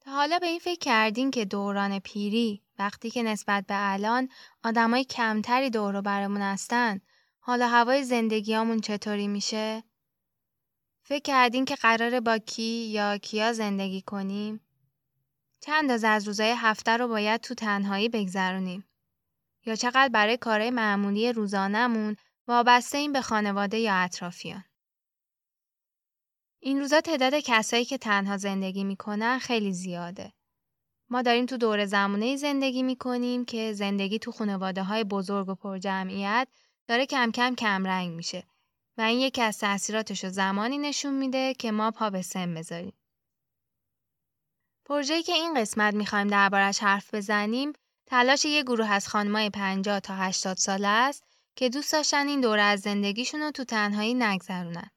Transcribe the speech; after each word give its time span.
تا 0.00 0.10
حالا 0.10 0.38
به 0.38 0.46
این 0.46 0.58
فکر 0.58 0.78
کردین 0.78 1.30
که 1.30 1.44
دوران 1.44 1.98
پیری 1.98 2.62
وقتی 2.78 3.10
که 3.10 3.22
نسبت 3.22 3.66
به 3.66 3.74
الان 3.92 4.28
آدمای 4.64 5.04
کمتری 5.04 5.70
دور 5.70 5.96
و 5.96 6.02
برمون 6.02 6.42
هستن 6.42 7.00
حالا 7.40 7.68
هوای 7.68 8.04
زندگیامون 8.04 8.80
چطوری 8.80 9.28
میشه؟ 9.28 9.82
فکر 11.02 11.22
کردین 11.22 11.64
که 11.64 11.74
قراره 11.74 12.20
با 12.20 12.38
کی 12.38 12.86
یا 12.86 13.18
کیا 13.18 13.52
زندگی 13.52 14.02
کنیم؟ 14.02 14.60
چند 15.60 15.90
از 15.90 16.04
از 16.04 16.26
روزای 16.26 16.54
هفته 16.56 16.96
رو 16.96 17.08
باید 17.08 17.40
تو 17.40 17.54
تنهایی 17.54 18.08
بگذرونیم؟ 18.08 18.84
یا 19.66 19.74
چقدر 19.74 20.08
برای 20.08 20.36
کارهای 20.36 20.70
معمولی 20.70 21.32
روزانهمون 21.32 22.16
وابسته 22.48 22.98
این 22.98 23.12
به 23.12 23.20
خانواده 23.20 23.78
یا 23.78 23.94
اطرافیان؟ 23.94 24.64
این 26.62 26.80
روزا 26.80 27.00
تعداد 27.00 27.34
کسایی 27.34 27.84
که 27.84 27.98
تنها 27.98 28.36
زندگی 28.36 28.84
می‌کنن 28.84 29.38
خیلی 29.38 29.72
زیاده. 29.72 30.32
ما 31.10 31.22
داریم 31.22 31.46
تو 31.46 31.56
دور 31.56 31.86
زمونه 31.86 32.36
زندگی 32.36 32.82
می‌کنیم 32.82 33.44
که 33.44 33.72
زندگی 33.72 34.18
تو 34.18 34.32
خانواده 34.32 34.82
های 34.82 35.04
بزرگ 35.04 35.48
و 35.48 35.54
پر 35.54 35.78
جمعیت 35.78 36.48
داره 36.86 37.06
کم 37.06 37.30
کم 37.30 37.54
کم 37.54 37.86
رنگ 37.86 38.10
میشه 38.10 38.44
و 38.98 39.02
این 39.02 39.20
یکی 39.20 39.42
از 39.42 39.58
تاثیراتش 39.58 40.24
رو 40.24 40.30
زمانی 40.30 40.78
نشون 40.78 41.14
میده 41.14 41.54
که 41.54 41.70
ما 41.70 41.90
پا 41.90 42.10
به 42.10 42.22
سن 42.22 42.54
بذاریم. 42.54 42.92
پروژه‌ای 44.84 45.22
که 45.22 45.32
این 45.32 45.54
قسمت 45.54 45.94
می‌خوایم 45.94 46.28
دربارش 46.28 46.78
حرف 46.78 47.14
بزنیم 47.14 47.72
تلاش 48.06 48.44
یه 48.44 48.62
گروه 48.62 48.90
از 48.90 49.08
خانمای 49.08 49.50
50 49.50 50.00
تا 50.00 50.14
80 50.14 50.56
ساله 50.56 50.88
است 50.88 51.24
که 51.56 51.68
دوست 51.68 51.92
داشتن 51.92 52.28
این 52.28 52.40
دوره 52.40 52.62
از 52.62 52.80
زندگیشون 52.80 53.40
رو 53.40 53.50
تو 53.50 53.64
تنهایی 53.64 54.14
نگذرونن 54.14 54.90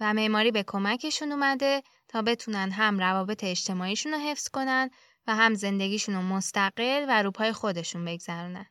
و 0.00 0.14
معماری 0.14 0.50
به 0.50 0.62
کمکشون 0.66 1.32
اومده 1.32 1.82
تا 2.08 2.22
بتونن 2.22 2.70
هم 2.70 2.98
روابط 2.98 3.44
اجتماعیشون 3.44 4.12
رو 4.12 4.18
حفظ 4.18 4.48
کنن 4.48 4.90
و 5.26 5.34
هم 5.34 5.54
زندگیشون 5.54 6.14
رو 6.14 6.22
مستقل 6.22 7.04
و 7.08 7.22
روپای 7.22 7.52
خودشون 7.52 8.04
بگذرونن. 8.04 8.66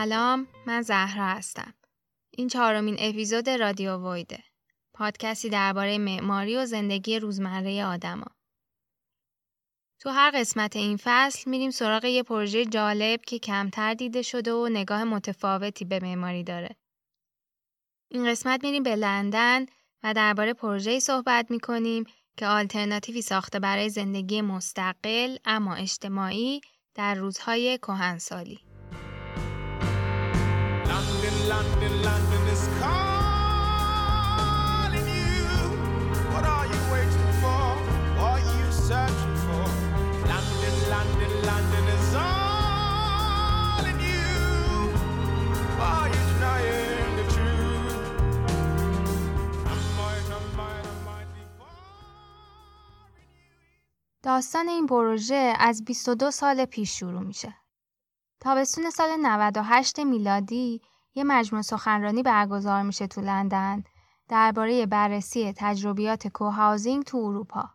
سلام 0.00 0.48
من 0.66 0.82
زهرا 0.82 1.26
هستم. 1.26 1.74
این 2.30 2.48
چهارمین 2.48 2.96
اپیزود 2.98 3.48
رادیو 3.48 4.12
ویده. 4.12 4.44
پادکستی 4.94 5.48
درباره 5.48 5.98
معماری 5.98 6.56
و 6.56 6.66
زندگی 6.66 7.18
روزمره 7.18 7.84
آدما. 7.84 8.26
تو 10.00 10.10
هر 10.10 10.30
قسمت 10.34 10.76
این 10.76 10.98
فصل 11.00 11.50
میریم 11.50 11.70
سراغ 11.70 12.04
یه 12.04 12.22
پروژه 12.22 12.64
جالب 12.64 13.20
که 13.20 13.38
کمتر 13.38 13.94
دیده 13.94 14.22
شده 14.22 14.52
و 14.52 14.68
نگاه 14.68 15.04
متفاوتی 15.04 15.84
به 15.84 15.98
معماری 16.02 16.44
داره. 16.44 16.76
این 18.10 18.30
قسمت 18.30 18.64
میریم 18.64 18.82
به 18.82 18.96
لندن 18.96 19.66
و 20.02 20.14
درباره 20.14 20.54
پروژه‌ای 20.54 21.00
صحبت 21.00 21.50
می‌کنیم 21.50 22.04
که 22.36 22.46
آلترناتیوی 22.46 23.22
ساخته 23.22 23.58
برای 23.58 23.88
زندگی 23.88 24.40
مستقل 24.42 25.36
اما 25.44 25.74
اجتماعی 25.74 26.60
در 26.94 27.14
روزهای 27.14 27.78
کهنسالی. 27.78 28.69
London, 31.54 31.94
London 32.08 32.44
is 32.54 32.64
calling 32.80 33.08
you. 35.18 35.44
What 36.32 36.44
are 36.56 36.66
you 36.72 36.80
waiting 36.94 37.30
for? 37.42 37.64
What 38.18 38.30
are 38.34 38.42
you 38.56 38.66
searching 38.88 39.36
for? 39.46 39.64
London, 40.32 40.74
London, 40.94 41.32
London 41.50 41.84
is 41.96 42.08
all 42.28 43.84
in 43.92 43.98
you. 44.08 44.28
Why 45.78 45.90
are 46.00 46.10
you 46.14 46.22
denying 46.30 47.12
the 47.20 47.26
truth? 47.34 48.06
I'm 49.70 49.80
mine, 49.98 50.28
I'm 50.36 50.46
mine, 50.60 50.86
I'm 50.92 51.00
mine. 51.08 51.28
داستان 54.22 54.68
این 54.68 54.86
پروژه 54.86 55.54
از 55.58 55.84
22 55.84 56.30
سال 56.30 56.64
پیش 56.64 56.98
شروع 56.98 57.22
میشه. 57.22 57.54
تابستون 58.40 58.90
سال 58.90 59.08
98 59.22 59.98
میلادی 60.00 60.80
یه 61.14 61.24
مجموع 61.24 61.62
سخنرانی 61.62 62.22
برگزار 62.22 62.82
میشه 62.82 63.06
تو 63.06 63.20
لندن 63.20 63.84
درباره 64.28 64.86
بررسی 64.86 65.52
تجربیات 65.56 66.28
کوهاوزینگ 66.28 67.04
تو 67.04 67.18
اروپا 67.18 67.70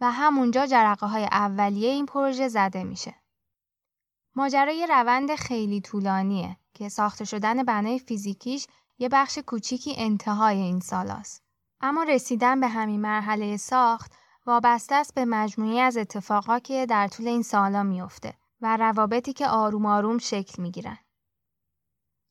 و 0.00 0.12
همونجا 0.12 0.66
جرقه 0.66 1.06
های 1.06 1.24
اولیه 1.24 1.88
این 1.88 2.06
پروژه 2.06 2.48
زده 2.48 2.84
میشه. 2.84 3.14
ماجرای 4.34 4.86
روند 4.90 5.34
خیلی 5.34 5.80
طولانیه 5.80 6.56
که 6.74 6.88
ساخته 6.88 7.24
شدن 7.24 7.62
بنای 7.62 7.98
فیزیکیش 7.98 8.66
یه 8.98 9.08
بخش 9.08 9.38
کوچیکی 9.38 9.94
انتهای 9.96 10.58
این 10.58 10.80
سالاست. 10.80 11.42
اما 11.80 12.02
رسیدن 12.02 12.60
به 12.60 12.68
همین 12.68 13.00
مرحله 13.00 13.56
ساخت 13.56 14.12
وابسته 14.46 14.94
است 14.94 15.14
به 15.14 15.24
مجموعی 15.24 15.80
از 15.80 15.96
اتفاقا 15.96 16.58
که 16.58 16.86
در 16.86 17.08
طول 17.08 17.28
این 17.28 17.42
سالا 17.42 17.82
میفته 17.82 18.34
و 18.60 18.76
روابطی 18.76 19.32
که 19.32 19.46
آروم 19.46 19.86
آروم 19.86 20.18
شکل 20.18 20.62
می‌گیرن. 20.62 20.98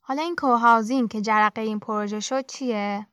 حالا 0.07 0.21
این 0.21 0.35
کوهاوزینگ 0.35 1.09
که 1.11 1.21
جرقه 1.21 1.61
این 1.61 1.79
پروژه 1.79 2.19
شد 2.19 2.45
چیه؟ 2.45 3.07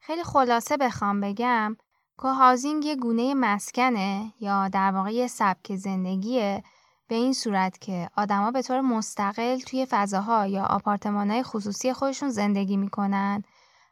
خیلی 0.00 0.24
خلاصه 0.24 0.76
بخوام 0.76 1.20
بگم 1.20 1.76
کوهاوزینگ 2.16 2.84
یه 2.84 2.96
گونه 2.96 3.34
مسکنه 3.34 4.32
یا 4.40 4.68
در 4.68 4.92
واقع 4.92 5.10
یه 5.10 5.26
سبک 5.26 5.76
زندگیه 5.76 6.62
به 7.08 7.14
این 7.14 7.32
صورت 7.32 7.78
که 7.80 8.10
آدما 8.16 8.50
به 8.50 8.62
طور 8.62 8.80
مستقل 8.80 9.58
توی 9.58 9.86
فضاها 9.90 10.46
یا 10.46 10.64
آپارتمانهای 10.64 11.42
خصوصی 11.42 11.92
خودشون 11.92 12.28
زندگی 12.28 12.76
می‌کنن 12.76 13.42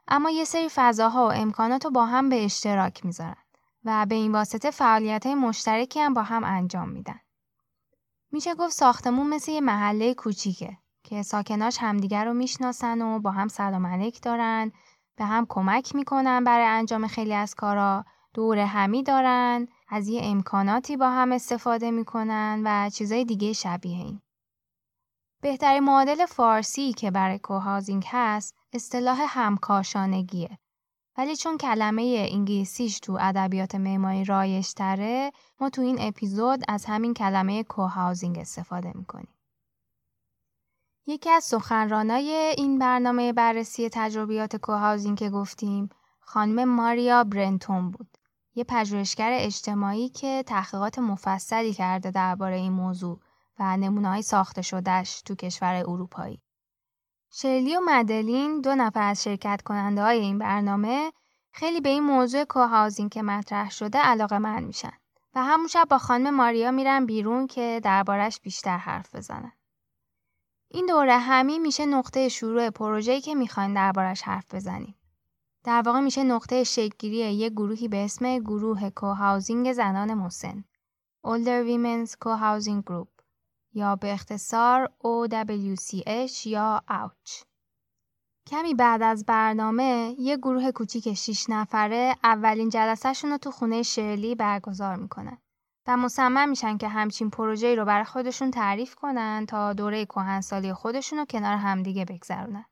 اما 0.08 0.30
یه 0.30 0.44
سری 0.44 0.68
فضاها 0.74 1.28
و 1.28 1.32
امکانات 1.32 1.84
رو 1.84 1.90
با 1.90 2.06
هم 2.06 2.28
به 2.28 2.44
اشتراک 2.44 3.04
می‌ذارن 3.04 3.44
و 3.84 4.06
به 4.08 4.14
این 4.14 4.32
واسطه 4.32 4.70
فعالیت 4.70 5.26
های 5.26 5.34
مشترکی 5.34 6.00
هم 6.00 6.14
با 6.14 6.22
هم 6.22 6.44
انجام 6.44 6.88
میدن. 6.88 7.20
میشه 8.32 8.54
گفت 8.54 8.72
ساختمون 8.72 9.26
مثل 9.26 9.52
یه 9.52 9.60
محله 9.60 10.14
کوچیکه 10.14 10.78
که 11.04 11.22
ساکناش 11.22 11.78
همدیگر 11.80 12.24
رو 12.24 12.34
می‌شناسن 12.34 13.02
و 13.02 13.18
با 13.18 13.30
هم 13.30 13.48
سلام 13.48 13.86
علیک 13.86 14.22
دارن 14.22 14.72
به 15.16 15.24
هم 15.24 15.46
کمک 15.48 15.94
می‌کنن 15.94 16.44
برای 16.44 16.66
انجام 16.66 17.06
خیلی 17.06 17.34
از 17.34 17.54
کارا 17.54 18.04
دور 18.34 18.58
همی 18.58 19.02
دارن 19.02 19.68
از 19.88 20.08
یه 20.08 20.20
امکاناتی 20.24 20.96
با 20.96 21.10
هم 21.10 21.32
استفاده 21.32 21.90
می‌کنن 21.90 22.62
و 22.64 22.90
چیزای 22.90 23.24
دیگه 23.24 23.52
شبیه 23.52 23.96
این. 23.96 24.20
بهترین 25.42 25.84
معادل 25.84 26.26
فارسی 26.26 26.92
که 26.92 27.10
برای 27.10 27.38
کوهازینگ 27.38 28.04
هست 28.10 28.54
اصطلاح 28.72 29.20
همکاشانگیه 29.28 30.58
ولی 31.18 31.36
چون 31.36 31.58
کلمه 31.58 32.28
انگلیسیش 32.30 33.00
تو 33.00 33.18
ادبیات 33.20 33.74
معماری 33.74 34.24
رایج 34.24 34.72
تره 34.72 35.32
ما 35.60 35.70
تو 35.70 35.82
این 35.82 35.96
اپیزود 36.00 36.62
از 36.68 36.84
همین 36.84 37.14
کلمه 37.14 37.62
کوهاوزینگ 37.62 38.38
استفاده 38.38 38.92
می‌کنیم. 38.94 39.34
یکی 41.06 41.30
از 41.30 41.44
سخنرانای 41.44 42.54
این 42.58 42.78
برنامه 42.78 43.32
بررسی 43.32 43.88
تجربیات 43.92 44.56
کوهاوزینگ 44.56 45.18
که 45.18 45.30
گفتیم 45.30 45.88
خانم 46.20 46.64
ماریا 46.64 47.24
برنتون 47.24 47.90
بود. 47.90 48.18
یه 48.54 48.64
پژوهشگر 48.64 49.30
اجتماعی 49.32 50.08
که 50.08 50.44
تحقیقات 50.46 50.98
مفصلی 50.98 51.72
کرده 51.72 52.10
درباره 52.10 52.56
این 52.56 52.72
موضوع 52.72 53.20
و 53.58 53.76
نمونه‌های 53.76 54.22
ساخته 54.22 54.62
شدهش 54.62 55.22
تو 55.22 55.34
کشور 55.34 55.74
اروپایی. 55.74 56.42
شرلی 57.32 57.76
و 57.76 57.80
مدلین 57.84 58.60
دو 58.60 58.74
نفر 58.74 59.02
از 59.02 59.22
شرکت 59.22 59.62
کننده 59.62 60.02
های 60.02 60.18
این 60.18 60.38
برنامه 60.38 61.12
خیلی 61.52 61.80
به 61.80 61.88
این 61.88 62.02
موضوع 62.02 62.44
کوهاوزینگ 62.44 63.10
که 63.10 63.22
مطرح 63.22 63.70
شده 63.70 63.98
علاقه 63.98 64.38
من 64.38 64.64
میشن 64.64 64.92
و 65.34 65.44
همون 65.44 65.66
شب 65.66 65.86
با 65.90 65.98
خانم 65.98 66.34
ماریا 66.34 66.70
میرن 66.70 67.06
بیرون 67.06 67.46
که 67.46 67.80
دربارش 67.84 68.40
بیشتر 68.40 68.76
حرف 68.76 69.14
بزنن. 69.14 69.52
این 70.68 70.86
دوره 70.86 71.18
همی 71.18 71.58
میشه 71.58 71.86
نقطه 71.86 72.28
شروع 72.28 72.70
پروژه‌ای 72.70 73.20
که 73.20 73.34
می‌خواین 73.34 73.74
دربارش 73.74 74.22
حرف 74.22 74.54
بزنیم. 74.54 74.94
در 75.64 75.82
واقع 75.86 76.00
میشه 76.00 76.24
نقطه 76.24 76.64
شکلگیری 76.64 77.16
یک 77.16 77.52
گروهی 77.52 77.88
به 77.88 78.04
اسم 78.04 78.38
گروه 78.38 78.90
کوهاوزینگ 78.90 79.72
زنان 79.72 80.14
مسن 80.14 80.64
Older 81.26 81.64
Women's 81.68 82.10
Co-Housing 82.10 82.82
Group 82.90 83.22
یا 83.72 83.96
به 83.96 84.12
اختصار 84.12 84.86
OWCH 84.86 86.46
یا 86.46 86.82
OUCH. 86.90 87.44
کمی 88.46 88.74
بعد 88.74 89.02
از 89.02 89.26
برنامه 89.26 90.14
یه 90.18 90.36
گروه 90.36 90.70
کوچیک 90.70 91.14
6 91.14 91.46
نفره 91.48 92.16
اولین 92.24 92.68
جلسهشون 92.68 93.30
رو 93.30 93.38
تو 93.38 93.50
خونه 93.50 93.82
شرلی 93.82 94.34
برگزار 94.34 94.96
می‌کنن 94.96 95.38
و 95.86 95.96
مصمم 95.96 96.48
میشن 96.48 96.76
که 96.76 96.88
همچین 96.88 97.30
پروژه‌ای 97.30 97.76
رو 97.76 97.84
برای 97.84 98.04
خودشون 98.04 98.50
تعریف 98.50 98.94
کنن 98.94 99.46
تا 99.46 99.72
دوره 99.72 100.04
کهنسالی 100.04 100.72
خودشون 100.72 101.18
رو 101.18 101.24
کنار 101.24 101.56
همدیگه 101.56 102.04
بگذرونن. 102.04 102.64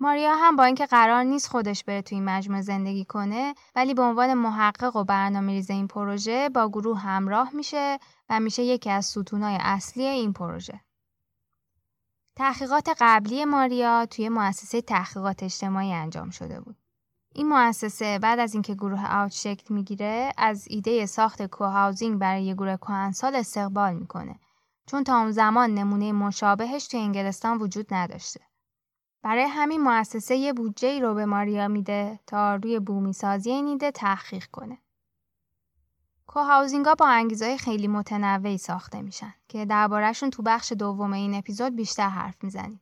ماریا 0.00 0.34
هم 0.36 0.56
با 0.56 0.64
اینکه 0.64 0.86
قرار 0.86 1.22
نیست 1.22 1.48
خودش 1.48 1.84
بره 1.84 2.02
تو 2.02 2.14
این 2.14 2.24
مجموعه 2.24 2.62
زندگی 2.62 3.04
کنه 3.04 3.54
ولی 3.74 3.94
به 3.94 4.02
عنوان 4.02 4.34
محقق 4.34 4.96
و 4.96 5.04
برنامه 5.04 5.52
ریز 5.52 5.70
این 5.70 5.86
پروژه 5.86 6.48
با 6.48 6.68
گروه 6.68 6.98
همراه 6.98 7.50
میشه 7.54 7.98
و 8.28 8.40
میشه 8.40 8.62
یکی 8.62 8.90
از 8.90 9.06
ستونای 9.06 9.58
اصلی 9.60 10.06
این 10.06 10.32
پروژه. 10.32 10.80
تحقیقات 12.36 12.88
قبلی 13.00 13.44
ماریا 13.44 14.06
توی 14.06 14.28
مؤسسه 14.28 14.80
تحقیقات 14.80 15.42
اجتماعی 15.42 15.92
انجام 15.92 16.30
شده 16.30 16.60
بود. 16.60 16.76
این 17.34 17.48
مؤسسه 17.48 18.18
بعد 18.18 18.38
از 18.38 18.54
اینکه 18.54 18.74
گروه 18.74 19.06
آوت 19.06 19.32
شکل 19.32 19.74
می‌گیره 19.74 20.32
از 20.36 20.66
ایده 20.70 21.06
ساخت 21.06 21.46
کوهاوزینگ 21.46 22.18
برای 22.18 22.44
یه 22.44 22.54
گروه 22.54 22.76
کهنسال 22.76 23.34
استقبال 23.36 23.94
می‌کنه 23.94 24.38
چون 24.86 25.04
تا 25.04 25.18
اون 25.18 25.30
زمان 25.30 25.74
نمونه 25.74 26.12
مشابهش 26.12 26.86
توی 26.86 27.00
انگلستان 27.00 27.58
وجود 27.58 27.94
نداشته. 27.94 28.40
برای 29.22 29.44
همین 29.44 29.80
مؤسسه 29.80 30.36
یه 30.36 30.52
بودجه 30.52 30.88
ای 30.88 31.00
رو 31.00 31.14
به 31.14 31.26
ماریا 31.26 31.68
میده 31.68 32.20
تا 32.26 32.54
روی 32.54 32.78
بومی 32.78 33.12
سازی 33.12 33.50
این 33.50 33.66
ایده 33.66 33.90
تحقیق 33.90 34.46
کنه. 34.46 34.78
کوهاوزینگا 36.26 36.94
با 36.94 37.06
انگیزهای 37.06 37.58
خیلی 37.58 37.88
متنوعی 37.88 38.58
ساخته 38.58 39.02
میشن 39.02 39.34
که 39.48 39.64
دربارهشون 39.64 40.30
تو 40.30 40.42
بخش 40.42 40.72
دوم 40.72 41.12
این 41.12 41.34
اپیزود 41.34 41.76
بیشتر 41.76 42.08
حرف 42.08 42.44
می‌زنیم. 42.44 42.80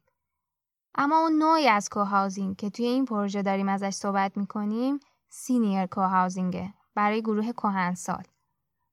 اما 0.94 1.18
اون 1.18 1.32
نوعی 1.32 1.68
از 1.68 1.88
کوهاوزینگ 1.88 2.56
که 2.56 2.70
توی 2.70 2.86
این 2.86 3.04
پروژه 3.04 3.42
داریم 3.42 3.68
ازش 3.68 3.90
صحبت 3.90 4.36
می‌کنیم 4.36 5.00
سینیر 5.28 5.86
کوهاوزینگه 5.86 6.74
برای 6.94 7.22
گروه 7.22 7.52
کهنسال. 7.52 8.22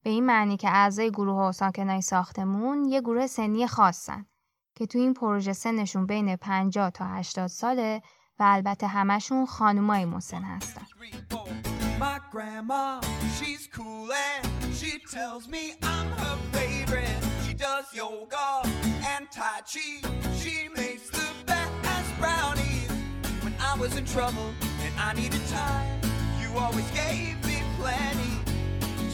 به 0.03 0.09
این 0.09 0.25
معنی 0.25 0.57
که 0.57 0.69
اعضای 0.69 1.11
گروه 1.11 1.49
و 1.49 1.51
ساکنای 1.51 2.01
ساختمون 2.01 2.85
یه 2.85 3.01
گروه 3.01 3.27
سنی 3.27 3.67
خاصن 3.67 4.25
که 4.75 4.85
توی 4.85 5.01
این 5.01 5.13
پروژه 5.13 5.53
سنشون 5.53 6.05
بین 6.05 6.35
50 6.35 6.89
تا 6.89 7.05
80 7.05 7.47
ساله 7.47 8.01
و 8.39 8.44
البته 8.44 8.88
همشون 8.88 9.45
خانومای 9.45 10.05
مسن 10.05 10.44
هستن. 10.44 10.85
Was 23.79 23.95
in 23.95 24.06
trouble 24.06 24.50
and 24.83 24.94
I 25.00 25.13
needed 25.13 25.45
time, 25.50 26.01
you 26.41 26.50
always 26.57 26.89
gave 26.91 27.35
me 27.45 27.62
plenty. 27.79 28.33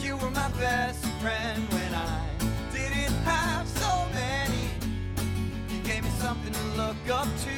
You 0.02 0.16
were 0.16 0.30
my 0.30 0.48
best 0.58 1.04
friend 1.20 1.62
when 1.74 1.94
I 1.94 2.18
didn't 2.72 3.12
have 3.24 3.68
so 3.68 3.92
many. 4.14 4.64
You 5.70 5.78
gave 5.82 6.02
me 6.02 6.10
something 6.24 6.52
to 6.52 6.64
look 6.80 6.96
up 7.10 7.28
to. 7.46 7.56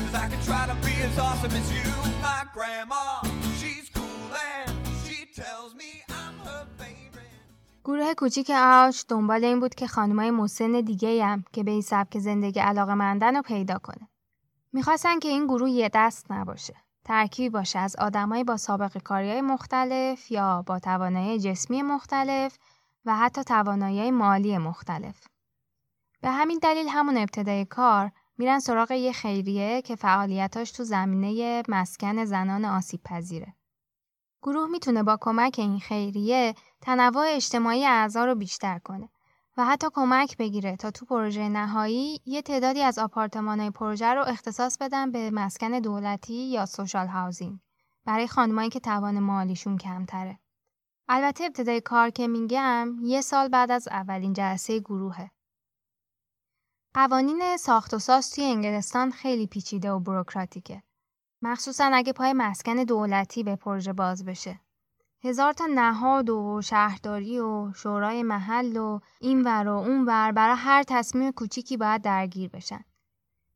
Cause 0.00 0.14
I 0.14 0.28
could 0.28 0.42
try 0.42 0.66
to 0.66 0.74
be 0.86 0.94
as 1.08 1.16
awesome 1.18 1.52
as 1.52 1.68
you. 1.72 1.88
My 2.20 2.42
grandma, 2.52 3.22
she's 3.60 3.88
cool 3.94 4.30
and 4.56 4.72
she 5.04 5.26
tells 5.40 5.74
me 5.74 6.02
I'm. 6.08 6.38
گروه 7.84 8.14
کوچیک 8.14 8.50
آش 8.54 9.04
دنبال 9.08 9.44
این 9.44 9.60
بود 9.60 9.74
که 9.74 9.86
خانمای 9.86 10.30
مسن 10.30 10.80
دیگه 10.80 11.24
هم 11.24 11.44
که 11.52 11.62
به 11.62 11.70
این 11.70 11.82
سبک 11.82 12.18
زندگی 12.18 12.60
علاقه 12.60 12.94
مندن 12.94 13.36
رو 13.36 13.42
پیدا 13.42 13.78
کنه. 13.78 14.08
می‌خواستن 14.72 15.18
که 15.18 15.28
این 15.28 15.46
گروه 15.46 15.70
یه 15.70 15.90
دست 15.94 16.32
نباشه. 16.32 16.74
ترکیبی 17.04 17.48
باشه 17.48 17.78
از 17.78 17.96
آدمایی 17.96 18.44
با 18.44 18.56
سابقه 18.56 19.00
کاری 19.00 19.40
مختلف 19.40 20.30
یا 20.30 20.62
با 20.66 20.78
توانایی 20.78 21.38
جسمی 21.38 21.82
مختلف 21.82 22.58
و 23.04 23.16
حتی 23.16 23.44
توانایی 23.44 24.10
مالی 24.10 24.58
مختلف. 24.58 25.26
به 26.20 26.30
همین 26.30 26.58
دلیل 26.62 26.88
همون 26.88 27.16
ابتدای 27.16 27.64
کار 27.64 28.12
میرن 28.38 28.58
سراغ 28.58 28.90
یه 28.90 29.12
خیریه 29.12 29.82
که 29.82 29.96
فعالیتاش 29.96 30.70
تو 30.70 30.84
زمینه 30.84 31.62
مسکن 31.68 32.24
زنان 32.24 32.64
آسیب 32.64 33.00
پذیره. 33.04 33.54
گروه 34.42 34.70
می‌تونه 34.70 35.02
با 35.02 35.18
کمک 35.20 35.54
این 35.58 35.80
خیریه 35.80 36.54
تنوع 36.80 37.26
اجتماعی 37.28 37.86
اعضا 37.86 38.24
رو 38.24 38.34
بیشتر 38.34 38.78
کنه 38.78 39.08
و 39.58 39.64
حتی 39.64 39.86
کمک 39.94 40.36
بگیره 40.36 40.76
تا 40.76 40.90
تو 40.90 41.06
پروژه 41.06 41.48
نهایی 41.48 42.20
یه 42.26 42.42
تعدادی 42.42 42.82
از 42.82 42.98
آپارتمانهای 42.98 43.70
پروژه 43.70 44.06
رو 44.14 44.24
اختصاص 44.26 44.78
بدن 44.78 45.10
به 45.10 45.30
مسکن 45.30 45.78
دولتی 45.78 46.34
یا 46.34 46.66
سوشال 46.66 47.06
هاوزینگ 47.06 47.58
برای 48.04 48.28
خانمایی 48.28 48.70
که 48.70 48.80
توان 48.80 49.18
مالیشون 49.18 49.78
کمتره. 49.78 50.38
البته 51.08 51.44
ابتدای 51.44 51.80
کار 51.80 52.10
که 52.10 52.28
میگم 52.28 52.96
یه 53.02 53.20
سال 53.20 53.48
بعد 53.48 53.70
از 53.70 53.88
اولین 53.88 54.32
جلسه 54.32 54.80
گروهه. 54.80 55.30
قوانین 56.94 57.56
ساخت 57.56 57.94
و 57.94 57.98
ساز 57.98 58.30
توی 58.30 58.44
انگلستان 58.44 59.10
خیلی 59.10 59.46
پیچیده 59.46 59.90
و 59.90 60.00
بروکراتیکه. 60.00 60.82
مخصوصا 61.42 61.90
اگه 61.94 62.12
پای 62.12 62.32
مسکن 62.32 62.74
دولتی 62.74 63.42
به 63.42 63.56
پروژه 63.56 63.92
باز 63.92 64.24
بشه. 64.24 64.60
هزار 65.24 65.52
تا 65.52 65.66
نهاد 65.66 66.30
و 66.30 66.60
شهرداری 66.62 67.38
و 67.38 67.72
شورای 67.72 68.22
محل 68.22 68.76
و 68.76 69.00
این 69.20 69.42
ور 69.44 69.68
و 69.68 69.76
اون 69.76 70.04
ور 70.04 70.32
برای 70.32 70.56
هر 70.58 70.82
تصمیم 70.82 71.32
کوچیکی 71.32 71.76
باید 71.76 72.02
درگیر 72.02 72.50
بشن. 72.50 72.84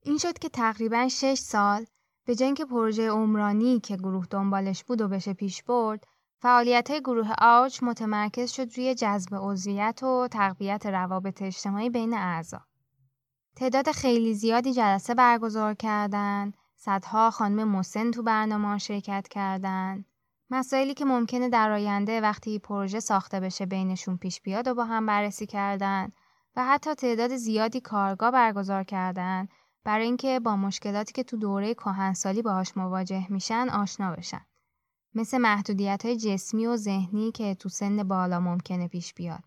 این 0.03 0.19
شد 0.19 0.39
که 0.39 0.49
تقریبا 0.49 1.09
شش 1.09 1.39
سال 1.39 1.87
به 2.25 2.37
اینکه 2.41 2.65
پروژه 2.65 3.11
عمرانی 3.11 3.81
که 3.81 3.97
گروه 3.97 4.27
دنبالش 4.31 4.85
بود 4.85 5.01
و 5.01 5.09
بشه 5.09 5.33
پیش 5.33 5.63
برد، 5.63 6.07
فعالیت 6.39 6.91
های 6.91 7.01
گروه 7.01 7.33
آوچ 7.39 7.83
متمرکز 7.83 8.51
شد 8.51 8.69
روی 8.77 8.95
جذب 8.95 9.35
عضویت 9.41 10.03
و 10.03 10.29
تقویت 10.31 10.87
روابط 10.87 11.43
اجتماعی 11.43 11.91
بین 11.91 12.15
اعضا. 12.15 12.61
تعداد 13.57 13.93
خیلی 13.93 14.35
زیادی 14.35 14.73
جلسه 14.73 15.15
برگزار 15.15 15.75
کردند، 15.75 16.57
صدها 16.77 17.31
خانم 17.31 17.69
مسن 17.69 18.11
تو 18.11 18.23
برنامه 18.23 18.79
شرکت 18.79 19.29
کردند. 19.29 20.05
مسائلی 20.55 20.95
که 20.95 21.05
ممکنه 21.05 21.49
در 21.49 21.71
آینده 21.71 22.21
وقتی 22.21 22.59
پروژه 22.59 23.01
ساخته 23.01 23.41
بشه 23.41 23.67
بینشون 23.67 24.17
پیش 24.17 24.41
بیاد 24.41 24.69
و 24.69 24.75
با 24.75 24.85
هم 24.85 25.07
بررسی 25.07 25.47
کردن 25.47 26.13
و 26.57 26.65
حتی 26.65 26.95
تعداد 26.95 27.37
زیادی 27.37 27.81
کارگاه 27.81 28.31
برگزار 28.31 28.85
کردن 28.85 29.49
برای 29.85 30.05
اینکه 30.05 30.41
با 30.41 30.57
مشکلاتی 30.57 31.13
که 31.13 31.23
تو 31.23 31.37
دوره 31.37 31.75
کهنسالی 31.75 32.43
باهاش 32.43 32.77
مواجه 32.77 33.33
میشن 33.33 33.69
آشنا 33.69 34.13
بشن. 34.13 34.47
مثل 35.15 35.39
محدودیت 35.39 36.05
های 36.05 36.17
جسمی 36.17 36.67
و 36.67 36.77
ذهنی 36.77 37.33
که 37.33 37.55
تو 37.55 37.69
سن 37.69 38.03
بالا 38.03 38.41
ممکنه 38.41 38.89
پیش 38.89 39.15
بیاد. 39.15 39.45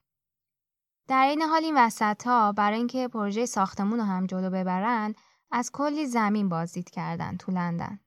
در 1.07 1.25
این 1.25 1.41
حال 1.41 1.63
این 1.63 1.77
وسط 1.77 2.27
ها 2.27 2.51
برای 2.51 2.77
اینکه 2.77 3.07
پروژه 3.07 3.45
ساختمون 3.45 3.99
رو 3.99 4.05
هم 4.05 4.25
جلو 4.25 4.49
ببرن 4.49 5.15
از 5.51 5.71
کلی 5.71 6.05
زمین 6.05 6.49
بازدید 6.49 6.89
کردن 6.89 7.37
تو 7.37 7.51
لندن. 7.51 7.99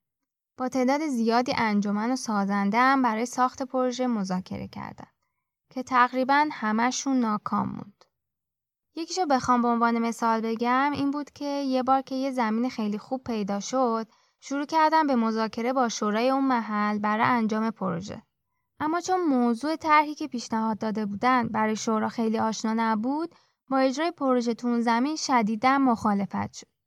با 0.58 0.68
تعداد 0.68 1.06
زیادی 1.06 1.52
انجمن 1.56 2.10
و 2.10 2.16
سازنده 2.16 2.78
هم 2.78 3.02
برای 3.02 3.26
ساخت 3.26 3.62
پروژه 3.62 4.06
مذاکره 4.06 4.68
کردند 4.68 5.14
که 5.70 5.82
تقریبا 5.82 6.48
همشون 6.52 7.20
ناکام 7.20 7.68
موند. 7.68 8.04
یکیشو 8.96 9.26
بخوام 9.26 9.62
به 9.62 9.68
عنوان 9.68 9.98
مثال 9.98 10.40
بگم 10.40 10.92
این 10.94 11.10
بود 11.10 11.30
که 11.30 11.44
یه 11.44 11.82
بار 11.82 12.02
که 12.02 12.14
یه 12.14 12.30
زمین 12.30 12.70
خیلی 12.70 12.98
خوب 12.98 13.24
پیدا 13.24 13.60
شد 13.60 14.06
شروع 14.40 14.64
کردم 14.64 15.06
به 15.06 15.16
مذاکره 15.16 15.72
با 15.72 15.88
شورای 15.88 16.30
اون 16.30 16.44
محل 16.44 16.98
برای 16.98 17.26
انجام 17.26 17.70
پروژه. 17.70 18.22
اما 18.80 19.00
چون 19.00 19.20
موضوع 19.20 19.76
طرحی 19.76 20.14
که 20.14 20.28
پیشنهاد 20.28 20.78
داده 20.78 21.06
بودن 21.06 21.48
برای 21.48 21.76
شورا 21.76 22.08
خیلی 22.08 22.38
آشنا 22.38 22.74
نبود 22.76 23.34
با 23.70 23.78
اجرای 23.78 24.10
پروژه 24.10 24.54
تو 24.54 24.68
اون 24.68 24.80
زمین 24.80 25.16
شدیدا 25.16 25.78
مخالفت 25.78 26.52
شد. 26.52 26.77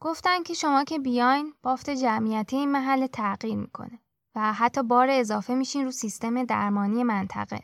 گفتن 0.00 0.42
که 0.42 0.54
شما 0.54 0.84
که 0.84 0.98
بیاین 0.98 1.54
بافت 1.62 1.90
جمعیتی 1.90 2.56
این 2.56 2.72
محل 2.72 3.06
تغییر 3.06 3.56
می‌کنه 3.56 3.98
و 4.34 4.52
حتی 4.52 4.82
بار 4.82 5.08
اضافه 5.10 5.54
میشین 5.54 5.84
رو 5.84 5.90
سیستم 5.90 6.44
درمانی 6.44 7.04
منطقه. 7.04 7.62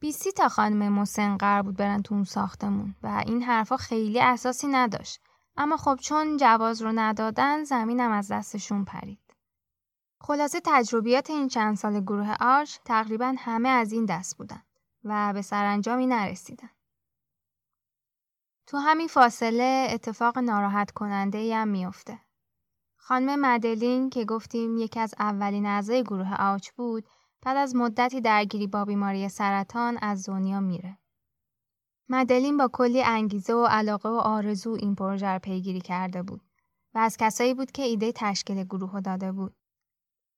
بیسی 0.00 0.32
تا 0.32 0.48
خانم 0.48 0.92
مسن 0.92 1.36
قرار 1.36 1.62
بود 1.62 1.76
برن 1.76 2.02
تو 2.02 2.14
اون 2.14 2.24
ساختمون 2.24 2.94
و 3.02 3.22
این 3.26 3.42
حرفا 3.42 3.76
خیلی 3.76 4.20
اساسی 4.20 4.66
نداشت 4.66 5.20
اما 5.56 5.76
خب 5.76 5.96
چون 5.96 6.36
جواز 6.36 6.82
رو 6.82 6.92
ندادن 6.94 7.64
زمینم 7.64 8.10
از 8.10 8.32
دستشون 8.32 8.84
پرید. 8.84 9.34
خلاصه 10.20 10.60
تجربیات 10.64 11.30
این 11.30 11.48
چند 11.48 11.76
سال 11.76 12.00
گروه 12.00 12.34
آرش 12.40 12.80
تقریبا 12.84 13.34
همه 13.38 13.68
از 13.68 13.92
این 13.92 14.04
دست 14.04 14.36
بودن 14.38 14.62
و 15.04 15.32
به 15.32 15.42
سرانجامی 15.42 16.06
نرسیدن. 16.06 16.70
تو 18.70 18.76
همین 18.76 19.08
فاصله 19.08 19.88
اتفاق 19.90 20.38
ناراحت 20.38 20.90
کننده 20.90 21.56
هم 21.56 21.68
میافته. 21.68 22.20
خانم 22.96 23.40
مدلین 23.40 24.10
که 24.10 24.24
گفتیم 24.24 24.76
یکی 24.76 25.00
از 25.00 25.14
اولین 25.18 25.66
اعضای 25.66 26.02
گروه 26.02 26.34
آوچ 26.38 26.70
بود 26.70 27.04
بعد 27.42 27.56
از 27.56 27.76
مدتی 27.76 28.20
درگیری 28.20 28.66
با 28.66 28.84
بیماری 28.84 29.28
سرطان 29.28 29.98
از 30.02 30.28
دنیا 30.28 30.60
میره. 30.60 30.98
مدلین 32.08 32.56
با 32.56 32.70
کلی 32.72 33.02
انگیزه 33.02 33.54
و 33.54 33.66
علاقه 33.66 34.08
و 34.08 34.12
آرزو 34.12 34.70
این 34.70 34.94
پروژه 34.94 35.26
رو 35.26 35.38
پیگیری 35.38 35.80
کرده 35.80 36.22
بود 36.22 36.40
و 36.94 36.98
از 36.98 37.16
کسایی 37.16 37.54
بود 37.54 37.72
که 37.72 37.82
ایده 37.82 38.12
تشکیل 38.12 38.64
گروه 38.64 39.00
داده 39.00 39.32
بود. 39.32 39.54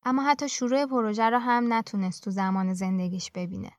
اما 0.04 0.22
حتی 0.22 0.48
شروع 0.48 0.86
پروژه 0.86 1.30
رو 1.30 1.38
هم 1.38 1.72
نتونست 1.72 2.24
تو 2.24 2.30
زمان 2.30 2.74
زندگیش 2.74 3.30
ببینه. 3.30 3.72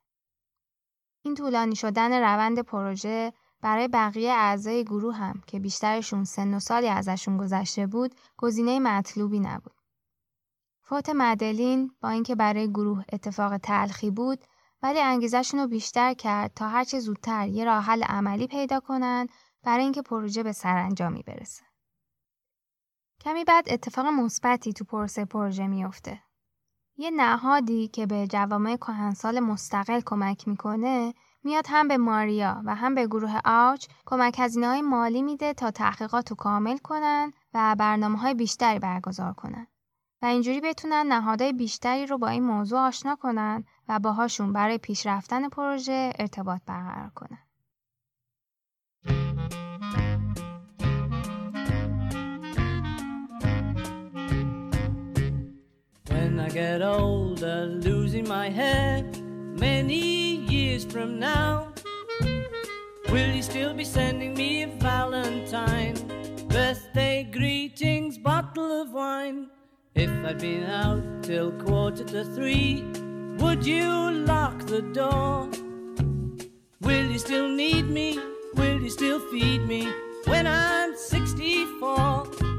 این 1.25 1.36
طولانی 1.36 1.75
شدن 1.75 2.13
روند 2.22 2.60
پروژه 2.60 3.33
برای 3.63 3.88
بقیه 3.88 4.32
اعضای 4.32 4.84
گروه 4.84 5.15
هم 5.15 5.41
که 5.48 5.60
بیشترشون 5.60 6.24
سن 6.24 6.53
و 6.53 6.60
سالی 6.60 6.88
ازشون 6.88 7.38
گذشته 7.38 7.88
بود 7.88 8.15
گزینه 8.38 8.79
مطلوبی 8.79 9.39
نبود. 9.39 9.75
فوت 10.82 11.10
مدلین 11.10 11.91
با 12.01 12.10
اینکه 12.10 12.36
برای 12.36 12.70
گروه 12.70 13.03
اتفاق 13.13 13.58
تلخی 13.58 14.12
بود 14.12 14.46
ولی 14.82 15.00
انگیزشون 15.00 15.60
رو 15.60 15.67
بیشتر 15.67 16.13
کرد 16.13 16.53
تا 16.53 16.67
هرچه 16.67 17.00
زودتر 17.00 17.48
یه 17.48 17.65
راه 17.65 17.84
حل 17.84 18.03
عملی 18.03 18.48
پیدا 18.48 18.79
کنن 18.79 19.27
برای 19.63 19.84
اینکه 19.84 20.01
پروژه 20.01 20.43
به 20.43 20.51
سرانجامی 20.51 21.24
برسه. 21.24 21.63
کمی 23.22 23.43
بعد 23.43 23.65
اتفاق 23.67 24.05
مثبتی 24.05 24.74
تو 24.74 24.86
پروسه 24.86 25.25
پروژه 25.25 25.67
میفته. 25.67 26.24
یه 26.98 27.12
نهادی 27.12 27.88
که 27.88 28.05
به 28.05 28.27
جوامع 28.27 28.75
کهنسال 28.75 29.39
مستقل 29.39 30.01
کمک 30.05 30.48
می‌کنه 30.48 31.13
میاد 31.43 31.65
هم 31.69 31.88
به 31.88 31.97
ماریا 31.97 32.62
و 32.65 32.75
هم 32.75 32.95
به 32.95 33.07
گروه 33.07 33.39
آوچ 33.45 33.85
کمک 34.05 34.35
هزینه 34.39 34.67
های 34.67 34.81
مالی 34.81 35.21
میده 35.21 35.53
تا 35.53 35.71
تحقیقات 35.71 36.29
رو 36.29 36.35
کامل 36.35 36.77
کنن 36.77 37.31
و 37.53 37.75
برنامه 37.79 38.17
های 38.17 38.33
بیشتری 38.33 38.79
برگزار 38.79 39.33
کنن. 39.33 39.67
و 40.21 40.25
اینجوری 40.25 40.62
بتونن 40.62 41.05
نهادهای 41.07 41.53
بیشتری 41.53 42.05
رو 42.05 42.17
با 42.17 42.27
این 42.27 42.43
موضوع 42.43 42.79
آشنا 42.79 43.15
کنن 43.15 43.63
و 43.88 44.00
باهاشون 44.00 44.53
برای 44.53 44.77
پیشرفتن 44.77 45.50
پروژه 45.50 46.13
ارتباط 46.19 46.62
برقرار 46.65 47.12
کنن. 47.15 47.39
I 56.45 56.50
get 56.50 56.81
older, 56.81 57.79
losing 57.85 58.27
my 58.27 58.50
hair 58.50 59.01
many 59.65 60.23
years 60.74 60.86
from 60.86 61.20
now, 61.20 61.72
will 63.12 63.32
you 63.38 63.44
still 63.44 63.75
be 63.75 63.84
sending 63.84 64.34
me 64.34 64.63
a 64.63 64.68
Valentine? 64.68 65.94
Birthday 66.48 67.30
greetings, 67.32 68.18
bottle 68.18 68.82
of 68.82 68.92
wine. 68.92 69.50
If 69.94 70.10
I'd 70.25 70.39
been 70.39 70.63
out 70.63 71.03
till 71.22 71.51
quarter 71.51 72.03
to 72.03 72.25
three, 72.25 72.84
would 73.38 73.63
you 73.63 73.88
lock 74.32 74.65
the 74.65 74.82
door? 74.82 75.48
Will 76.82 77.06
you 77.12 77.20
still 77.20 77.50
need 77.50 77.88
me? 77.88 78.18
Will 78.56 78.82
you 78.82 78.89
still 78.89 79.20
feed 79.30 79.62
me 79.68 79.88
when 80.25 80.48
I'm 80.48 80.98
64? 80.98 82.53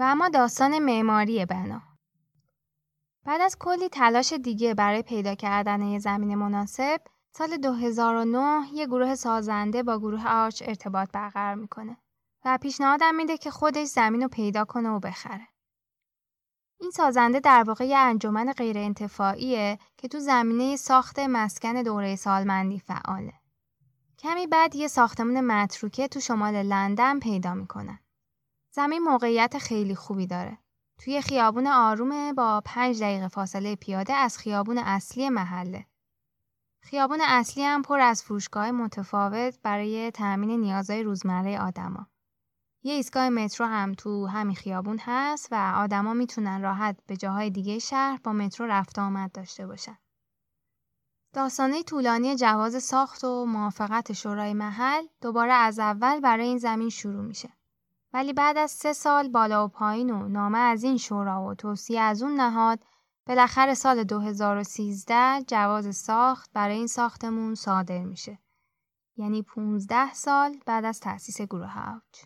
و 0.00 0.02
اما 0.02 0.28
داستان 0.28 0.78
معماری 0.78 1.46
بنا 1.46 1.82
بعد 3.24 3.40
از 3.40 3.56
کلی 3.58 3.88
تلاش 3.88 4.32
دیگه 4.32 4.74
برای 4.74 5.02
پیدا 5.02 5.34
کردن 5.34 5.82
یه 5.82 5.98
زمین 5.98 6.34
مناسب 6.34 7.00
سال 7.32 7.56
2009 7.56 8.72
یه 8.72 8.86
گروه 8.86 9.14
سازنده 9.14 9.82
با 9.82 9.98
گروه 9.98 10.28
آرچ 10.28 10.62
ارتباط 10.66 11.08
برقرار 11.12 11.54
می‌کنه 11.54 11.96
و 12.44 12.58
پیشنهادم 12.62 13.14
میده 13.14 13.36
که 13.36 13.50
خودش 13.50 13.86
زمین 13.86 14.22
رو 14.22 14.28
پیدا 14.28 14.64
کنه 14.64 14.88
و 14.88 14.98
بخره. 14.98 15.48
این 16.80 16.90
سازنده 16.90 17.40
در 17.40 17.64
واقع 17.66 17.84
یه 17.84 17.96
انجمن 17.96 18.52
غیر 18.52 18.78
انتفاعیه 18.78 19.78
که 19.96 20.08
تو 20.08 20.18
زمینه 20.18 20.76
ساخت 20.76 21.18
مسکن 21.18 21.82
دوره 21.82 22.16
سالمندی 22.16 22.78
فعاله. 22.78 23.34
کمی 24.18 24.46
بعد 24.46 24.76
یه 24.76 24.88
ساختمون 24.88 25.40
متروکه 25.40 26.08
تو 26.08 26.20
شمال 26.20 26.62
لندن 26.62 27.18
پیدا 27.18 27.54
می‌کنن. 27.54 27.98
زمین 28.72 29.02
موقعیت 29.02 29.58
خیلی 29.58 29.94
خوبی 29.94 30.26
داره. 30.26 30.58
توی 30.98 31.22
خیابون 31.22 31.66
آرومه 31.66 32.32
با 32.32 32.62
پنج 32.64 33.02
دقیقه 33.02 33.28
فاصله 33.28 33.76
پیاده 33.76 34.12
از 34.12 34.38
خیابون 34.38 34.78
اصلی 34.78 35.28
محله. 35.28 35.86
خیابون 36.82 37.20
اصلی 37.20 37.64
هم 37.64 37.82
پر 37.82 38.00
از 38.00 38.22
فروشگاه 38.22 38.70
متفاوت 38.70 39.58
برای 39.62 40.10
تأمین 40.10 40.60
نیازهای 40.60 41.02
روزمره 41.02 41.60
آدما. 41.60 42.06
یه 42.82 42.94
ایستگاه 42.94 43.28
مترو 43.28 43.66
هم 43.66 43.92
تو 43.92 44.26
همین 44.26 44.56
خیابون 44.56 44.98
هست 45.02 45.48
و 45.52 45.72
آدما 45.76 46.14
می‌تونن 46.14 46.62
راحت 46.62 46.96
به 47.06 47.16
جاهای 47.16 47.50
دیگه 47.50 47.78
شهر 47.78 48.20
با 48.24 48.32
مترو 48.32 48.66
رفت 48.66 48.98
آمد 48.98 49.32
داشته 49.32 49.66
باشن. 49.66 49.98
داستانه 51.32 51.82
طولانی 51.82 52.36
جواز 52.36 52.82
ساخت 52.84 53.24
و 53.24 53.46
موافقت 53.46 54.12
شورای 54.12 54.54
محل 54.54 55.06
دوباره 55.20 55.52
از 55.52 55.78
اول 55.78 56.20
برای 56.20 56.46
این 56.46 56.58
زمین 56.58 56.88
شروع 56.88 57.24
میشه. 57.24 57.59
ولی 58.12 58.32
بعد 58.32 58.56
از 58.58 58.70
سه 58.70 58.92
سال 58.92 59.28
بالا 59.28 59.64
و 59.64 59.68
پایین 59.68 60.10
و 60.10 60.28
نامه 60.28 60.58
از 60.58 60.84
این 60.84 60.96
شورا 60.96 61.46
و 61.46 61.54
توصیه 61.54 62.00
از 62.00 62.22
اون 62.22 62.34
نهاد 62.40 62.84
بالاخره 63.26 63.74
سال 63.74 64.04
2013 64.04 65.42
جواز 65.46 65.96
ساخت 65.96 66.50
برای 66.52 66.76
این 66.76 66.86
ساختمون 66.86 67.54
صادر 67.54 68.04
میشه. 68.04 68.38
یعنی 69.16 69.42
15 69.42 70.14
سال 70.14 70.56
بعد 70.66 70.84
از 70.84 71.00
تأسیس 71.00 71.40
گروه 71.40 71.88
اوج. 71.88 72.24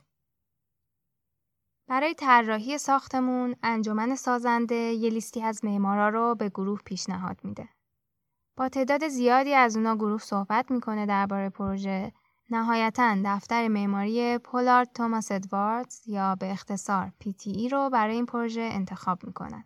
برای 1.88 2.14
طراحی 2.14 2.79
ساختمون 2.79 3.57
انجمن 3.62 4.14
سازنده 4.14 4.75
یه 4.75 5.11
لیستی 5.11 5.43
از 5.43 5.64
معمارا 5.64 6.09
رو 6.09 6.35
به 6.35 6.49
گروه 6.49 6.81
پیشنهاد 6.85 7.41
میده. 7.45 7.69
با 8.57 8.69
تعداد 8.69 9.09
زیادی 9.09 9.55
از 9.55 9.76
اونا 9.76 9.97
گروه 9.97 10.21
صحبت 10.21 10.71
می‌کنه 10.71 11.07
درباره 11.07 11.50
پروژه 11.50 12.12
نهایتا 12.51 13.17
دفتر 13.25 13.69
معماری 13.69 14.39
پولارد 14.39 14.93
توماس 14.93 15.33
ادواردز 15.33 16.09
یا 16.09 16.35
به 16.35 16.53
اختصار 16.53 17.13
PTE 17.25 17.73
رو 17.73 17.91
برای 17.91 18.15
این 18.15 18.27
پروژه 18.27 18.69
انتخاب 18.73 19.25
می‌کنن 19.25 19.65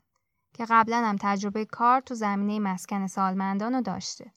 که 0.54 0.66
قبلا 0.70 0.96
هم 0.96 1.16
تجربه 1.20 1.64
کار 1.64 2.00
تو 2.00 2.14
زمینه 2.14 2.58
مسکن 2.58 3.06
سالمندان 3.06 3.74
رو 3.74 3.80
داشته. 3.80 4.32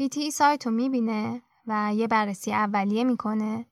PTE 0.00 0.30
سایت 0.32 0.66
رو 0.66 0.72
می‌بینه 0.72 1.42
و 1.66 1.92
یه 1.94 2.06
بررسی 2.06 2.52
اولیه 2.52 3.04
می‌کنه 3.04 3.66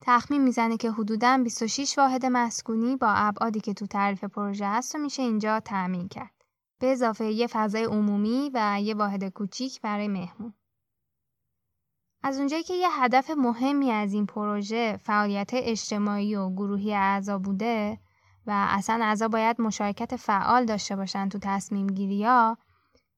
تخمین 0.00 0.42
می‌زنه 0.42 0.76
که 0.76 0.90
حدوداً 0.90 1.38
26 1.44 1.98
واحد 1.98 2.26
مسکونی 2.26 2.96
با 2.96 3.08
ابعادی 3.08 3.60
که 3.60 3.74
تو 3.74 3.86
تعریف 3.86 4.24
پروژه 4.24 4.66
هست 4.66 4.94
و 4.94 4.98
میشه 4.98 5.22
اینجا 5.22 5.60
تأمین 5.60 6.08
کرد. 6.08 6.34
به 6.78 6.92
اضافه 6.92 7.24
یه 7.24 7.46
فضای 7.46 7.84
عمومی 7.84 8.50
و 8.54 8.78
یه 8.82 8.94
واحد 8.94 9.28
کوچیک 9.28 9.80
برای 9.80 10.08
مهمون. 10.08 10.54
از 12.22 12.38
اونجایی 12.38 12.62
که 12.62 12.74
یه 12.74 12.88
هدف 12.90 13.30
مهمی 13.30 13.90
از 13.90 14.12
این 14.12 14.26
پروژه 14.26 14.96
فعالیت 14.96 15.50
اجتماعی 15.52 16.34
و 16.36 16.50
گروهی 16.50 16.94
اعضا 16.94 17.38
بوده 17.38 17.98
و 18.46 18.66
اصلا 18.68 19.04
اعضا 19.04 19.28
باید 19.28 19.60
مشارکت 19.60 20.16
فعال 20.16 20.64
داشته 20.64 20.96
باشن 20.96 21.28
تو 21.28 21.38
تصمیم 21.42 21.86
گیری 21.86 22.24
ها 22.24 22.58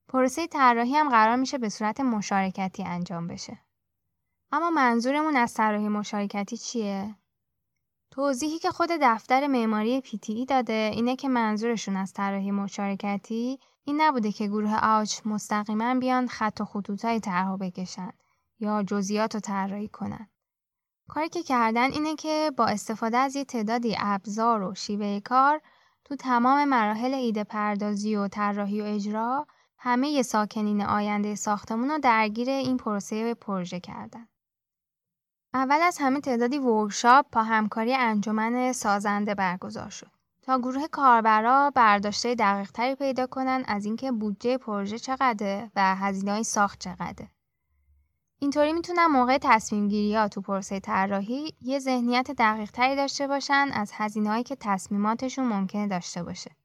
پروسه 0.09 0.47
طراحی 0.47 0.97
هم 0.97 1.09
قرار 1.09 1.37
میشه 1.37 1.59
به 1.59 1.69
صورت 1.69 2.01
مشارکتی 2.01 2.85
انجام 2.85 3.27
بشه. 3.27 3.59
اما 4.53 4.71
منظورمون 4.71 5.37
از 5.37 5.55
طراحی 5.55 5.89
مشارکتی 5.89 6.57
چیه؟ 6.57 7.15
توضیحی 8.11 8.59
که 8.59 8.71
خود 8.71 8.91
دفتر 9.03 9.47
معماری 9.47 10.03
PTE 10.03 10.47
داده 10.49 10.91
اینه 10.95 11.17
که 11.17 11.29
منظورشون 11.29 11.97
از 11.97 12.13
طراحی 12.13 12.51
مشارکتی 12.51 13.59
این 13.85 14.01
نبوده 14.01 14.33
که 14.33 14.47
گروه 14.47 14.79
آج 14.83 15.21
مستقیما 15.25 15.95
بیان 15.95 16.27
خط 16.27 16.61
و 16.61 16.65
خطوطای 16.65 17.21
طرح 17.21 17.57
بکشن 17.57 18.13
یا 18.63 18.83
جزئیات 18.83 19.35
رو 19.35 19.41
طراحی 19.41 19.89
کنن. 19.89 20.29
کاری 21.09 21.29
که 21.29 21.43
کردن 21.43 21.93
اینه 21.93 22.15
که 22.15 22.53
با 22.57 22.67
استفاده 22.67 23.17
از 23.17 23.37
یه 23.37 23.45
تعدادی 23.45 23.97
ابزار 23.99 24.63
و 24.63 24.75
شیوه 24.75 25.21
کار 25.21 25.61
تو 26.05 26.17
تمام 26.17 26.65
مراحل 26.65 27.15
ایده 27.15 27.45
پردازی 27.45 28.17
و 28.17 28.29
طراحی 28.29 28.81
و 28.81 28.85
اجرا 28.85 29.47
همه 29.79 30.23
ساکنین 30.23 30.83
آینده 30.83 31.35
ساختمون 31.35 31.91
رو 31.91 31.99
درگیر 31.99 32.51
این 32.51 32.77
پروسه 32.77 33.35
پروژه 33.35 33.81
کردن. 33.81 34.29
اول 35.55 35.81
از 35.83 35.99
همه 36.01 36.21
تعدادی 36.21 36.59
ورکشاپ 36.59 37.27
با 37.33 37.43
همکاری 37.43 37.95
انجمن 37.95 38.73
سازنده 38.73 39.35
برگزار 39.35 39.91
شد 39.91 40.11
تا 40.43 40.59
گروه 40.59 40.87
کاربرا 40.87 41.71
برداشته 41.75 42.35
دقیق 42.35 42.71
تری 42.71 42.95
پیدا 42.95 43.27
کنن 43.27 43.65
از 43.67 43.85
اینکه 43.85 44.13
بودجه 44.13 44.59
پروژه 44.59 44.99
چقدره 44.99 45.71
و 45.77 45.95
هزینه 45.97 46.43
ساخت 46.43 46.79
چقدره. 46.79 47.31
اینطوری 48.43 48.73
می‌تونن 48.73 49.07
موقع 49.07 49.39
تصمیم 49.43 49.89
گیری 49.89 50.17
ها 50.17 50.29
تو 50.29 50.41
پروسه 50.41 50.81
طراحی 50.81 51.55
یه 51.61 51.79
ذهنیت 51.79 52.31
دقیق 52.31 52.71
تری 52.71 52.97
داشته 52.97 53.27
باشن 53.27 53.69
از 53.73 53.91
هزینه‌هایی 53.95 54.43
که 54.43 54.57
تصمیماتشون 54.61 55.45
ممکنه 55.45 55.89
داشته 55.89 56.23
باشه. 56.23 56.57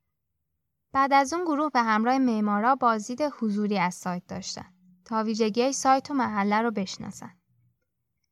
بعد 0.93 1.13
از 1.13 1.33
اون 1.33 1.43
گروه 1.43 1.69
به 1.69 1.81
همراه 1.81 2.17
معمارا 2.17 2.75
بازدید 2.75 3.21
حضوری 3.21 3.79
از 3.79 3.93
سایت 3.93 4.27
داشتن 4.27 4.65
تا 5.05 5.23
ویژگی 5.23 5.73
سایت 5.73 6.11
و 6.11 6.13
محله 6.13 6.61
رو 6.61 6.71
بشناسن. 6.71 7.31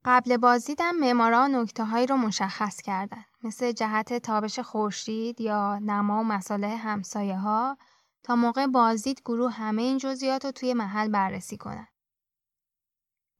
قبل 0.05 0.37
بازدیدم 0.37 0.95
معمارا 0.95 1.47
نکته 1.47 1.83
هایی 1.83 2.07
رو 2.07 2.17
مشخص 2.17 2.81
کردن 2.81 3.25
مثل 3.43 3.71
جهت 3.71 4.13
تابش 4.13 4.59
خورشید 4.59 5.41
یا 5.41 5.79
نما 5.79 6.19
و 6.19 6.23
مساله 6.23 6.67
همسایه 6.67 7.37
ها 7.37 7.77
تا 8.23 8.35
موقع 8.35 8.67
بازدید 8.67 9.21
گروه 9.25 9.51
همه 9.51 9.81
این 9.81 9.97
جزئیات 9.97 10.45
رو 10.45 10.51
توی 10.51 10.73
محل 10.73 11.07
بررسی 11.07 11.57
کنن. 11.57 11.87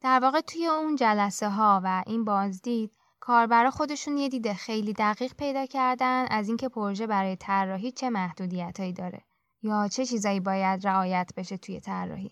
در 0.05 0.19
واقع 0.19 0.41
توی 0.41 0.67
اون 0.67 0.95
جلسه 0.95 1.49
ها 1.49 1.81
و 1.83 2.03
این 2.07 2.25
بازدید 2.25 2.91
کاربرا 3.19 3.71
خودشون 3.71 4.17
یه 4.17 4.29
دید 4.29 4.53
خیلی 4.53 4.93
دقیق 4.93 5.33
پیدا 5.33 5.65
کردن 5.65 6.25
از 6.29 6.47
اینکه 6.47 6.69
پروژه 6.69 7.07
برای 7.07 7.35
طراحی 7.35 7.91
چه 7.91 8.09
محدودیتایی 8.09 8.93
داره 8.93 9.21
یا 9.61 9.87
چه 9.87 10.05
چیزایی 10.05 10.39
باید 10.39 10.87
رعایت 10.87 11.31
بشه 11.37 11.57
توی 11.57 11.79
طراحی. 11.79 12.31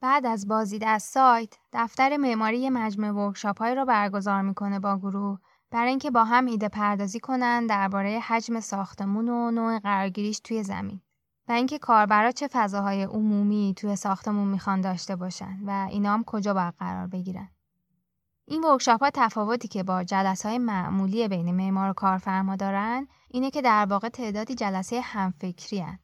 بعد 0.00 0.26
از 0.26 0.48
بازدید 0.48 0.84
از 0.84 1.02
سایت، 1.02 1.54
دفتر 1.72 2.16
معماری 2.16 2.70
مجموعه 2.70 3.12
ورکشاپ 3.12 3.62
رو 3.62 3.84
برگزار 3.84 4.42
می‌کنه 4.42 4.80
با 4.80 4.98
گروه 4.98 5.38
برای 5.70 5.90
اینکه 5.90 6.10
با 6.10 6.24
هم 6.24 6.46
ایده 6.46 6.68
پردازی 6.68 7.20
کنن 7.20 7.66
درباره 7.66 8.18
حجم 8.18 8.60
ساختمون 8.60 9.28
و 9.28 9.50
نوع 9.50 9.78
قرارگیریش 9.78 10.40
توی 10.40 10.62
زمین. 10.62 11.00
و 11.48 11.52
اینکه 11.52 11.78
کاربرا 11.78 12.30
چه 12.30 12.48
فضاهای 12.52 13.02
عمومی 13.02 13.74
توی 13.76 13.96
ساختمون 13.96 14.48
می‌خوان 14.48 14.80
داشته 14.80 15.16
باشن 15.16 15.58
و 15.66 15.88
اینا 15.90 16.12
هم 16.12 16.24
کجا 16.24 16.54
باید 16.54 16.74
قرار 16.78 17.06
بگیرن. 17.06 17.48
این 18.44 18.64
ورکشاپ 18.64 19.02
ها 19.02 19.10
تفاوتی 19.14 19.68
که 19.68 19.82
با 19.82 20.04
جلسه 20.04 20.48
های 20.48 20.58
معمولی 20.58 21.28
بین 21.28 21.54
معمار 21.54 21.90
و 21.90 21.92
کارفرما 21.92 22.56
دارن 22.56 23.08
اینه 23.28 23.50
که 23.50 23.62
در 23.62 23.86
واقع 23.86 24.08
تعدادی 24.08 24.54
جلسه 24.54 25.00
همفکری 25.00 25.80
هن. 25.80 25.98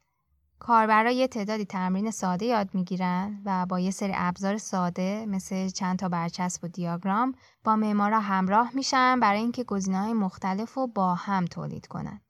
کاربرا 0.58 1.10
یه 1.10 1.28
تعدادی 1.28 1.64
تمرین 1.64 2.10
ساده 2.10 2.46
یاد 2.46 2.74
می‌گیرن 2.74 3.42
و 3.44 3.66
با 3.66 3.80
یه 3.80 3.90
سری 3.90 4.12
ابزار 4.14 4.58
ساده 4.58 5.26
مثل 5.28 5.68
چند 5.68 5.98
تا 5.98 6.08
برچسب 6.08 6.64
و 6.64 6.68
دیاگرام 6.68 7.34
با 7.64 7.76
معمارا 7.76 8.20
همراه 8.20 8.70
میشن 8.74 9.20
برای 9.20 9.40
اینکه 9.40 9.64
گزینه‌های 9.64 10.12
مختلف 10.12 10.74
رو 10.74 10.86
با 10.86 11.14
هم 11.14 11.44
تولید 11.44 11.86
کنن. 11.86 12.20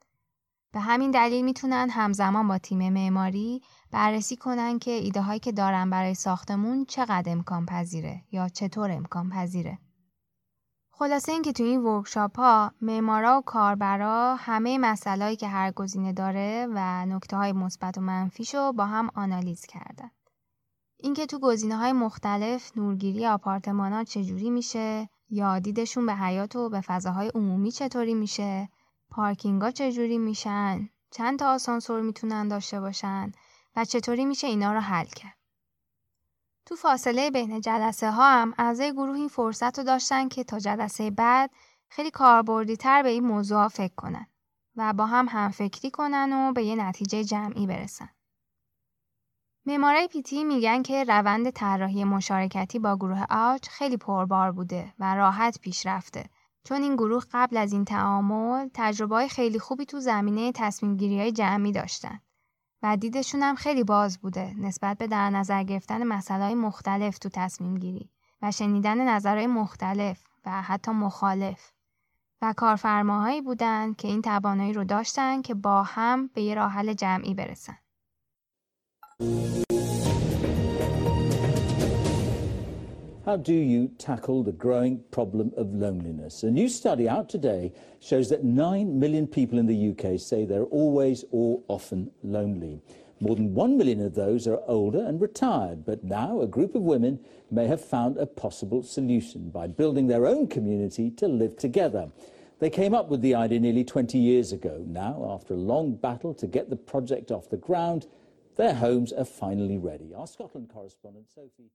به 0.74 0.80
همین 0.80 1.10
دلیل 1.10 1.44
می‌تونن 1.44 1.90
همزمان 1.90 2.48
با 2.48 2.58
تیم 2.58 2.92
معماری 2.92 3.62
بررسی 3.90 4.36
کنن 4.36 4.78
که 4.78 4.90
ایده 4.90 5.22
هایی 5.22 5.40
که 5.40 5.52
دارن 5.52 5.90
برای 5.90 6.14
ساختمون 6.14 6.84
چقدر 6.84 7.32
امکان 7.32 7.66
پذیره 7.66 8.22
یا 8.32 8.48
چطور 8.48 8.90
امکان 8.90 9.30
پذیره. 9.30 9.78
خلاصه 10.90 11.32
اینکه 11.32 11.52
تو 11.52 11.62
این 11.62 11.80
ورکشاپ 11.80 12.38
ها 12.38 12.72
معمارا 12.80 13.38
و 13.38 13.42
کاربرا 13.42 14.36
همه 14.38 14.78
مسائلی 14.78 15.36
که 15.36 15.48
هر 15.48 15.70
گزینه 15.70 16.12
داره 16.12 16.68
و 16.74 17.06
نکته 17.06 17.36
های 17.36 17.52
مثبت 17.52 17.98
و 17.98 18.00
منفیشو 18.00 18.72
با 18.72 18.86
هم 18.86 19.10
آنالیز 19.14 19.66
کردن. 19.66 20.10
اینکه 21.00 21.26
تو 21.26 21.38
گزینه 21.38 21.76
های 21.76 21.92
مختلف 21.92 22.76
نورگیری 22.76 23.26
آپارتمان 23.26 23.92
ها 23.92 24.04
چجوری 24.04 24.50
میشه 24.50 25.08
یا 25.30 25.58
دیدشون 25.58 26.06
به 26.06 26.14
حیات 26.14 26.56
و 26.56 26.68
به 26.68 26.80
فضاهای 26.80 27.30
عمومی 27.34 27.72
چطوری 27.72 28.14
میشه 28.14 28.68
پارکینگا 29.14 29.70
چجوری 29.70 30.18
میشن؟ 30.18 30.88
چند 31.10 31.38
تا 31.38 31.54
آسانسور 31.54 32.00
می‌تونن 32.00 32.48
داشته 32.48 32.80
باشن؟ 32.80 33.32
و 33.76 33.84
چطوری 33.84 34.24
میشه 34.24 34.46
اینا 34.46 34.72
رو 34.72 34.80
حل 34.80 35.06
کرد؟ 35.06 35.36
تو 36.66 36.76
فاصله 36.76 37.30
بین 37.30 37.60
جلسه 37.60 38.10
ها 38.10 38.30
هم 38.30 38.54
اعضای 38.58 38.92
گروه 38.92 39.16
این 39.16 39.28
فرصت 39.28 39.78
رو 39.78 39.84
داشتن 39.84 40.28
که 40.28 40.44
تا 40.44 40.58
جلسه 40.58 41.10
بعد 41.10 41.50
خیلی 41.88 42.10
کاربردی 42.10 42.76
تر 42.76 43.02
به 43.02 43.08
این 43.08 43.24
موضوع 43.24 43.68
فکر 43.68 43.94
کنن 43.94 44.26
و 44.76 44.92
با 44.92 45.06
هم 45.06 45.26
همفکری 45.30 45.90
کنن 45.90 46.32
و 46.32 46.52
به 46.52 46.64
یه 46.64 46.76
نتیجه 46.76 47.24
جمعی 47.24 47.66
برسن. 47.66 48.08
معمارای 49.66 50.08
پیتی 50.08 50.44
میگن 50.44 50.82
که 50.82 51.04
روند 51.04 51.50
طراحی 51.50 52.04
مشارکتی 52.04 52.78
با 52.78 52.96
گروه 52.96 53.24
آج 53.30 53.68
خیلی 53.68 53.96
پربار 53.96 54.52
بوده 54.52 54.94
و 54.98 55.14
راحت 55.14 55.60
پیش 55.60 55.86
رفته 55.86 56.24
چون 56.64 56.82
این 56.82 56.96
گروه 56.96 57.24
قبل 57.32 57.56
از 57.56 57.72
این 57.72 57.84
تعامل 57.84 58.68
تجربه 58.74 59.28
خیلی 59.28 59.58
خوبی 59.58 59.86
تو 59.86 60.00
زمینه 60.00 60.52
تصمیم 60.52 60.96
گیری 60.96 61.20
های 61.20 61.32
جمعی 61.32 61.72
داشتن 61.72 62.20
و 62.82 62.96
دیدشون 62.96 63.42
هم 63.42 63.54
خیلی 63.54 63.84
باز 63.84 64.18
بوده 64.18 64.54
نسبت 64.58 64.98
به 64.98 65.06
در 65.06 65.30
نظر 65.30 65.62
گرفتن 65.62 66.04
مسائل 66.04 66.54
مختلف 66.54 67.18
تو 67.18 67.28
تصمیم 67.28 67.78
گیری 67.78 68.10
و 68.42 68.50
شنیدن 68.50 69.08
نظرهای 69.08 69.46
مختلف 69.46 70.24
و 70.46 70.62
حتی 70.62 70.90
مخالف 70.90 71.70
و 72.42 72.54
کارفرماهایی 72.56 73.40
بودن 73.40 73.94
که 73.94 74.08
این 74.08 74.22
توانایی 74.22 74.72
رو 74.72 74.84
داشتن 74.84 75.42
که 75.42 75.54
با 75.54 75.82
هم 75.82 76.30
به 76.34 76.42
یه 76.42 76.54
راه 76.54 76.70
حل 76.70 76.92
جمعی 76.92 77.34
برسن. 77.34 77.78
How 83.24 83.38
do 83.38 83.54
you 83.54 83.88
tackle 83.96 84.42
the 84.42 84.52
growing 84.52 85.02
problem 85.10 85.50
of 85.56 85.72
loneliness? 85.72 86.42
A 86.42 86.50
new 86.50 86.68
study 86.68 87.08
out 87.08 87.30
today 87.30 87.72
shows 87.98 88.28
that 88.28 88.44
9 88.44 88.98
million 89.00 89.26
people 89.26 89.58
in 89.58 89.64
the 89.64 89.92
UK 89.92 90.20
say 90.20 90.44
they're 90.44 90.64
always 90.64 91.24
or 91.30 91.62
often 91.66 92.10
lonely. 92.22 92.82
More 93.20 93.34
than 93.34 93.54
1 93.54 93.78
million 93.78 94.04
of 94.04 94.14
those 94.14 94.46
are 94.46 94.60
older 94.66 95.02
and 95.02 95.22
retired, 95.22 95.86
but 95.86 96.04
now 96.04 96.42
a 96.42 96.46
group 96.46 96.74
of 96.74 96.82
women 96.82 97.18
may 97.50 97.66
have 97.66 97.82
found 97.82 98.18
a 98.18 98.26
possible 98.26 98.82
solution 98.82 99.48
by 99.48 99.68
building 99.68 100.06
their 100.06 100.26
own 100.26 100.46
community 100.46 101.10
to 101.12 101.26
live 101.26 101.56
together. 101.56 102.12
They 102.58 102.68
came 102.68 102.92
up 102.92 103.08
with 103.08 103.22
the 103.22 103.34
idea 103.34 103.58
nearly 103.58 103.84
20 103.84 104.18
years 104.18 104.52
ago. 104.52 104.84
Now, 104.86 105.30
after 105.30 105.54
a 105.54 105.56
long 105.56 105.94
battle 105.94 106.34
to 106.34 106.46
get 106.46 106.68
the 106.68 106.76
project 106.76 107.30
off 107.30 107.48
the 107.48 107.56
ground, 107.56 108.06
their 108.56 108.74
homes 108.74 109.14
are 109.14 109.24
finally 109.24 109.78
ready. 109.78 110.12
Our 110.14 110.26
Scotland 110.26 110.68
correspondent 110.68 111.30
Sophie. 111.34 111.70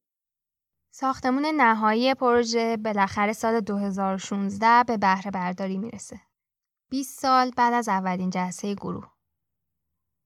ساختمون 0.92 1.46
نهایی 1.46 2.14
پروژه 2.14 2.78
بالاخره 2.78 3.34
سال 3.34 3.60
2016 3.60 4.84
به 4.84 4.98
بهره 4.98 5.32
برداری 5.32 5.78
می‌رسه. 5.78 6.22
20 6.90 7.20
سال 7.20 7.52
بعد 7.52 7.74
از 7.74 7.90
اولین 7.90 8.30
جلسه 8.30 8.76
گروه. 8.76 9.12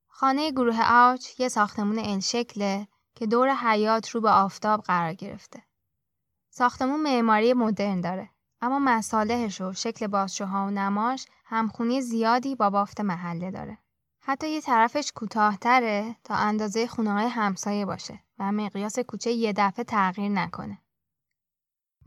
خانه 0.08 0.52
گروه 0.52 0.80
آوچ 0.86 1.40
یه 1.40 1.48
ساختمون 1.50 2.00
ال 2.00 2.20
شکله 2.20 2.88
که 3.16 3.28
دور 3.28 3.56
حیات 3.56 4.10
رو 4.10 4.22
به 4.22 4.30
آفتاب 4.30 4.82
قرار 4.82 5.14
گرفته. 5.14 5.64
ساختمون 6.50 7.04
معماری 7.04 7.54
مدرن 7.54 8.02
داره 8.02 8.30
اما 8.62 8.80
مصالحش 8.80 9.62
و 9.62 9.74
شکل 9.74 10.08
بازشوها 10.08 10.66
و 10.66 10.70
نماش 10.70 11.26
همخونی 11.46 12.02
زیادی 12.02 12.56
با 12.56 12.70
بافت 12.70 13.02
محله 13.02 13.52
داره. 13.52 13.78
حتی 14.26 14.50
یه 14.50 14.62
طرفش 14.62 15.12
کوتاهتره 15.16 16.16
تا 16.24 16.36
اندازه 16.36 16.88
خونه 16.88 17.12
های 17.14 17.28
همسایه 17.28 17.86
باشه 17.86 18.20
و 18.40 18.52
مقیاس 18.52 19.00
کوچه 19.00 19.32
یه 19.32 19.54
دفعه 19.58 19.86
تغییر 19.86 20.32
نکنه. 20.32 20.78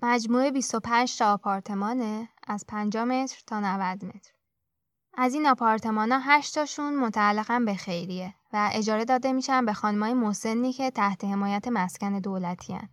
مجموعه 0.02 0.50
25 0.50 1.18
تا 1.18 1.32
آپارتمانه 1.32 2.28
از 2.46 2.64
50 2.68 3.04
متر 3.04 3.42
تا 3.46 3.60
90 3.60 4.04
متر. 4.04 4.32
از 5.14 5.34
این 5.34 5.46
آپارتمان 5.46 6.12
ها 6.12 6.18
8 6.22 6.54
تاشون 6.54 6.96
متعلقا 6.96 7.62
به 7.66 7.74
خیریه 7.74 8.34
و 8.52 8.70
اجاره 8.72 9.04
داده 9.04 9.32
میشن 9.32 9.66
به 9.66 9.72
خانمای 9.72 10.14
مسنی 10.14 10.72
که 10.72 10.90
تحت 10.90 11.24
حمایت 11.24 11.68
مسکن 11.68 12.18
دولتی 12.18 12.72
هن. 12.72 12.88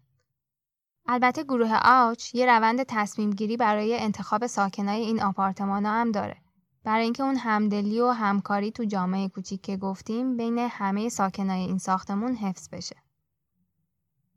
البته 1.08 1.44
گروه 1.44 1.80
آوچ 1.84 2.36
یه 2.36 2.46
روند 2.46 2.84
تصمیم 2.84 3.30
گیری 3.30 3.58
برای 3.58 4.00
انتخاب 4.00 4.48
ساکنای 4.48 5.02
این 5.02 5.24
آپارتمان 5.24 5.86
ها 5.86 5.92
هم 5.92 6.12
داره. 6.12 6.43
برای 6.84 7.04
اینکه 7.04 7.24
اون 7.24 7.36
همدلی 7.36 8.02
و 8.02 8.08
همکاری 8.08 8.72
تو 8.72 8.84
جامعه 8.84 9.30
کوچیک 9.30 9.62
که 9.62 9.78
گفتیم 9.78 10.38
بین 10.38 10.58
همه 10.58 11.10
ساکنای 11.10 11.62
این 11.62 11.78
ساختمون 11.78 12.36
حفظ 12.36 12.70
بشه. 12.70 12.96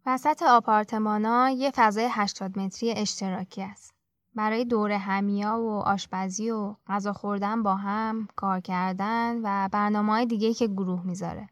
وسط 0.07 0.43
آپارتمانا 0.43 1.51
یه 1.51 1.73
فضای 1.75 2.09
80 2.11 2.59
متری 2.59 2.91
اشتراکی 2.91 3.63
است. 3.63 3.95
برای 4.35 4.65
دور 4.65 4.93
همیا 4.93 5.61
و 5.61 5.71
آشپزی 5.71 6.51
و 6.51 6.75
غذا 6.87 7.13
خوردن 7.13 7.63
با 7.63 7.75
هم، 7.75 8.29
کار 8.37 8.61
کردن 8.61 9.41
و 9.43 9.69
برنامه 9.73 10.13
های 10.13 10.27
دیگه 10.27 10.55
که 10.55 10.67
گروه 10.67 11.07
می‌ذاره. 11.07 11.49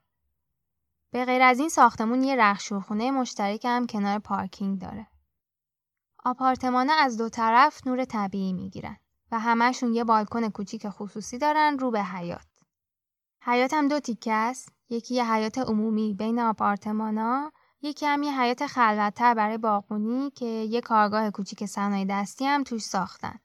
به 1.10 1.24
غیر 1.24 1.42
از 1.42 1.58
این 1.58 1.68
ساختمون 1.68 2.22
یه 2.22 2.36
رخشورخونه 2.36 3.10
مشترک 3.10 3.64
هم 3.64 3.86
کنار 3.86 4.18
پارکینگ 4.18 4.80
داره. 4.80 5.06
آپارتمانا 6.24 6.92
از 7.00 7.16
دو 7.16 7.28
طرف 7.28 7.86
نور 7.86 8.04
طبیعی 8.04 8.52
می‌گیرن. 8.52 8.96
و 9.32 9.38
همهشون 9.38 9.94
یه 9.94 10.04
بالکن 10.04 10.48
کوچیک 10.48 10.88
خصوصی 10.88 11.38
دارن 11.38 11.78
رو 11.78 11.90
به 11.90 12.02
حیات. 12.02 12.46
هم 13.46 13.88
دو 13.88 14.00
تیکه 14.00 14.32
است. 14.32 14.72
یکی 14.88 15.14
یه 15.14 15.32
حیات 15.32 15.58
عمومی 15.58 16.14
بین 16.14 16.40
آپارتمانا، 16.40 17.52
یکی 17.82 18.06
هم 18.06 18.22
یه 18.22 18.40
حیات 18.40 18.66
خلوتتر 18.66 19.34
برای 19.34 19.58
باغبونی 19.58 20.30
که 20.30 20.46
یه 20.46 20.80
کارگاه 20.80 21.30
کوچیک 21.30 21.66
صنایع 21.66 22.06
دستی 22.10 22.46
هم 22.46 22.62
توش 22.64 22.82
ساختن. 22.82 23.38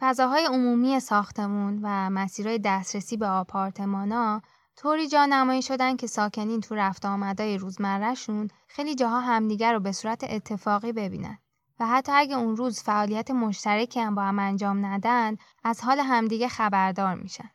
فضاهای 0.00 0.44
عمومی 0.44 1.00
ساختمون 1.00 1.80
و 1.82 2.10
مسیرهای 2.10 2.58
دسترسی 2.58 3.16
به 3.16 3.26
آپارتمانا 3.26 4.42
طوری 4.76 5.08
جا 5.08 5.26
نمایی 5.26 5.62
شدن 5.62 5.96
که 5.96 6.06
ساکنین 6.06 6.60
تو 6.60 6.74
رفت 6.74 7.06
آمدای 7.06 7.58
روزمرهشون 7.58 8.48
خیلی 8.68 8.94
جاها 8.94 9.20
همدیگر 9.20 9.72
رو 9.72 9.80
به 9.80 9.92
صورت 9.92 10.24
اتفاقی 10.24 10.92
ببینن. 10.92 11.38
و 11.80 11.86
حتی 11.86 12.12
اگه 12.12 12.36
اون 12.36 12.56
روز 12.56 12.82
فعالیت 12.82 13.30
مشترکی 13.30 14.00
هم 14.00 14.14
با 14.14 14.22
هم 14.22 14.38
انجام 14.38 14.86
ندن 14.86 15.36
از 15.64 15.82
حال 15.84 16.00
همدیگه 16.00 16.48
خبردار 16.48 17.14
میشن. 17.14 17.50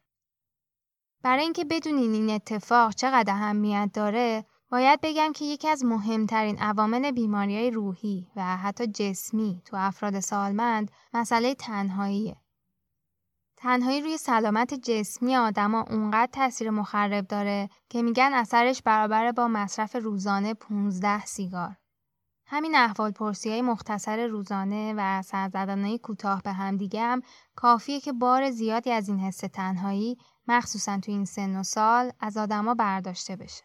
برای 1.24 1.44
اینکه 1.44 1.66
بدونین 1.66 2.14
این 2.14 2.30
اتفاق 2.30 2.96
چقدر 2.96 3.34
اهمیت 3.34 3.90
داره 3.94 4.46
باید 4.72 5.00
بگم 5.04 5.32
که 5.32 5.46
یکی 5.46 5.68
از 5.68 5.86
مهمترین 5.86 6.60
عوامل 6.60 7.12
بیماری 7.12 7.72
روحی 7.72 8.28
و 8.36 8.58
حتی 8.58 8.88
جسمی 8.88 9.62
تو 9.66 9.78
افراد 9.80 10.20
سالمند 10.20 10.92
مسئله 11.14 11.56
تنهاییه. 11.56 12.36
تنهایی 13.58 14.02
روی 14.02 14.18
سلامت 14.18 14.74
جسمی 14.74 15.36
آدما 15.36 15.86
اونقدر 15.90 16.32
تاثیر 16.32 16.70
مخرب 16.70 17.28
داره 17.28 17.70
که 17.90 18.02
میگن 18.02 18.32
اثرش 18.34 18.82
برابر 18.82 19.32
با 19.32 19.48
مصرف 19.48 19.96
روزانه 19.96 20.54
15 20.54 21.26
سیگار. 21.26 21.81
همین 22.54 22.76
احوال 22.76 23.12
پرسی 23.12 23.50
های 23.50 23.62
مختصر 23.62 24.28
روزانه 24.28 24.94
و 24.98 25.22
سرزدنهای 25.22 25.98
کوتاه 25.98 26.42
به 26.42 26.52
هم 26.52 26.78
دیگه 26.78 27.02
هم 27.02 27.22
کافیه 27.56 28.00
که 28.00 28.14
بار 28.14 28.52
زیادی 28.52 28.92
از 28.92 29.10
این 29.10 29.20
حس 29.20 29.38
تنهایی 29.38 30.18
مخصوصا 30.48 31.00
تو 31.00 31.12
این 31.12 31.26
سن 31.26 31.56
و 31.56 31.64
سال 31.64 32.12
از 32.20 32.38
آدما 32.38 32.74
برداشته 32.74 33.36
بشه. 33.36 33.64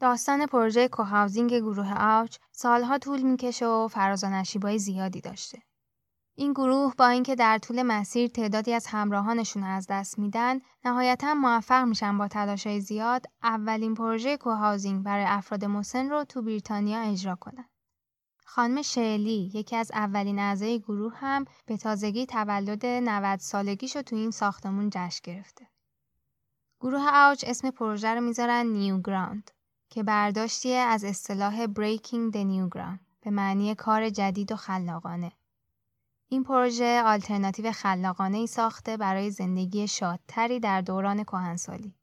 داستان 0.00 0.46
پروژه 0.46 0.88
کوهاوزینگ 0.88 1.54
گروه 1.54 1.94
آوچ 1.96 2.36
سالها 2.52 2.98
طول 2.98 3.22
می‌کشه 3.22 3.66
و 3.66 3.88
فراز 3.88 4.24
و 4.24 4.26
نشیبای 4.26 4.78
زیادی 4.78 5.20
داشته. 5.20 5.62
این 6.34 6.52
گروه 6.52 6.94
با 6.98 7.06
اینکه 7.06 7.34
در 7.34 7.58
طول 7.58 7.82
مسیر 7.82 8.28
تعدادی 8.28 8.72
از 8.72 8.86
همراهانشون 8.86 9.62
از 9.64 9.86
دست 9.86 10.18
میدن 10.18 10.60
نهایتا 10.84 11.34
موفق 11.34 11.84
میشن 11.84 12.18
با 12.18 12.28
تلاشای 12.28 12.80
زیاد 12.80 13.26
اولین 13.42 13.94
پروژه 13.94 14.36
کوهاوزینگ 14.36 15.04
برای 15.04 15.24
افراد 15.24 15.64
مسن 15.64 16.10
رو 16.10 16.24
تو 16.24 16.42
بریتانیا 16.42 17.00
اجرا 17.00 17.36
کنن. 17.36 17.68
خانم 18.44 18.82
شعلی 18.82 19.50
یکی 19.54 19.76
از 19.76 19.90
اولین 19.94 20.38
اعضای 20.38 20.80
گروه 20.80 21.16
هم 21.16 21.44
به 21.66 21.76
تازگی 21.76 22.26
تولد 22.26 22.86
90 22.86 23.38
سالگیش 23.38 23.96
رو 23.96 24.02
تو 24.02 24.16
این 24.16 24.30
ساختمون 24.30 24.90
جشن 24.92 25.20
گرفته. 25.24 25.68
گروه 26.80 27.08
آوچ 27.14 27.44
اسم 27.46 27.70
پروژه 27.70 28.14
رو 28.14 28.20
می‌ذارن 28.20 28.66
نیو 28.66 29.00
گراند 29.00 29.50
که 29.90 30.02
برداشتیه 30.02 30.76
از 30.76 31.04
اصطلاح 31.04 31.66
Breaking 31.66 32.32
the 32.32 32.44
New 32.44 32.76
Ground 32.76 33.00
به 33.20 33.30
معنی 33.30 33.74
کار 33.74 34.10
جدید 34.10 34.52
و 34.52 34.56
خلاقانه. 34.56 35.32
این 36.32 36.44
پروژه 36.44 37.02
آلترناتیو 37.06 37.72
خلاقانه 37.72 38.38
ای 38.38 38.46
ساخته 38.46 38.96
برای 38.96 39.30
زندگی 39.30 39.88
شادتری 39.88 40.60
در 40.60 40.80
دوران 40.80 41.24
کهنسالی. 41.24 41.94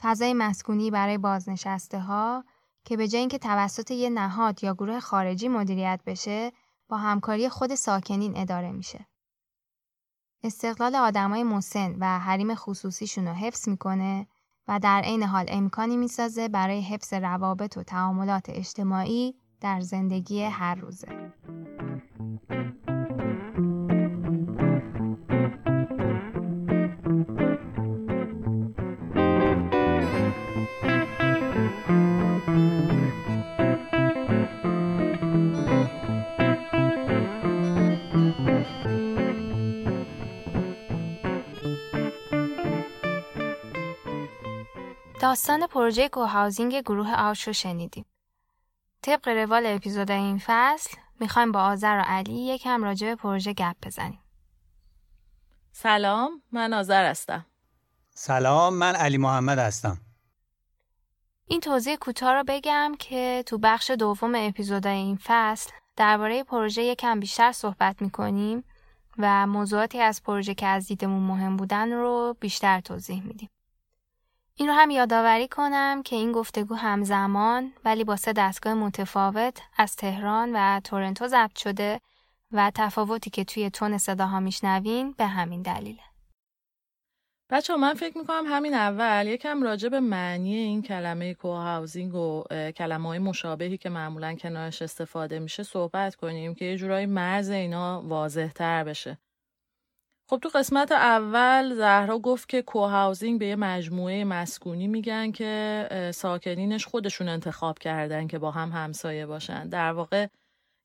فضای 0.00 0.34
مسکونی 0.34 0.90
برای 0.90 1.18
بازنشسته 1.18 2.00
ها 2.00 2.44
که 2.84 2.96
به 2.96 3.08
جای 3.08 3.20
اینکه 3.20 3.38
توسط 3.38 3.90
یه 3.90 4.10
نهاد 4.10 4.64
یا 4.64 4.74
گروه 4.74 5.00
خارجی 5.00 5.48
مدیریت 5.48 6.00
بشه 6.06 6.52
با 6.88 6.96
همکاری 6.96 7.48
خود 7.48 7.74
ساکنین 7.74 8.36
اداره 8.36 8.72
میشه. 8.72 9.06
استقلال 10.44 10.94
آدمای 10.94 11.42
مسن 11.42 11.96
و 12.00 12.18
حریم 12.18 12.54
خصوصیشون 12.54 13.28
رو 13.28 13.34
حفظ 13.34 13.68
می‌کنه 13.68 14.26
و 14.68 14.78
در 14.78 15.00
عین 15.00 15.22
حال 15.22 15.44
امکانی 15.48 15.96
می‌سازه 15.96 16.48
برای 16.48 16.82
حفظ 16.82 17.12
روابط 17.12 17.76
و 17.76 17.82
تعاملات 17.82 18.46
اجتماعی 18.48 19.34
در 19.60 19.80
زندگی 19.80 20.42
هر 20.42 20.74
روزه. 20.74 21.32
داستان 45.28 45.66
پروژه 45.66 46.08
کوهاوزینگ 46.08 46.80
گروه 46.80 47.14
آوش 47.14 47.46
رو 47.46 47.52
شنیدیم. 47.52 48.04
طبق 49.02 49.28
روال 49.28 49.66
اپیزود 49.66 50.10
این 50.10 50.42
فصل 50.46 50.96
می‌خوایم 51.20 51.52
با 51.52 51.62
آذر 51.62 51.98
و 51.98 52.02
علی 52.06 52.32
یکم 52.32 52.84
راجع 52.84 53.06
به 53.06 53.14
پروژه 53.14 53.52
گپ 53.52 53.76
بزنیم. 53.82 54.20
سلام 55.72 56.42
من 56.52 56.72
آذر 56.72 57.10
هستم. 57.10 57.46
سلام 58.10 58.74
من 58.74 58.94
علی 58.94 59.18
محمد 59.18 59.58
هستم. 59.58 59.98
این 61.46 61.60
توضیح 61.60 61.96
کوتاه 61.96 62.32
رو 62.32 62.44
بگم 62.46 62.92
که 62.98 63.44
تو 63.46 63.58
بخش 63.58 63.90
دوم 63.90 64.32
اپیزود 64.34 64.86
این 64.86 65.18
فصل 65.24 65.70
درباره 65.96 66.44
پروژه 66.44 66.82
یکم 66.82 67.20
بیشتر 67.20 67.52
صحبت 67.52 68.02
می‌کنیم 68.02 68.64
و 69.18 69.46
موضوعاتی 69.46 70.00
از 70.00 70.22
پروژه 70.22 70.54
که 70.54 70.66
از 70.66 70.86
دیدمون 70.86 71.22
مهم 71.22 71.56
بودن 71.56 71.92
رو 71.92 72.36
بیشتر 72.40 72.80
توضیح 72.80 73.22
میدیم. 73.22 73.48
این 74.60 74.68
رو 74.68 74.74
هم 74.74 74.90
یادآوری 74.90 75.48
کنم 75.48 76.02
که 76.02 76.16
این 76.16 76.32
گفتگو 76.32 76.74
همزمان 76.74 77.72
ولی 77.84 78.04
با 78.04 78.16
سه 78.16 78.32
دستگاه 78.32 78.74
متفاوت 78.74 79.60
از 79.76 79.96
تهران 79.96 80.50
و 80.54 80.80
تورنتو 80.80 81.28
ضبط 81.28 81.58
شده 81.58 82.00
و 82.52 82.72
تفاوتی 82.74 83.30
که 83.30 83.44
توی 83.44 83.70
تون 83.70 83.98
صداها 83.98 84.40
میشنوین 84.40 85.12
به 85.12 85.26
همین 85.26 85.62
دلیله. 85.62 86.02
بچه 87.50 87.76
من 87.76 87.94
فکر 87.94 88.18
می‌کنم 88.18 88.44
همین 88.46 88.74
اول 88.74 89.26
یکم 89.26 89.62
راجع 89.62 89.88
به 89.88 90.00
معنی 90.00 90.54
این 90.54 90.82
کلمه 90.82 91.34
کوهاوزینگ 91.34 92.14
و 92.14 92.44
کلمه 92.76 93.08
های 93.08 93.18
مشابهی 93.18 93.78
که 93.78 93.88
معمولا 93.88 94.34
کنارش 94.34 94.82
استفاده 94.82 95.38
میشه 95.38 95.62
صحبت 95.62 96.14
کنیم 96.14 96.54
که 96.54 96.64
یه 96.64 96.76
جورایی 96.76 97.06
مرز 97.06 97.50
اینا 97.50 98.02
واضح 98.02 98.48
تر 98.48 98.84
بشه. 98.84 99.18
خب 100.30 100.38
تو 100.42 100.48
قسمت 100.48 100.92
اول 100.92 101.74
زهرا 101.74 102.18
گفت 102.18 102.48
که 102.48 102.62
کوهاوزینگ 102.62 103.38
به 103.38 103.46
یه 103.46 103.56
مجموعه 103.56 104.24
مسکونی 104.24 104.86
میگن 104.86 105.30
که 105.30 106.10
ساکنینش 106.14 106.86
خودشون 106.86 107.28
انتخاب 107.28 107.78
کردن 107.78 108.26
که 108.26 108.38
با 108.38 108.50
هم 108.50 108.72
همسایه 108.72 109.26
باشن. 109.26 109.68
در 109.68 109.92
واقع 109.92 110.26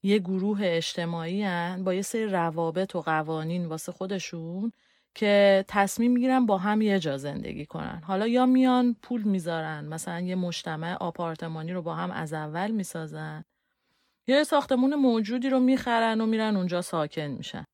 یه 0.03 0.19
گروه 0.19 0.59
اجتماعی 0.63 1.43
هن 1.43 1.83
با 1.83 1.93
یه 1.93 2.01
سری 2.01 2.25
روابط 2.25 2.95
و 2.95 3.01
قوانین 3.01 3.65
واسه 3.65 3.91
خودشون 3.91 4.71
که 5.15 5.65
تصمیم 5.67 6.11
می‌گیرن 6.11 6.45
با 6.45 6.57
هم 6.57 6.81
یه 6.81 6.99
جا 6.99 7.17
زندگی 7.17 7.65
کنن. 7.65 8.01
حالا 8.05 8.27
یا 8.27 8.45
میان 8.45 8.95
پول 9.01 9.23
می‌ذارن 9.23 9.85
مثلا 9.85 10.19
یه 10.19 10.35
مجتمع 10.35 10.93
آپارتمانی 10.93 11.73
رو 11.73 11.81
با 11.81 11.95
هم 11.95 12.11
از 12.11 12.33
اول 12.33 12.71
می‌سازن 12.71 13.43
یا 14.27 14.37
یه 14.37 14.43
ساختمون 14.43 14.95
موجودی 14.95 15.49
رو 15.49 15.59
می‌خرن 15.59 16.21
و 16.21 16.25
میرن 16.25 16.55
اونجا 16.55 16.81
ساکن 16.81 17.21
میشن. 17.27 17.65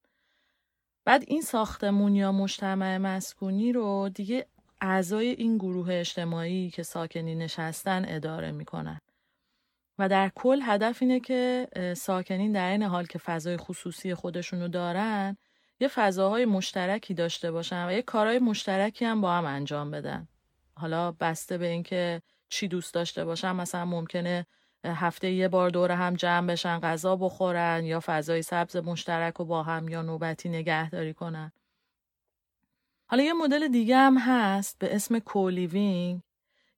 بعد 1.10 1.24
این 1.28 1.42
ساختمون 1.42 2.16
یا 2.16 2.32
مجتمع 2.32 2.98
مسکونی 2.98 3.74
رو 3.74 4.10
دیگه 4.10 4.46
اعضای 4.82 5.28
این 5.28 5.58
گروه 5.58 5.88
اجتماعی 5.92 6.70
که 6.70 6.84
ساکنی 6.84 7.36
نشستن 7.36 8.06
اداره 8.08 8.52
می‌کنن. 8.52 9.00
و 10.00 10.10
در 10.10 10.32
کل 10.36 10.60
هدف 10.64 11.02
اینه 11.02 11.20
که 11.20 11.68
ساکنین 11.98 12.52
در 12.52 12.72
این 12.72 12.84
حال 12.84 13.06
که 13.06 13.20
فضای 13.20 13.58
خصوصی 13.58 14.14
خودشونو 14.14 14.68
دارن 14.68 15.38
یه 15.80 15.88
فضاهای 15.88 16.46
مشترکی 16.46 17.14
داشته 17.14 17.52
باشن 17.52 17.88
و 17.88 17.92
یه 17.92 18.02
کارهای 18.02 18.40
مشترکی 18.40 19.06
هم 19.06 19.22
با 19.22 19.34
هم 19.34 19.46
انجام 19.46 19.92
بدن. 19.92 20.28
حالا 20.76 21.12
بسته 21.12 21.58
به 21.58 21.68
اینکه 21.68 22.22
چی 22.50 22.68
دوست 22.68 22.94
داشته 22.94 23.26
باشن 23.26 23.52
مثلا 23.52 23.86
ممکنه 23.86 24.46
هفته 24.86 25.32
یه 25.32 25.48
بار 25.48 25.70
دور 25.70 25.92
هم 25.92 26.14
جمع 26.14 26.48
بشن 26.48 26.80
غذا 26.80 27.16
بخورن 27.16 27.86
یا 27.86 28.00
فضای 28.06 28.42
سبز 28.42 28.76
مشترک 28.76 29.40
و 29.40 29.46
با 29.46 29.64
هم 29.64 29.88
یا 29.90 30.02
نوبتی 30.02 30.50
نگهداری 30.50 31.14
کنن. 31.14 31.52
حالا 33.08 33.24
یه 33.24 33.34
مدل 33.34 33.68
دیگه 33.68 33.98
هم 33.98 34.18
هست 34.18 34.80
به 34.80 34.96
اسم 34.96 35.20
co-living 35.20 36.22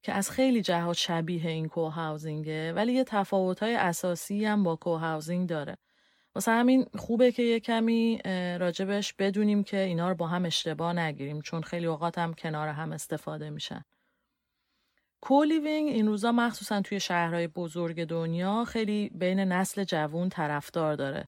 که 0.02 0.14
از 0.14 0.32
خیلی 0.32 0.62
جهات 0.62 0.98
شبیه 0.98 1.50
این 1.50 1.68
co-housing 1.68 2.64
ه 2.64 2.74
ولی 2.74 2.94
یه 2.94 3.04
تفاوت‌های 3.04 3.76
اساسی 3.76 4.46
هم 4.46 4.64
با 4.64 4.76
co-housing 4.76 5.50
داره. 5.50 5.78
واسه 6.36 6.52
همین 6.52 6.86
خوبه 6.98 7.32
که 7.32 7.44
یه 7.44 7.60
کمی 7.60 8.22
راجبش 8.60 9.14
بدونیم 9.14 9.64
که 9.64 9.78
اینا 9.78 10.10
رو 10.10 10.16
با 10.16 10.28
هم 10.28 10.46
اشتباه 10.46 10.94
نگیریم 10.94 11.42
چون 11.42 11.62
خیلی 11.62 11.86
اوقات 11.86 12.18
هم 12.18 12.34
کنار 12.34 12.68
هم 12.68 12.92
استفاده 12.92 13.50
میشن. 13.50 13.86
co-living 15.22 15.88
این 15.88 16.08
روزا 16.08 16.32
مخصوصا 16.32 16.82
توی 16.82 17.00
شهرهای 17.00 17.48
بزرگ 17.48 18.06
دنیا 18.06 18.66
خیلی 18.66 19.10
بین 19.10 19.40
نسل 19.40 19.84
جوون 19.84 20.30
طرفدار 20.30 20.96
داره. 20.96 21.26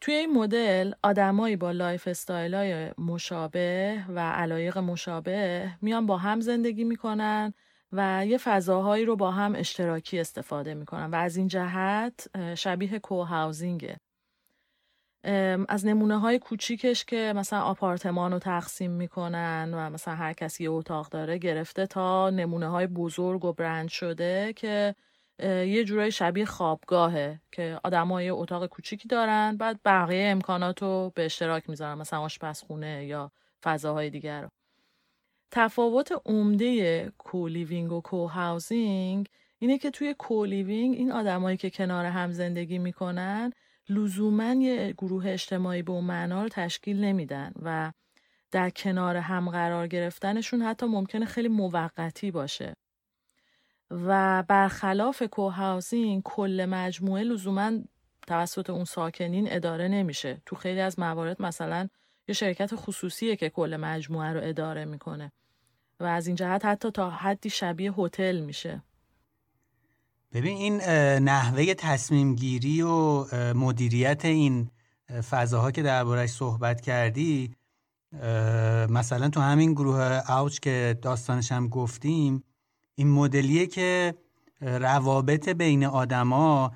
توی 0.00 0.14
این 0.14 0.32
مدل 0.32 0.92
آدمایی 1.02 1.56
با 1.56 1.70
lifestyle 1.70 2.54
های 2.54 2.90
مشابه 2.98 4.04
و 4.08 4.32
علایق 4.32 4.78
مشابه 4.78 5.70
میان 5.82 6.06
با 6.06 6.16
هم 6.16 6.40
زندگی 6.40 6.84
می‌کنن 6.84 7.54
و 7.92 8.26
یه 8.26 8.38
فضاهایی 8.38 9.04
رو 9.04 9.16
با 9.16 9.30
هم 9.30 9.54
اشتراکی 9.54 10.18
استفاده 10.20 10.74
می‌کنن 10.74 11.10
و 11.10 11.14
از 11.14 11.36
این 11.36 11.48
جهت 11.48 12.26
شبیه 12.54 12.98
co-housing 12.98 13.80
ه. 13.80 13.96
از 15.68 15.86
نمونه 15.86 16.18
های 16.18 16.38
کوچیکش 16.38 17.04
که 17.04 17.32
مثلا 17.36 17.60
آپارتمان 17.60 18.32
رو 18.32 18.38
تقسیم 18.38 18.90
می‌کنن 18.90 19.70
و 19.74 19.90
مثلا 19.90 20.14
هر 20.14 20.32
کسی 20.32 20.64
یه 20.64 20.70
اتاق 20.70 21.08
داره 21.08 21.38
گرفته 21.38 21.86
تا 21.86 22.30
نمونه 22.30 22.68
های 22.68 22.86
بزرگ 22.86 23.44
و 23.44 23.52
برند 23.52 23.88
شده 23.88 24.52
که 24.52 24.94
یه 25.42 25.84
جورای 25.84 26.10
شبیه 26.12 26.44
خوابگاهه 26.44 27.40
که 27.52 27.80
آدمای 27.84 28.30
اتاق 28.30 28.66
کوچیکی 28.66 29.08
دارن 29.08 29.56
بعد 29.56 29.80
بقیه 29.84 30.28
امکانات 30.30 30.82
رو 30.82 31.12
به 31.14 31.24
اشتراک 31.24 31.70
می‌ذارن 31.70 31.98
مثلا 31.98 32.20
آشپزخونه 32.20 33.06
یا 33.06 33.32
فضاهای 33.64 34.10
دیگر 34.10 34.42
رو. 34.42 34.48
تفاوت 35.50 36.12
عمده 36.26 37.12
co-living 37.18 37.92
و 37.92 38.00
co-housing 38.00 39.28
اینه 39.58 39.78
که 39.78 39.90
توی 39.90 40.14
co-living 40.14 40.94
این 40.96 41.12
آدمایی 41.12 41.56
که 41.56 41.70
کنار 41.70 42.04
هم 42.04 42.32
زندگی 42.32 42.78
می‌کنن 42.78 43.52
لزوما 43.88 44.52
یه 44.52 44.94
گروه 44.98 45.24
اجتماعی 45.26 45.82
به 45.82 45.92
اون 45.92 46.04
معنا 46.04 46.42
رو 46.42 46.48
تشکیل 46.48 47.04
نمیدن 47.04 47.52
و 47.62 47.92
در 48.50 48.70
کنار 48.70 49.16
هم 49.16 49.50
قرار 49.50 49.86
گرفتنشون 49.86 50.62
حتی 50.62 50.86
ممکنه 50.86 51.26
خیلی 51.26 51.48
موقتی 51.48 52.30
باشه. 52.30 52.76
و 53.90 54.42
برخلاف 54.48 55.22
کوهاوزینگ 55.22 56.22
کل 56.22 56.66
مجموعه 56.70 57.22
لزوما 57.22 57.72
توسط 58.26 58.70
اون 58.70 58.84
ساکنین 58.84 59.52
اداره 59.52 59.88
نمیشه. 59.88 60.42
تو 60.46 60.56
خیلی 60.56 60.80
از 60.80 60.98
موارد 60.98 61.42
مثلا 61.42 61.88
یه 62.28 62.34
شرکت 62.34 62.70
خصوصیه 62.74 63.36
که 63.36 63.50
کل 63.50 63.76
مجموعه 63.76 64.32
رو 64.32 64.40
اداره 64.42 64.84
می‌کنه 64.84 65.32
و 66.00 66.04
از 66.04 66.26
این 66.26 66.36
جهت 66.36 66.64
حتی 66.64 66.90
تا 66.90 67.10
حدی 67.10 67.50
شبیه 67.50 67.92
هتل 67.92 68.40
میشه. 68.40 68.82
ببین 70.32 70.56
این 70.56 70.80
نحوه 71.24 71.74
تصمیم 71.74 72.34
گیری 72.34 72.82
و 72.82 73.24
مدیریت 73.54 74.24
این 74.24 74.70
فضاها 75.30 75.70
که 75.70 75.82
دربارش 75.82 76.30
صحبت 76.30 76.80
کردی 76.80 77.54
مثلا 78.88 79.28
تو 79.28 79.40
همین 79.40 79.72
گروه 79.72 80.30
اوچ 80.30 80.58
که 80.58 80.98
داستانش 81.02 81.52
هم 81.52 81.68
گفتیم 81.68 82.44
این 82.94 83.08
مدلیه 83.08 83.66
که 83.66 84.14
روابط 84.60 85.48
بین 85.48 85.84
آدما 85.84 86.72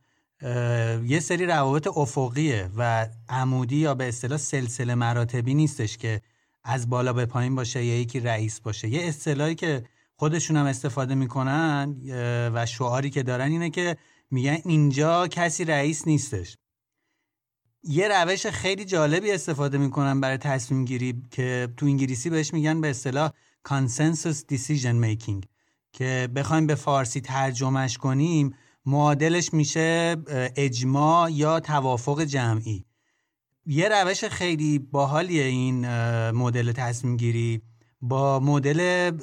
یه 1.04 1.20
سری 1.22 1.46
روابط 1.46 1.86
افقیه 1.96 2.70
و 2.76 3.08
عمودی 3.28 3.76
یا 3.76 3.94
به 3.94 4.08
اصطلاح 4.08 4.38
سلسله 4.38 4.94
مراتبی 4.94 5.54
نیستش 5.54 5.96
که 5.96 6.20
از 6.64 6.90
بالا 6.90 7.12
به 7.12 7.26
پایین 7.26 7.54
باشه 7.54 7.84
یا 7.84 8.00
یکی 8.00 8.20
رئیس 8.20 8.60
باشه. 8.60 8.88
یه 8.88 9.02
اصطلاحی 9.02 9.54
که 9.54 9.84
خودشون 10.20 10.56
هم 10.56 10.66
استفاده 10.66 11.14
می‌کنن 11.14 11.96
و 12.54 12.66
شعاری 12.66 13.10
که 13.10 13.22
دارن 13.22 13.50
اینه 13.50 13.70
که 13.70 13.96
میگن 14.30 14.58
اینجا 14.64 15.28
کسی 15.28 15.64
رئیس 15.64 16.06
نیستش. 16.06 16.56
یه 17.82 18.08
روش 18.08 18.46
خیلی 18.46 18.84
جالبی 18.84 19.32
استفاده 19.32 19.78
می‌کنن 19.78 20.20
برای 20.20 20.36
تصمیم 20.36 20.84
گیری 20.84 21.22
که 21.30 21.68
تو 21.76 21.86
انگلیسی 21.86 22.30
بهش 22.30 22.54
میگن 22.54 22.80
به 22.80 22.90
اصطلاح 22.90 23.30
consensus 23.68 24.36
decision 24.52 25.04
making 25.04 25.46
که 25.92 26.28
بخوایم 26.36 26.66
به 26.66 26.74
فارسی 26.74 27.20
ترجمهش 27.20 27.98
کنیم 27.98 28.54
معادلش 28.86 29.54
میشه 29.54 30.16
اجماع 30.56 31.32
یا 31.32 31.60
توافق 31.60 32.24
جمعی. 32.24 32.84
یه 33.66 33.88
روش 33.88 34.24
خیلی 34.24 34.78
باحالیه 34.78 35.44
این 35.44 35.86
مدل 36.30 36.72
تصمیم 36.72 37.16
گیری. 37.16 37.62
با 38.02 38.40
مدل 38.40 38.80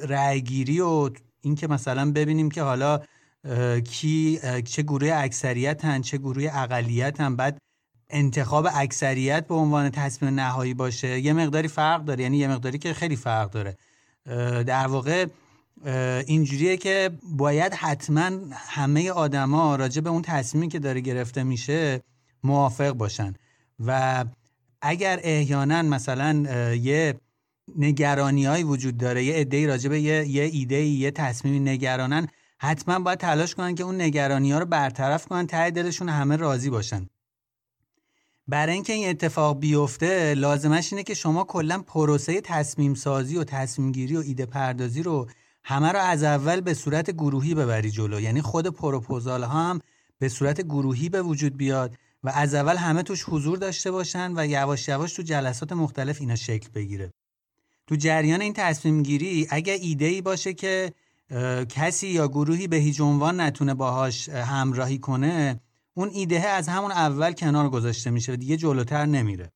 رأیگیری 0.08 0.80
و 0.80 1.10
اینکه 1.40 1.66
مثلا 1.66 2.12
ببینیم 2.12 2.50
که 2.50 2.62
حالا 2.62 3.00
کی 3.84 4.40
چه 4.64 4.82
گروه 4.82 5.10
اکثریت 5.14 5.84
هن 5.84 6.02
چه 6.02 6.18
گروه 6.18 6.48
اقلیت 6.52 7.20
هن 7.20 7.36
بعد 7.36 7.58
انتخاب 8.10 8.68
اکثریت 8.74 9.46
به 9.46 9.54
عنوان 9.54 9.90
تصمیم 9.90 10.34
نهایی 10.34 10.74
باشه 10.74 11.20
یه 11.20 11.32
مقداری 11.32 11.68
فرق 11.68 12.04
داره 12.04 12.22
یعنی 12.22 12.36
یه 12.36 12.48
مقداری 12.48 12.78
که 12.78 12.92
خیلی 12.92 13.16
فرق 13.16 13.50
داره. 13.50 13.76
در 14.64 14.86
واقع 14.86 15.26
اینجوریه 16.26 16.76
که 16.76 17.10
باید 17.22 17.74
حتما 17.74 18.30
همه 18.52 19.10
آدما 19.10 19.76
راجع 19.76 20.00
به 20.00 20.10
اون 20.10 20.22
تصمیمی 20.22 20.68
که 20.68 20.78
داره 20.78 21.00
گرفته 21.00 21.42
میشه 21.42 22.02
موافق 22.44 22.90
باشن. 22.90 23.34
و 23.86 24.24
اگر 24.82 25.20
احیانا 25.22 25.82
مثلا 25.82 26.32
یه 26.74 27.14
نگرانی 27.76 28.62
وجود 28.62 28.96
داره. 28.96 29.24
یه 29.24 29.34
عده‌ای 29.34 29.66
راجع 29.66 29.90
یه, 29.90 30.28
یه 30.28 30.42
ایده 30.42 30.82
یه 30.82 31.10
تصمیمی 31.10 31.60
نگرانن 31.60 32.26
حتما 32.58 32.98
باید 32.98 33.18
تلاش 33.18 33.54
کنن 33.54 33.74
که 33.74 33.82
اون 33.82 34.00
نگرانی 34.00 34.52
ها 34.52 34.58
رو 34.58 34.66
برطرف 34.66 35.26
کنن 35.26 35.46
ته 35.46 35.70
دلشون 35.70 36.08
همه 36.08 36.36
راضی 36.36 36.70
باشن. 36.70 37.06
برای 38.48 38.74
اینکه 38.74 38.92
این 38.92 39.08
اتفاق 39.08 39.58
بیفته 39.58 40.34
لازمش 40.34 40.92
اینه 40.92 41.02
که 41.02 41.14
شما 41.14 41.44
کلا 41.44 41.82
پروسه 41.82 42.40
تصمیم 42.40 42.94
سازی 42.94 43.36
و 43.36 43.44
تصمیم 43.44 43.92
گیری 43.92 44.16
و 44.16 44.20
ایده 44.20 44.46
پردازی 44.46 45.02
رو 45.02 45.28
همه 45.64 45.92
رو 45.92 45.98
از 45.98 46.22
اول 46.22 46.60
به 46.60 46.74
صورت 46.74 47.10
گروهی 47.10 47.54
ببری 47.54 47.90
جلو. 47.90 48.20
یعنی 48.20 48.42
خود 48.42 48.66
پروپوزال 48.66 49.42
ها 49.42 49.70
هم 49.70 49.80
به 50.18 50.28
صورت 50.28 50.60
گروهی 50.60 51.08
به 51.08 51.22
وجود 51.22 51.56
بیاد 51.56 51.96
و 52.22 52.32
از 52.34 52.54
اول 52.54 52.76
همه 52.76 53.02
توش 53.02 53.24
حضور 53.28 53.58
داشته 53.58 53.90
باشن 53.90 54.32
و 54.36 54.46
یواش 54.46 54.88
یواش 54.88 55.12
تو 55.12 55.22
جلسات 55.22 55.72
مختلف 55.72 56.20
اینا 56.20 56.36
شکل 56.36 56.68
بگیره. 56.74 57.12
تو 57.88 57.96
جریان 57.96 58.40
این 58.40 58.52
تصمیم 58.52 59.02
گیری 59.02 59.46
اگه 59.50 59.72
ایده 59.72 60.04
ای 60.04 60.20
باشه 60.20 60.54
که 60.54 60.92
کسی 61.68 62.08
یا 62.08 62.28
گروهی 62.28 62.66
به 62.66 62.76
هیچ 62.76 63.00
عنوان 63.00 63.40
نتونه 63.40 63.74
باهاش 63.74 64.28
همراهی 64.28 64.98
کنه 64.98 65.60
اون 65.94 66.10
ایده 66.12 66.48
از 66.48 66.68
همون 66.68 66.90
اول 66.90 67.32
کنار 67.32 67.70
گذاشته 67.70 68.10
میشه 68.10 68.32
و 68.32 68.36
دیگه 68.36 68.56
جلوتر 68.56 69.06
نمیره. 69.06 69.52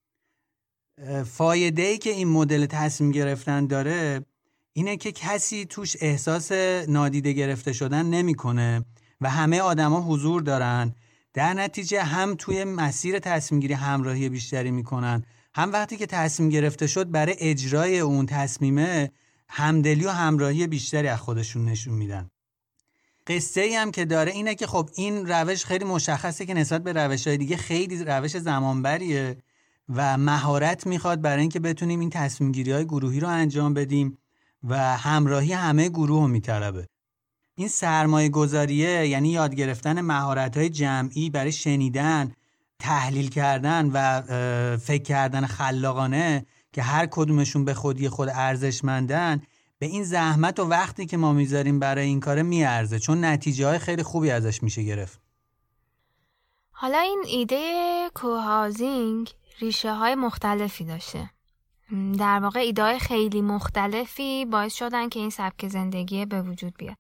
فایده 1.25 1.83
ای 1.83 1.99
که 1.99 2.11
این 2.11 2.29
مدل 2.29 2.67
تصمیم 2.67 3.11
گرفتن 3.11 3.67
داره 3.67 4.25
اینه 4.73 4.97
که 4.97 5.13
کسی 5.13 5.65
توش 5.65 5.97
احساس 6.01 6.53
نادیده 6.89 7.33
گرفته 7.33 7.73
شدن 7.73 8.07
نمی‌کنه 8.07 8.85
و 9.21 9.31
همه 9.31 9.61
آدما 9.61 10.01
حضور 10.01 10.43
دارن. 10.43 10.95
در 11.35 11.55
نتیجه 11.55 12.03
هم 12.03 12.35
توی 12.39 12.65
مسیر 12.65 13.19
تصمیم 13.19 13.61
گیری 13.61 13.75
همراهی 13.75 14.29
بیشتری 14.29 14.71
می‌کنن 14.71 15.25
هم 15.55 15.73
وقتی 15.73 15.97
که 15.97 16.07
تصمیم 16.07 16.49
گرفته 16.49 16.87
شد 16.87 17.11
برای 17.11 17.35
اجرای 17.39 18.01
اون 18.01 18.27
تصمیمه 18.27 19.11
همدلی 19.49 20.05
و 20.05 20.11
همراهی 20.11 20.67
بیشتری 20.67 21.09
از 21.09 21.21
خودشون 21.21 21.65
نشون 21.65 21.95
میدن. 21.95 22.31
قصه 23.27 23.61
ای 23.61 23.75
هم 23.75 23.91
که 23.91 24.05
داره 24.05 24.33
اینه 24.33 24.55
که 24.55 24.67
خب 24.67 24.91
این 24.95 25.27
روش 25.27 25.65
خیلی 25.65 25.85
مشخصه 25.85 26.47
که 26.47 26.55
نسبت 26.55 26.83
به 26.83 26.93
روش 26.93 27.27
های 27.27 27.37
دیگه 27.37 27.57
خیلی 27.57 28.05
روش 28.05 28.37
زمانبریه 28.37 29.37
و 29.89 30.19
مهارت 30.19 30.87
می‌خواد 30.87 31.21
برای 31.21 31.41
اینکه 31.41 31.61
بتونیم 31.61 32.01
این 32.01 32.11
تصمیم 32.11 32.53
گیری 32.53 32.73
های 32.73 32.85
گروهی 32.85 33.21
رو 33.21 33.29
انجام 33.29 33.75
بدیم 33.75 34.19
و 34.65 34.97
همراهی 34.97 35.53
همه 35.53 35.89
گروه 35.89 36.21
رو 36.21 36.29
میطلبه. 36.29 36.87
این 37.55 37.69
سرمایه 37.69 38.29
گذاریه 38.29 39.09
یعنی 39.09 39.29
یاد 39.29 39.55
گرفتن 39.55 40.01
مهارت 40.01 40.57
های 40.57 40.69
جمعی 40.69 41.31
برای 41.31 41.53
شنیدن 41.53 42.33
تحلیل 42.83 43.31
کردن 43.31 43.91
و 43.93 44.23
فکر 44.77 45.03
کردن 45.03 45.47
خلاقانه 45.47 46.47
که 46.73 46.83
هر 46.83 47.07
کدومشون 47.11 47.65
به 47.65 47.75
خودی 47.75 48.09
خود 48.09 48.29
ارزشمندن 48.29 49.43
به 49.79 49.87
این 49.87 50.05
زحمت 50.05 50.61
و 50.61 50.65
وقتی 50.65 51.07
که 51.07 51.17
ما 51.17 51.33
می‌ذاریم 51.33 51.79
برای 51.79 52.07
این 52.07 52.21
کار 52.21 52.43
میارزه 52.43 52.99
چون 52.99 53.25
نتیجه 53.25 53.67
های 53.67 53.79
خیلی 53.79 54.03
خوبی 54.03 54.31
ازش 54.31 54.63
میشه 54.63 54.83
گرفت. 54.83 55.21
حالا 56.71 56.99
این 56.99 57.23
ایده 57.27 57.61
کوهازینگ 58.15 59.31
ریشه 59.61 59.95
های 59.95 60.15
مختلفی 60.15 60.85
داشته. 60.85 61.31
در 62.19 62.41
واقع 62.41 62.61
ایده 62.61 62.83
های 62.83 62.99
خیلی 62.99 63.41
مختلفی 63.41 64.45
باعث 64.45 64.75
شدن 64.75 65.09
که 65.09 65.21
این 65.21 65.31
سبک 65.31 65.69
زندگی 65.69 66.27
به 66.27 66.43
وجود 66.43 66.75
بیاد. 66.79 66.97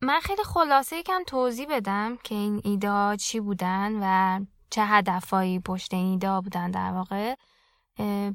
من 0.00 0.20
خیلی 0.20 0.44
خلاصه 0.44 0.96
یکم 0.96 1.22
توضیح 1.26 1.66
بدم 1.70 2.16
که 2.24 2.34
این 2.34 2.60
ایده 2.64 3.16
چی 3.16 3.40
بودن 3.40 3.92
و 4.02 4.40
چه 4.70 4.84
هدفهایی 4.84 5.60
پشت 5.60 5.94
این 5.94 6.10
ایده 6.10 6.40
بودن 6.40 6.70
در 6.70 6.92
واقع 6.92 7.34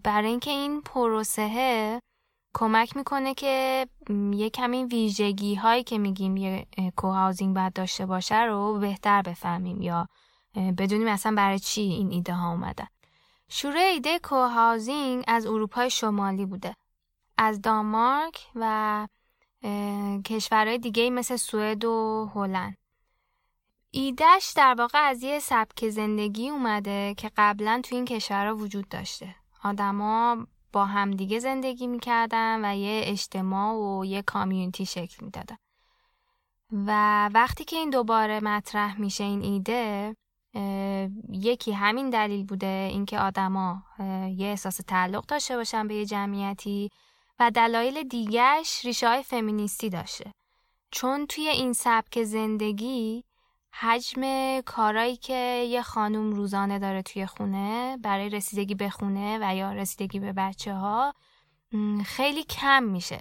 برای 0.03 0.29
اینکه 0.29 0.51
این 0.51 0.81
پروسه 0.81 2.01
کمک 2.55 2.97
می‌کنه 2.97 3.33
که 3.33 3.87
یه 4.31 4.49
کمی 4.49 4.83
ویژگی 4.83 5.55
هایی 5.55 5.83
که 5.83 5.97
میگیم 5.97 6.37
یه 6.37 6.67
کوهاوزینگ 6.95 7.55
باید 7.55 7.73
داشته 7.73 8.05
باشه 8.05 8.41
رو 8.41 8.79
بهتر 8.79 9.21
بفهمیم 9.21 9.81
یا 9.81 10.07
بدونیم 10.77 11.07
اصلا 11.07 11.35
برای 11.35 11.59
چی 11.59 11.81
این 11.81 12.11
ایده 12.11 12.33
ها 12.33 12.51
اومدن. 12.51 12.87
شروع 13.49 13.81
ایده 13.81 14.19
کوهاوزینگ 14.19 15.23
از 15.27 15.45
اروپای 15.45 15.89
شمالی 15.89 16.45
بوده. 16.45 16.75
از 17.37 17.61
دانمارک 17.61 18.47
و 18.55 19.07
کشورهای 20.25 20.77
دیگه 20.77 21.09
مثل 21.09 21.35
سوئد 21.35 21.85
و 21.85 22.29
هلند. 22.35 22.77
ایدهش 23.95 24.53
در 24.55 24.75
واقع 24.77 24.99
از 24.99 25.23
یه 25.23 25.39
سبک 25.39 25.89
زندگی 25.89 26.49
اومده 26.49 27.13
که 27.17 27.31
قبلا 27.37 27.81
تو 27.83 27.95
این 27.95 28.05
کشورها 28.05 28.55
وجود 28.55 28.89
داشته. 28.89 29.35
آدما 29.63 30.47
با 30.71 30.85
همدیگه 30.85 31.39
زندگی 31.39 31.87
می‌کردن 31.87 32.65
و 32.65 32.77
یه 32.77 33.01
اجتماع 33.05 33.75
و 33.75 34.05
یه 34.05 34.21
کامیونیتی 34.21 34.85
شکل 34.85 35.25
می‌دادن. 35.25 35.57
و 36.71 37.29
وقتی 37.33 37.63
که 37.63 37.75
این 37.75 37.89
دوباره 37.89 38.39
مطرح 38.39 39.01
میشه 39.01 39.23
این 39.23 39.41
ایده 39.41 40.15
یکی 41.29 41.71
همین 41.71 42.09
دلیل 42.09 42.45
بوده 42.45 42.87
اینکه 42.91 43.19
آدما 43.19 43.83
یه 44.37 44.47
احساس 44.47 44.77
تعلق 44.77 45.25
داشته 45.25 45.55
باشن 45.55 45.87
به 45.87 45.95
یه 45.95 46.05
جمعیتی 46.05 46.89
و 47.39 47.51
دلایل 47.51 48.03
دیگهش 48.03 48.85
ریشه 48.85 49.07
های 49.07 49.23
فمینیستی 49.23 49.89
داشته. 49.89 50.31
چون 50.91 51.25
توی 51.27 51.47
این 51.47 51.73
سبک 51.73 52.23
زندگی 52.23 53.23
حجم 53.79 54.21
کارایی 54.61 55.17
که 55.17 55.65
یه 55.69 55.81
خانوم 55.81 56.31
روزانه 56.31 56.79
داره 56.79 57.01
توی 57.01 57.25
خونه 57.25 57.97
برای 57.97 58.29
رسیدگی 58.29 58.75
به 58.75 58.89
خونه 58.89 59.39
و 59.41 59.55
یا 59.55 59.71
رسیدگی 59.71 60.19
به 60.19 60.33
بچه 60.33 60.73
ها 60.73 61.13
خیلی 62.05 62.43
کم 62.43 62.83
میشه 62.83 63.19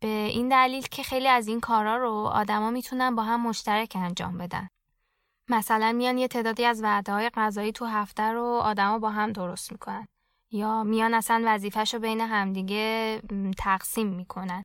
به 0.00 0.08
این 0.08 0.48
دلیل 0.48 0.82
که 0.82 1.02
خیلی 1.02 1.28
از 1.28 1.48
این 1.48 1.60
کارا 1.60 1.96
رو 1.96 2.12
آدما 2.12 2.70
می‌تونن 2.70 3.14
با 3.14 3.22
هم 3.22 3.46
مشترک 3.46 3.92
انجام 3.96 4.38
بدن. 4.38 4.68
مثلا 5.48 5.92
میان 5.92 6.18
یه 6.18 6.28
تعدادی 6.28 6.64
از 6.64 6.82
وعده 6.82 7.12
های 7.12 7.30
غذایی 7.34 7.72
تو 7.72 7.84
هفته 7.84 8.22
رو 8.22 8.44
آدما 8.44 8.98
با 8.98 9.10
هم 9.10 9.32
درست 9.32 9.72
می‌کنن 9.72 10.08
یا 10.50 10.84
میان 10.84 11.14
اصلا 11.14 11.42
وظیفهش 11.46 11.94
رو 11.94 12.00
بین 12.00 12.20
همدیگه 12.20 13.22
تقسیم 13.58 14.06
می‌کنن 14.06 14.64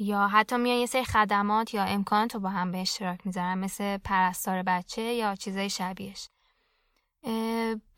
یا 0.00 0.26
حتی 0.26 0.56
میان 0.56 0.76
یه 0.76 0.86
سری 0.86 1.04
خدمات 1.04 1.74
یا 1.74 1.84
امکانات 1.84 2.34
رو 2.34 2.40
با 2.40 2.48
هم 2.48 2.72
به 2.72 2.78
اشتراک 2.78 3.26
می‌ذارن 3.26 3.58
مثل 3.58 3.98
پرستار 3.98 4.62
بچه 4.62 5.02
یا 5.02 5.34
چیزای 5.34 5.70
شبیهش. 5.70 6.28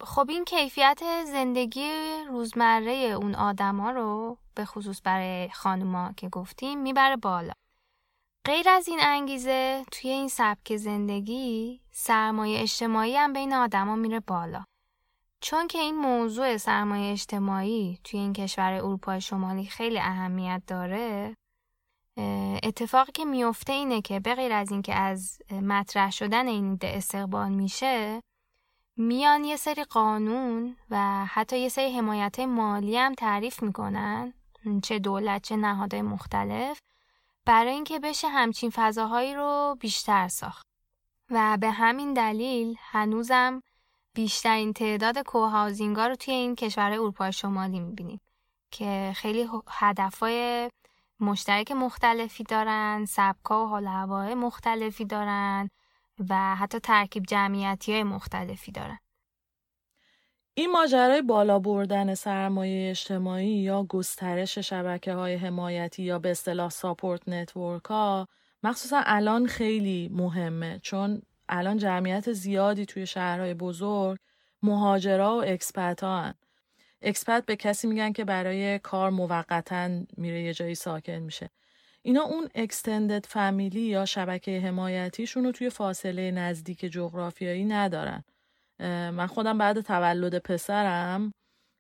خب 0.01 0.27
این 0.31 0.45
کیفیت 0.45 1.25
زندگی 1.27 1.91
روزمره 2.29 2.93
اون 2.93 3.35
آدما 3.35 3.91
رو 3.91 4.38
به 4.55 4.65
خصوص 4.65 5.01
برای 5.05 5.49
خانوما 5.49 6.12
که 6.17 6.29
گفتیم 6.29 6.83
می‌بره 6.83 7.17
بالا. 7.17 7.53
غیر 8.47 8.69
از 8.69 8.88
این 8.88 8.99
انگیزه 9.03 9.85
توی 9.93 10.11
این 10.11 10.29
سبک 10.29 10.77
زندگی 10.77 11.81
سرمایه 11.91 12.61
اجتماعی 12.61 13.17
هم 13.17 13.33
بین 13.33 13.53
آدما 13.53 13.97
میره 13.97 14.21
بالا. 14.21 14.65
چون 15.41 15.69
که 15.69 15.79
این 15.79 15.95
موضوع 15.97 16.57
سرمایه 16.57 17.12
اجتماعی 17.12 17.99
توی 18.05 18.21
این 18.21 18.33
کشور 18.33 18.73
اروپای 18.73 19.21
شمالی 19.21 19.67
خیلی 19.67 19.99
اهمیت 19.99 20.62
داره 20.67 21.37
اتفاقی 22.62 23.12
که 23.12 23.25
میفته 23.25 23.72
اینه 23.72 24.01
که 24.01 24.20
به 24.20 24.35
غیر 24.35 24.53
از 24.53 24.70
اینکه 24.70 24.94
از 24.94 25.38
مطرح 25.51 26.11
شدن 26.11 26.48
این 26.48 26.70
ایده 26.70 26.88
استقبال 26.88 27.53
میشه 27.53 28.20
میان 28.96 29.44
یه 29.44 29.57
سری 29.57 29.85
قانون 29.85 30.77
و 30.90 31.27
حتی 31.27 31.59
یه 31.59 31.68
سری 31.68 31.96
حمایت 31.96 32.40
مالی 32.40 32.96
هم 32.96 33.14
تعریف 33.14 33.62
می‌کنن 33.62 34.35
چه 34.83 34.98
دولت 34.98 35.42
چه 35.42 35.57
نهادهای 35.57 36.03
مختلف 36.03 36.79
برای 37.46 37.72
اینکه 37.72 37.98
بشه 37.98 38.29
همچین 38.29 38.70
فضاهایی 38.75 39.35
رو 39.35 39.77
بیشتر 39.81 40.29
ساخت. 40.29 40.66
و 41.31 41.59
به 41.61 41.70
همین 41.70 42.12
دلیل 42.12 42.77
هنوزم 42.79 43.62
بیشترین 44.14 44.72
تعداد 44.72 45.18
کوهاوزینگا 45.18 46.07
رو 46.07 46.16
توی 46.16 46.35
این 46.35 46.55
کشور 46.55 46.92
اروپای 46.92 47.33
شمالی 47.33 47.81
می‌بینیم 47.81 48.20
که 48.70 49.12
خیلی 49.16 49.48
هدفهای 49.68 50.70
مشترک 51.23 51.73
مختلفی 51.73 52.45
دارن 52.45 53.05
سبکا 53.05 53.65
و 53.65 53.69
حال 53.69 53.87
هوای 53.87 54.35
مختلفی 54.35 55.05
دارن 55.05 55.69
و 56.29 56.57
حتی 56.57 56.79
ترکیب 56.79 57.23
جمعیتی 57.23 57.93
های 57.93 58.03
مختلفی 58.03 58.73
دارن. 58.73 58.99
این 60.55 60.71
ماجرای 60.71 61.23
بالا 61.23 61.59
بردن 61.59 62.15
سرمایه 62.15 62.91
اجتماعی 62.91 63.49
یا 63.49 63.85
گسترش 63.85 64.59
شبکه 64.59 65.15
های 65.15 65.35
حمایتی 65.35 66.03
یا 66.03 66.19
به 66.19 66.31
اصطلاح 66.31 66.71
support 66.71 67.29
network 67.29 67.85
ها 67.85 68.29
مخصوصا 68.63 69.03
الان 69.07 69.47
خیلی 69.47 70.09
مهمه 70.13 70.79
چون 70.83 71.23
الان 71.49 71.77
جمعیت 71.77 72.33
زیادی 72.33 72.87
توی 72.87 73.07
شهرهای 73.07 73.55
بزرگ 73.55 74.19
مهاجرا 74.63 75.37
و 75.37 75.45
expat 75.45 76.05
ها 76.05 76.35
expat 77.03 77.47
به 77.47 77.57
کسی 77.57 77.87
میگن 77.87 78.12
که 78.12 78.25
برای 78.25 78.79
کار 78.79 79.11
موقتا 79.11 79.91
میره 80.17 80.43
یه 80.43 80.55
جایی 80.55 80.75
ساکن 80.75 81.12
میشه. 81.12 81.51
اینا 82.03 82.23
اون 82.23 82.49
اکستندد 82.55 83.27
فامیلی 83.27 83.81
یا 83.81 84.05
شبکه 84.05 84.61
حمایتیشون 84.61 85.45
رو 85.45 85.53
توی 85.53 85.71
فاصله 85.71 86.31
نزدیک 86.31 86.79
جغرافیایی 86.79 87.65
ندارن. 87.65 88.25
من 89.11 89.27
خودم 89.27 89.59
بعد 89.59 89.81
تولد 89.81 90.38
پسرم 90.38 91.33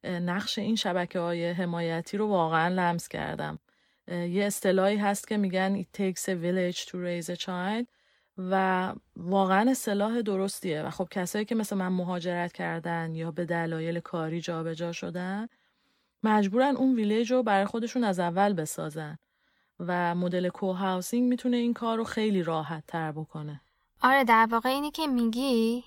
نقش 0.04 0.58
این 0.58 0.76
شبکه 0.76 1.18
های 1.18 1.50
حمایتی 1.50 2.16
رو 2.16 2.28
واقعا 2.28 2.68
لمس 2.68 3.08
کردم. 3.08 3.58
یه 4.08 4.44
اصطلاحی 4.44 4.96
هست 4.96 5.28
که 5.28 5.36
میگن 5.36 5.82
it 5.82 5.86
takes 5.98 6.22
a 6.22 6.34
village 6.34 6.86
to 6.86 6.92
raise 6.92 7.30
a 7.30 7.36
child. 7.36 7.86
و 8.38 8.92
واقعا 9.16 9.70
اصطلاح 9.70 10.22
درستیه. 10.22 10.82
و 10.82 10.90
خب 10.90 11.08
کسایی 11.10 11.44
که 11.44 11.54
مثل 11.54 11.76
من 11.76 11.88
مهاجرت 11.88 12.52
کردن 12.52 13.14
یا 13.14 13.30
به 13.30 13.44
دلایل 13.44 14.00
کاری 14.00 14.40
جابجا 14.40 14.74
جا 14.74 14.92
شدن 14.92 15.48
مجبورن 16.22 16.76
اون 16.76 16.94
ویلیج 16.94 17.32
رو 17.32 17.42
برای 17.42 17.64
خودشون 17.64 18.04
از 18.04 18.20
اول 18.20 18.52
بسازن. 18.52 19.18
و 19.80 20.14
مدل 20.14 20.48
co-housing 20.48 21.28
می‌تونه 21.28 21.56
این 21.56 21.74
کار 21.74 21.96
رو 21.96 22.04
خیلی 22.04 22.42
راحت 22.42 22.84
تر 22.86 23.12
بکنه. 23.12 23.60
آره 24.02 24.24
در 24.24 24.48
واقع 24.50 24.68
اینی 24.68 24.90
که 24.90 25.06
میگی 25.06 25.84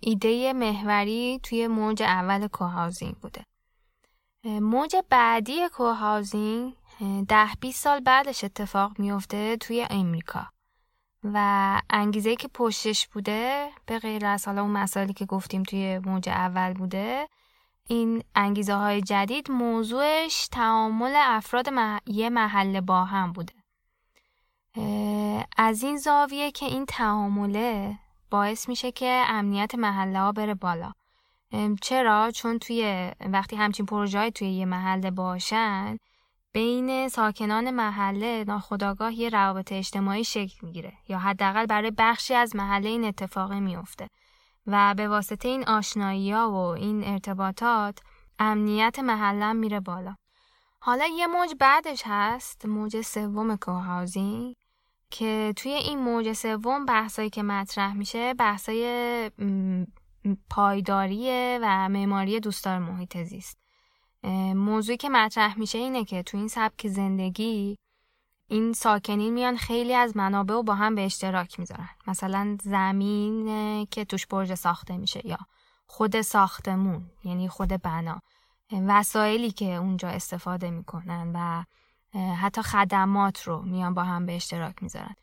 ایده 0.00 0.52
محوری 0.52 1.40
توی 1.42 1.66
موج 1.66 2.02
اول 2.02 2.46
co-housing 2.46 3.14
بوده. 3.14 3.44
موج 4.44 4.96
بعدی 5.10 5.68
co-housing 5.68 6.74
ده 7.28 7.54
20 7.60 7.84
سال 7.84 8.00
بعدش 8.00 8.44
اتفاق 8.44 8.98
میفته 8.98 9.56
توی 9.56 9.86
امریکا. 9.90 10.46
و 11.24 11.80
انگیزه 11.90 12.36
که 12.36 12.48
پشتش 12.48 13.08
بوده 13.08 13.68
به 13.86 13.98
غیر 13.98 14.26
از 14.26 14.46
حالا 14.46 14.62
اون 14.62 14.70
مسائلی 14.70 15.12
که 15.12 15.26
گفتیم 15.26 15.62
توی 15.62 15.98
موج 15.98 16.28
اول 16.28 16.72
بوده 16.72 17.28
این 17.88 18.22
انگیزه 18.34 18.74
های 18.74 19.02
جدید 19.02 19.50
موضوعش 19.50 20.48
تعامل 20.52 21.12
افراد 21.16 21.68
یه 22.06 22.30
محله 22.30 22.80
با 22.80 23.04
هم 23.04 23.32
بوده 23.32 23.52
از 25.56 25.82
این 25.82 25.96
زاویه 25.96 26.50
که 26.50 26.66
این 26.66 26.86
تعامله 26.86 27.98
باعث 28.30 28.68
میشه 28.68 28.92
که 28.92 29.24
امنیت 29.28 29.74
محله 29.74 30.18
ها 30.20 30.32
بره 30.32 30.54
بالا 30.54 30.92
چرا؟ 31.82 32.30
چون 32.30 32.58
توی 32.58 33.10
وقتی 33.20 33.56
همچین 33.56 33.86
پروژه 33.86 34.30
توی 34.30 34.48
یه 34.48 34.64
محله 34.64 35.10
باشن 35.10 35.96
بین 36.52 37.08
ساکنان 37.08 37.70
محله 37.70 38.44
ناخداگاه 38.44 39.14
یه 39.14 39.28
روابط 39.28 39.72
اجتماعی 39.72 40.24
شکل 40.24 40.66
می‌گیره 40.66 40.92
یا 41.08 41.18
حداقل 41.18 41.66
برای 41.66 41.92
بخشی 41.98 42.34
از 42.34 42.56
محله 42.56 42.88
این 42.88 43.04
اتفاق 43.04 43.52
میفته 43.52 44.08
و 44.66 44.94
به 44.94 45.08
واسطه 45.08 45.48
این 45.48 45.68
آشنایی 45.68 46.32
ها 46.32 46.50
و 46.50 46.54
این 46.54 47.04
ارتباطات 47.04 47.98
امنیت 48.38 48.98
محله 48.98 49.52
میره 49.52 49.80
بالا. 49.80 50.14
حالا 50.80 51.06
یه 51.06 51.26
موج 51.26 51.54
بعدش 51.60 52.02
هست 52.06 52.66
موج 52.66 53.00
سوم 53.00 53.56
کوهاوزینگ 53.56 54.54
که 55.10 55.52
توی 55.56 55.72
این 55.72 55.98
موج 55.98 56.32
سوم 56.32 56.86
بحثایی 56.86 57.30
که 57.30 57.42
مطرح 57.42 57.92
میشه 57.92 58.34
بحثای 58.34 59.30
پایداری 60.50 61.58
و 61.62 61.88
معماری 61.88 62.40
دوستدار 62.40 62.78
محیط 62.78 63.22
زیست. 63.22 63.58
موضوعی 64.54 64.96
که 64.96 65.08
مطرح 65.08 65.58
میشه 65.58 65.78
اینه 65.78 66.04
که 66.04 66.22
تو 66.22 66.36
این 66.36 66.48
سبک 66.48 66.88
زندگی 66.88 67.78
این 68.48 68.72
ساکنین 68.72 69.34
میان 69.34 69.56
خیلی 69.56 69.94
از 69.94 70.16
منابع 70.16 70.54
رو 70.54 70.62
با 70.62 70.74
هم 70.74 70.94
به 70.94 71.04
اشتراک 71.04 71.60
می‌ذارن. 71.60 71.88
مثلا 72.06 72.56
زمین 72.62 73.86
که 73.86 74.04
توش 74.04 74.26
برج 74.26 74.54
ساخته 74.54 74.96
میشه 74.96 75.26
یا 75.26 75.38
خود 75.86 76.20
ساختمون 76.20 77.10
یعنی 77.24 77.48
خود 77.48 77.68
بنا. 77.68 78.20
وسایلی 78.72 79.50
که 79.50 79.74
اونجا 79.74 80.08
استفاده 80.08 80.70
می‌کنن 80.70 81.32
و 81.34 81.64
حتی 82.34 82.62
خدمات 82.62 83.42
رو 83.42 83.62
میان 83.62 83.94
با 83.94 84.02
هم 84.02 84.26
به 84.26 84.36
اشتراک 84.36 84.82
می‌ذارن. 84.82 85.14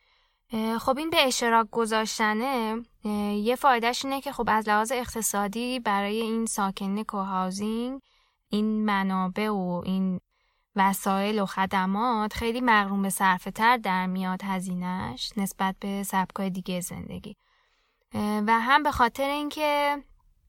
خب 0.80 0.98
این 0.98 1.10
به 1.10 1.28
اشتراک 1.28 1.68
گذاشتنه 1.72 2.84
یه 3.44 3.56
فایدهش 3.56 4.06
اینه 4.06 4.22
که 4.22 4.32
خب 4.32 4.46
از 4.48 4.70
لحاظ 4.70 4.92
اقتصادی 4.92 5.80
برای 5.80 6.22
این 6.22 6.46
ساکنین 6.46 7.04
کوهاوزینگ 7.04 8.02
این 8.50 8.86
منابع 8.86 9.50
و 9.50 9.82
این 9.86 10.20
وسایل 10.76 11.40
و 11.40 11.46
خدمات 11.46 12.34
خیلی 12.34 12.62
مغروم 12.62 13.02
به 13.02 13.10
صرفه 13.10 13.52
تر 13.52 13.78
در 13.78 14.06
میاد 14.06 14.42
هزینهش 14.44 15.32
نسبت 15.38 15.76
به 15.80 16.04
سبکای 16.04 16.50
دیگه 16.50 16.82
زندگی. 16.82 17.36
و 18.14 18.60
هم 18.60 18.84
به 18.84 18.92
خاطر 18.92 19.30
اینکه 19.30 19.98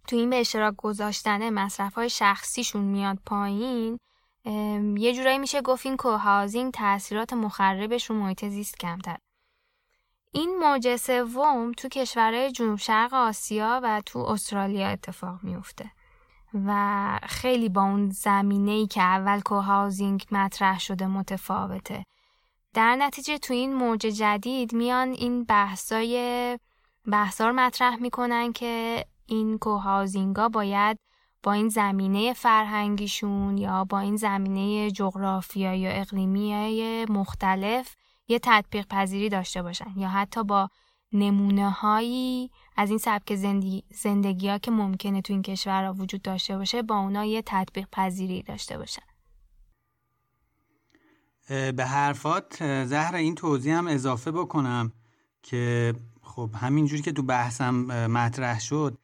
تو 0.06 0.16
این 0.16 0.30
به 0.30 0.40
اشتراک 0.40 0.74
گذاشتن 0.76 1.50
مصرف 1.50 1.94
های 1.94 2.10
شخصیشون 2.10 2.82
میاد 2.82 3.18
پایین 3.26 3.98
یه 4.98 5.14
جورایی 5.14 5.38
میشه 5.38 5.62
گفت 5.62 5.86
این 5.86 5.96
کوهاوزینگ 5.96 6.72
تاثیرات 6.72 7.32
مخربش 7.32 8.10
رو 8.10 8.16
محیط 8.16 8.44
زیست 8.44 8.78
کمتر. 8.78 9.16
این 10.32 10.58
موج 10.60 10.96
سوم 10.96 11.72
تو 11.72 11.88
کشورهای 11.88 12.52
جنوب 12.52 12.78
شرق 12.78 13.14
آسیا 13.14 13.80
و 13.82 14.02
تو 14.06 14.18
استرالیا 14.18 14.88
اتفاق 14.88 15.38
میفته 15.42 15.90
و 16.54 17.20
خیلی 17.22 17.68
با 17.68 17.82
اون 17.82 18.10
زمینه 18.10 18.70
ای 18.70 18.86
که 18.86 19.02
اول 19.02 19.40
کوهاوزینگ 19.40 20.24
مطرح 20.30 20.78
شده 20.78 21.06
متفاوته. 21.06 22.04
در 22.74 22.96
نتیجه 22.96 23.38
تو 23.38 23.54
این 23.54 23.74
موج 23.74 24.00
جدید 24.00 24.72
میان 24.72 25.08
این 25.08 25.44
بحثای 25.44 26.58
بحثار 27.06 27.52
مطرح 27.52 27.96
می‌کنن 27.96 28.52
که 28.52 29.04
این 29.26 29.58
کوهاوزینگا 29.58 30.48
باید 30.48 30.98
با 31.42 31.52
این 31.52 31.68
زمینه 31.68 32.32
فرهنگیشون 32.32 33.58
یا 33.58 33.84
با 33.84 33.98
این 33.98 34.16
زمینه 34.16 34.90
جغرافیایی 34.90 35.80
یا 35.80 35.90
اقلیمی 35.90 37.06
مختلف 37.08 37.94
یه 38.28 38.38
تطبیق 38.42 38.86
پذیری 38.86 39.28
داشته 39.28 39.62
باشن 39.62 39.92
یا 39.96 40.08
حتی 40.08 40.44
با 40.44 40.68
نمونه 41.12 41.70
هایی 41.70 42.50
از 42.80 42.88
این 42.88 42.98
سبک 42.98 43.34
زندگی, 43.34 43.84
زندگی 43.94 44.48
ها 44.48 44.58
که 44.58 44.70
ممکنه 44.70 45.22
تو 45.22 45.32
این 45.32 45.42
کشور 45.42 45.94
وجود 45.98 46.22
داشته 46.22 46.56
باشه 46.58 46.82
با 46.82 46.98
اونا 46.98 47.24
یه 47.24 47.42
تطبیق 47.46 47.86
پذیری 47.92 48.42
داشته 48.42 48.78
باشن 48.78 49.02
به 51.48 51.84
حرفات 51.84 52.84
زهر 52.84 53.14
این 53.14 53.34
توضیح 53.34 53.74
هم 53.74 53.86
اضافه 53.86 54.30
بکنم 54.30 54.92
که 55.42 55.94
خب 56.22 56.50
همینجوری 56.54 57.02
که 57.02 57.12
تو 57.12 57.22
بحثم 57.22 57.74
مطرح 58.06 58.60
شد 58.60 58.98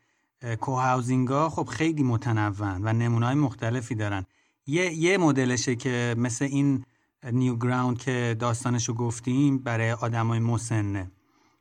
کوهاوزینگا 0.61 1.49
خب 1.49 1.65
خیلی 1.65 2.03
متنوعن 2.03 2.81
و 2.85 2.93
نمونه 2.93 3.27
های 3.27 3.35
مختلفی 3.35 3.95
دارن. 3.95 4.27
یه, 4.67 4.93
یه 4.93 5.19
مدلشه 5.19 5.77
که 5.77 6.15
مثل 6.19 6.45
این 6.45 6.85
نیو 7.33 7.57
گراوند 7.57 7.99
که 7.99 8.37
داستانشو 8.39 8.95
گفتیم 8.95 9.59
برای 9.59 9.93
آدمای 9.93 10.39
مسنه. 10.39 11.11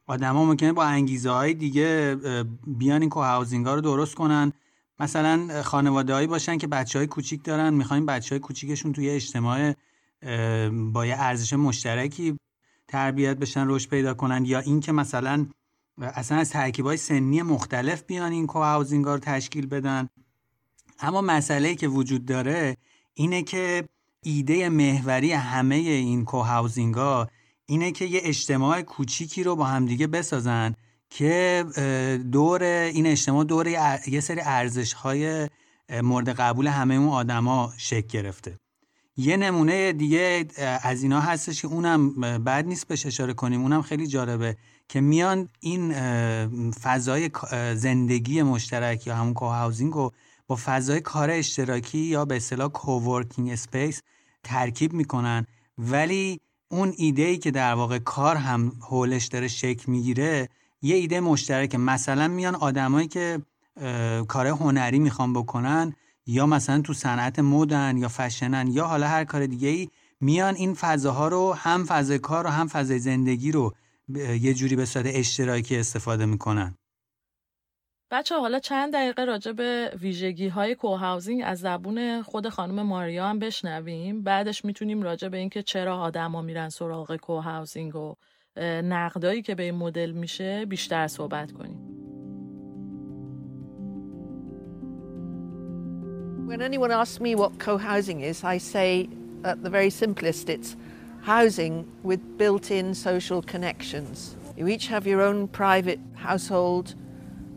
آدما 0.05 0.45
ممکنه 0.45 0.73
با 0.73 0.83
انگیزه 0.83 1.29
های 1.29 1.53
دیگه 1.53 2.17
بیان 2.67 3.01
این 3.01 3.09
کوهاوزینگا 3.09 3.75
رو 3.75 3.81
درست 3.81 4.15
کنن. 4.15 4.53
مثلا 4.99 5.61
خانواده 5.63 6.27
باشن 6.27 6.57
که 6.57 6.67
بچه 6.67 6.99
های 6.99 7.07
کوچیک 7.07 7.43
دارن. 7.43 7.73
می‌خوایم 7.73 8.05
بچه 8.05 8.35
های 8.35 8.39
کوچیکشون 8.39 8.93
توی 8.93 9.09
اجتماع 9.09 9.73
با 10.93 11.05
یه 11.05 11.15
ارزش 11.17 11.53
مشترکی 11.53 12.37
تربیت 12.87 13.37
بشن 13.37 13.67
رشد 13.67 13.89
پیدا 13.89 14.13
کنن. 14.13 14.45
یا 14.45 14.59
اینکه 14.59 14.91
مثلا 14.91 15.47
اصلا 16.01 16.37
از 16.37 16.49
ترکیب 16.49 16.85
های 16.85 16.97
سنی 16.97 17.41
مختلف 17.41 18.03
بیان 18.03 18.31
این 18.31 18.47
کوهاوزینگ 18.47 19.05
رو 19.05 19.17
تشکیل 19.17 19.65
بدن. 19.67 20.09
اما 20.99 21.21
مسئله 21.21 21.75
که 21.75 21.87
وجود 21.87 22.25
داره 22.25 22.77
اینه 23.13 23.43
که 23.43 23.87
ایده 24.23 24.69
محوری 24.69 25.31
همه 25.31 25.75
این 25.75 26.25
کوهاوزینگ 26.25 26.95
ها 26.95 27.27
اینه 27.65 27.91
که 27.91 28.05
یه 28.05 28.21
اجتماع 28.23 28.81
کوچیکی 28.81 29.43
رو 29.43 29.55
با 29.55 29.63
همدیگه 29.63 30.07
بسازن 30.07 30.75
که 31.09 31.65
دور 32.31 32.63
این 32.63 33.05
اجتماع 33.07 33.43
دور 33.43 33.67
یه 34.07 34.19
سری 34.19 34.41
ارزش 34.43 34.93
های 34.93 35.49
مورد 36.03 36.29
قبول 36.29 36.67
همه 36.67 36.95
اون 36.95 37.09
آدما 37.09 37.73
شکل 37.77 38.07
گرفته. 38.07 38.59
یه 39.17 39.37
نمونه 39.37 39.93
دیگه 39.93 40.45
از 40.83 41.03
اینا 41.03 41.19
هستش 41.19 41.61
که 41.61 41.67
اونم 41.67 42.21
بد 42.21 42.65
نیست 42.65 42.87
بهش 42.87 43.05
اشاره 43.05 43.33
کنیم. 43.33 43.61
اونم 43.61 43.81
خیلی 43.81 44.07
جالبه 44.07 44.57
که 44.89 45.01
میان 45.01 45.49
این 45.59 45.91
فضای 46.71 47.29
زندگی 47.75 48.41
مشترک 48.41 49.07
یا 49.07 49.15
همون 49.15 49.33
co-housing 49.33 49.93
رو 49.93 50.11
با 50.47 50.57
فضای 50.65 51.01
کار 51.01 51.31
اشتراکی 51.31 51.97
یا 51.99 52.25
به 52.25 52.35
اصطلاح 52.35 52.67
co-working 52.67 53.49
space 53.49 54.01
ترکیب 54.43 54.93
می‌کنن. 54.93 55.45
ولی 55.77 56.41
اون 56.73 56.93
ایده 56.97 57.21
ای 57.21 57.37
که 57.37 57.51
در 57.51 57.73
واقع 57.73 57.99
کار 57.99 58.35
هم 58.35 58.71
حولش 58.89 59.25
داره 59.25 59.47
شکل 59.47 59.91
می‌گیره 59.91 60.49
یه 60.81 60.95
ایده 60.95 61.19
مشترکه. 61.19 61.77
مثلا 61.77 62.27
میان 62.27 62.55
آدمایی 62.55 63.07
که 63.07 63.41
کار 64.27 64.47
هنری 64.47 64.99
می‌خوان 64.99 65.33
بکنن 65.33 65.93
یا 66.25 66.45
مثلا 66.45 66.81
تو 66.81 66.93
صنعت 66.93 67.39
مدن 67.39 67.97
یا 67.97 68.07
فشنن 68.07 68.67
یا 68.67 68.85
حالا 68.85 69.07
هر 69.07 69.23
کار 69.23 69.45
دیگه 69.45 69.67
ای 69.67 69.89
میان 70.21 70.55
این 70.55 70.73
فضاها 70.73 71.27
رو 71.27 71.53
هم 71.53 71.85
فضای 71.85 72.19
کار 72.19 72.47
و 72.47 72.49
هم 72.49 72.67
فضای 72.67 72.99
زندگی 72.99 73.51
رو 73.51 73.73
یه 74.41 74.53
جوری 74.53 74.75
به 74.75 74.85
صورت 74.85 75.05
اشتراکی 75.07 75.77
استفاده 75.77 76.25
می‌کنن. 76.25 76.75
بچه 78.13 78.39
حالا 78.39 78.59
چند 78.59 78.93
دقیقه 78.93 79.25
راجع 79.25 79.51
به 79.51 79.91
ویژگی 80.01 80.47
های 80.47 80.75
کوهاوزینگ 80.75 81.41
از 81.45 81.59
زبون 81.59 82.21
خود 82.21 82.49
خانم 82.49 82.81
ماریا 82.81 83.27
هم 83.27 83.39
بشنویم 83.39 84.23
بعدش 84.23 84.65
می‌تونیم 84.65 85.01
راجع 85.01 85.27
به 85.27 85.37
اینکه 85.37 85.63
چرا 85.63 85.97
آدما 85.97 86.41
میرن 86.41 86.69
سراغ 86.69 87.15
کوهاوزینگ 87.15 87.95
و 87.95 88.15
نقدایی 88.83 89.41
که 89.41 89.55
به 89.55 89.63
این 89.63 89.75
مدل 89.75 90.11
میشه 90.11 90.65
بیشتر 90.65 91.07
صحبت 91.07 91.51
کنیم 91.51 91.89
When 96.47 96.61
anyone 96.61 96.91
asks 96.91 97.19
me 97.19 97.33
what 97.35 97.51
co-housing 97.57 98.19
is, 98.21 98.43
I 98.43 98.57
say 98.73 99.09
at 99.43 99.63
the 99.63 99.71
very 99.77 99.89
simplest 99.89 100.49
it's 100.49 100.75
housing 101.23 101.73
with 102.03 102.21
built-in 102.37 102.93
social 102.93 103.41
connections. 103.53 104.35
You 104.57 104.67
each 104.67 104.87
have 104.93 105.07
your 105.07 105.21
own 105.29 105.47
private 105.47 106.01
household. 106.27 106.87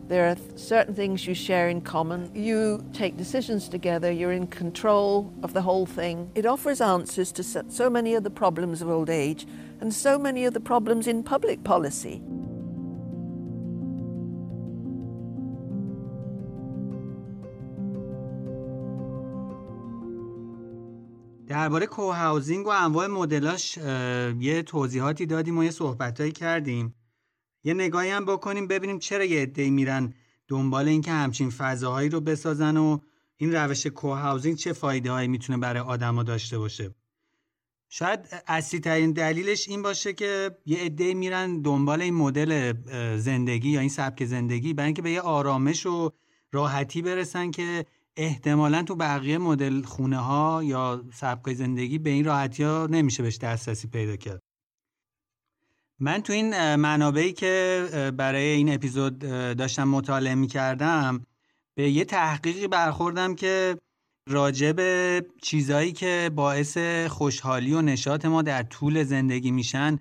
There 0.08 0.28
are 0.28 0.36
certain 0.56 0.94
things 0.94 1.26
you 1.26 1.34
share 1.34 1.68
in 1.68 1.80
common. 1.80 2.30
You 2.34 2.84
take 2.92 3.16
decisions 3.16 3.68
together. 3.68 4.10
You're 4.10 4.32
in 4.32 4.46
control 4.46 5.32
of 5.42 5.54
the 5.54 5.62
whole 5.62 5.86
thing. 5.86 6.30
It 6.34 6.44
offers 6.44 6.80
answers 6.80 7.32
to 7.32 7.42
so 7.42 7.88
many 7.88 8.14
of 8.14 8.22
the 8.22 8.30
problems 8.42 8.82
of 8.82 8.88
old 8.90 9.08
age 9.08 9.46
and 9.80 9.94
so 9.94 10.18
many 10.18 10.44
of 10.44 10.52
the 10.52 10.60
problems 10.60 11.06
in 11.06 11.22
public 11.22 11.64
policy. 11.64 12.20
درباره 21.46 21.86
کوهاوزینگ 21.86 22.66
و 22.66 22.70
انواع 22.70 23.06
مدلاش 23.06 23.76
یه 24.40 24.62
توضیحاتی 24.62 25.26
دادیم 25.26 25.58
و 25.58 25.64
یه 25.64 25.70
صحبتهایی 25.70 26.32
کردیم 26.32 26.94
یه 27.67 27.73
نگاهی 27.73 28.09
هم 28.09 28.25
بکنیم 28.25 28.67
ببینیم 28.67 28.99
چرا 28.99 29.25
یه 29.25 29.41
عده‌ای 29.41 29.69
میرن 29.69 30.13
دنبال 30.47 30.87
اینکه 30.87 31.11
همچین 31.11 31.49
فضاهایی 31.49 32.09
رو 32.09 32.21
بسازن 32.21 32.77
و 32.77 32.99
این 33.37 33.55
روش 33.55 33.87
کوهاوزینگ 33.87 34.57
چه 34.57 34.73
فایده 34.73 35.11
هایی 35.11 35.27
می‌تونه 35.27 35.57
برای 35.57 35.81
آدما 35.81 36.23
داشته 36.23 36.57
باشه. 36.57 36.95
شاید 37.89 38.19
اصلی 38.47 38.79
ترین 38.79 39.11
دلیلش 39.11 39.67
این 39.67 39.81
باشه 39.81 40.13
که 40.13 40.57
یه 40.65 40.77
عده 40.77 41.13
میرن 41.13 41.61
دنبال 41.61 42.01
این 42.01 42.13
مدل 42.13 42.73
زندگی 43.17 43.69
یا 43.69 43.79
این 43.79 43.89
سبک 43.89 44.25
زندگی 44.25 44.73
برای 44.73 44.85
اینکه 44.85 45.01
به 45.01 45.11
یه 45.11 45.21
آرامش 45.21 45.85
و 45.85 46.11
راحتی 46.51 47.01
برسن 47.01 47.51
که 47.51 47.85
احتمالا 48.17 48.83
تو 48.83 48.95
بقیه 48.95 49.37
مدل 49.37 49.81
خونه 49.81 50.17
ها 50.17 50.63
یا 50.63 51.05
سبک 51.13 51.53
زندگی 51.53 51.97
به 51.97 52.09
این 52.09 52.25
راحتی 52.25 52.63
ها 52.63 52.87
نمیشه 52.91 53.23
بهش 53.23 53.37
دسترسی 53.37 53.87
پیدا 53.87 54.15
کرد. 54.15 54.46
من 55.99 56.21
تو 56.21 56.33
این 56.33 56.75
منابعی 56.75 57.33
که 57.33 57.87
برای 58.17 58.45
این 58.45 58.73
اپیزود 58.73 59.19
داشتم 59.57 59.83
مطالعه 59.83 60.35
می 60.35 60.47
کردم 60.47 61.25
به 61.75 61.89
یه 61.89 62.05
تحقیقی 62.05 62.67
برخوردم 62.67 63.35
که 63.35 63.77
راجع 64.29 64.71
به 64.71 65.25
چیزایی 65.41 65.91
که 65.91 66.31
باعث 66.35 66.77
خوشحالی 67.07 67.73
و 67.73 67.81
نشاط 67.81 68.25
ما 68.25 68.41
در 68.41 68.63
طول 68.63 69.03
زندگی 69.03 69.51
میشن 69.51 69.99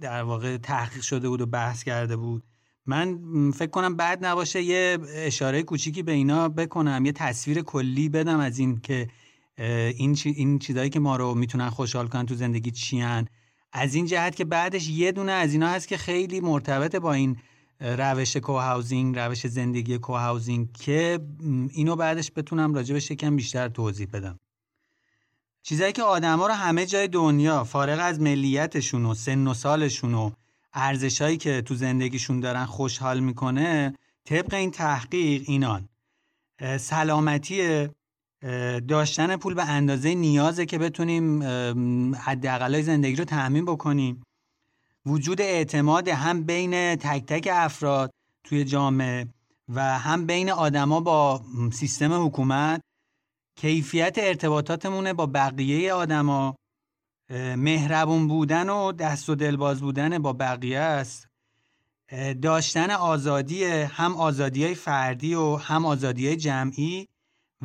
در 0.00 0.22
واقع 0.22 0.56
تحقیق 0.56 1.02
شده 1.02 1.28
بود 1.28 1.40
و 1.40 1.46
بحث 1.46 1.82
کرده 1.82 2.16
بود. 2.16 2.42
من 2.86 3.18
فکر 3.50 3.70
کنم 3.70 3.96
بعد 3.96 4.24
نباشه 4.24 4.62
یه 4.62 4.98
اشاره 5.14 5.62
کوچیکی 5.62 6.02
به 6.02 6.12
اینا 6.12 6.48
بکنم 6.48 7.06
یه 7.06 7.12
تصویر 7.12 7.62
کلی 7.62 8.08
بدم 8.08 8.40
از 8.40 8.58
این 8.58 8.80
که 8.80 9.08
این, 9.58 10.14
چی، 10.14 10.30
این 10.30 10.58
چیزایی 10.58 10.90
که 10.90 11.00
ما 11.00 11.16
رو 11.16 11.34
می‌تونن 11.34 11.70
خوشحال 11.70 12.08
کنن 12.08 12.26
تو 12.26 12.34
زندگی 12.34 12.70
چیان 12.70 13.28
از 13.72 13.94
این 13.94 14.06
جهت 14.06 14.36
که 14.36 14.44
بعدش 14.44 14.88
یه 14.88 15.12
دونه 15.12 15.32
از 15.32 15.52
اینا 15.52 15.68
هست 15.68 15.88
که 15.88 15.96
خیلی 15.96 16.40
مرتبط 16.40 16.96
با 16.96 17.12
این 17.12 17.36
روش 17.80 18.36
کوهاوزینگ 18.36 19.18
روش 19.18 19.46
زندگی 19.46 19.98
کوهاوزینگ 19.98 20.72
که 20.72 21.20
اینو 21.70 21.96
بعدش 21.96 22.32
بتونم 22.36 22.74
راجبش 22.74 23.10
یکم 23.10 23.36
بیشتر 23.36 23.68
توضیح 23.68 24.08
بدم. 24.12 24.38
چیزایی 25.62 25.92
که 25.92 26.02
آدما 26.02 26.46
رو 26.46 26.52
همه 26.52 26.86
جای 26.86 27.08
دنیا 27.08 27.64
فارغ 27.64 27.98
از 28.02 28.20
ملیتشون 28.20 29.04
و 29.04 29.14
سن 29.14 29.46
و 29.46 29.54
سالشون 29.54 30.14
و 30.14 30.30
ارزشهایی 30.72 31.36
که 31.36 31.62
تو 31.62 31.74
زندگیشون 31.74 32.40
دارن 32.40 32.64
خوشحال 32.64 33.20
می‌کنه 33.20 33.94
طبق 34.24 34.54
این 34.54 34.70
تحقیق 34.70 35.42
اینان. 35.46 35.88
سلامتی 36.78 37.88
داشتن 38.88 39.36
پول 39.36 39.54
به 39.54 39.64
اندازه 39.68 40.14
نیازه 40.14 40.66
که 40.66 40.78
بتونیم 40.78 41.42
حداقلای 42.14 42.82
زندگی 42.82 43.16
رو 43.16 43.24
تأمین 43.24 43.64
بکنیم. 43.64 44.22
وجود 45.06 45.40
اعتماد 45.40 46.08
هم 46.08 46.42
بین 46.42 46.96
تک 46.96 47.26
تک 47.26 47.48
افراد 47.52 48.10
توی 48.44 48.64
جامعه 48.64 49.26
و 49.68 49.98
هم 49.98 50.26
بین 50.26 50.50
آدما 50.50 51.00
با 51.00 51.44
سیستم 51.72 52.26
حکومت 52.26 52.80
کیفیت 53.56 54.16
ارتباطاتمونه 54.18 55.12
با 55.12 55.26
بقیه 55.26 55.92
آدما. 55.92 56.56
مهربون 57.56 58.28
بودن 58.28 58.68
و 58.68 58.92
دست 58.92 59.28
و 59.28 59.34
دلباز 59.34 59.80
بودن 59.80 60.18
با 60.18 60.32
بقیه 60.32 60.78
است. 60.78 61.28
داشتن 62.42 62.90
آزادی 62.90 63.64
هم 63.64 64.16
آزادی 64.16 64.64
های 64.64 64.74
فردی 64.74 65.34
و 65.34 65.56
هم 65.56 65.86
آزادی 65.86 66.26
های 66.26 66.36
جمعی 66.36 67.08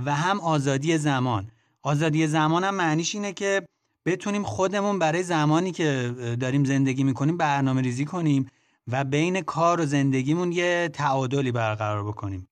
و 0.06 0.16
هم 0.16 0.40
آزادی 0.40 0.98
زمان. 0.98 1.52
آزادی 1.82 2.28
زمان 2.28 2.64
هم 2.64 2.76
معنیش 2.76 3.16
اینه 3.16 3.34
که 3.34 3.68
بتونیم 4.06 4.44
خودمون 4.44 5.00
برای 5.00 5.24
زمانی 5.24 5.72
که 5.72 6.16
داریم 6.40 6.64
زندگی 6.64 7.04
می‌کنیم 7.04 7.38
برنامه 7.38 7.82
ریزی 7.82 8.06
کنیم 8.06 8.50
و 8.88 9.04
بین 9.04 9.42
کار 9.42 9.82
و 9.82 9.86
زندگیمون 9.86 10.52
یه 10.52 10.90
تعادلی 10.94 11.52
برقرار 11.52 12.04
بکنیم. 12.04 12.48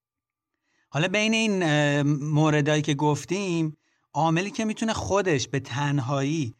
حالا 0.89 1.07
بین 1.07 1.33
این 1.33 1.63
موردهایی 2.11 2.81
که 2.81 2.93
گفتیم 2.93 3.77
عاملی 4.13 4.51
که 4.51 4.65
می‌تونه 4.65 4.93
خودش 4.93 5.47
به 5.47 5.59
تنهایی 5.59 6.55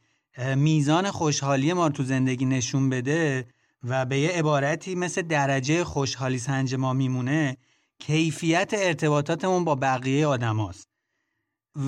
میزان 0.55 1.11
خوشحالی 1.11 1.73
ما 1.73 1.88
رو 1.88 1.93
تو 1.93 2.03
زندگی 2.03 2.45
نشون 2.45 2.89
بده 2.89 3.47
و 3.84 4.05
به 4.05 4.19
یه 4.19 4.29
عبارتی 4.29 4.95
مثل 4.95 5.21
درجه 5.21 5.84
خوشحالی 5.84 6.39
سنج 6.39 6.75
ما 6.75 6.93
میمونه 6.93 7.57
کیفیت 8.01 8.71
ارتباطاتمون 8.73 9.65
با 9.65 9.75
بقیه 9.75 10.27
آدم 10.27 10.57
هاست. 10.57 10.87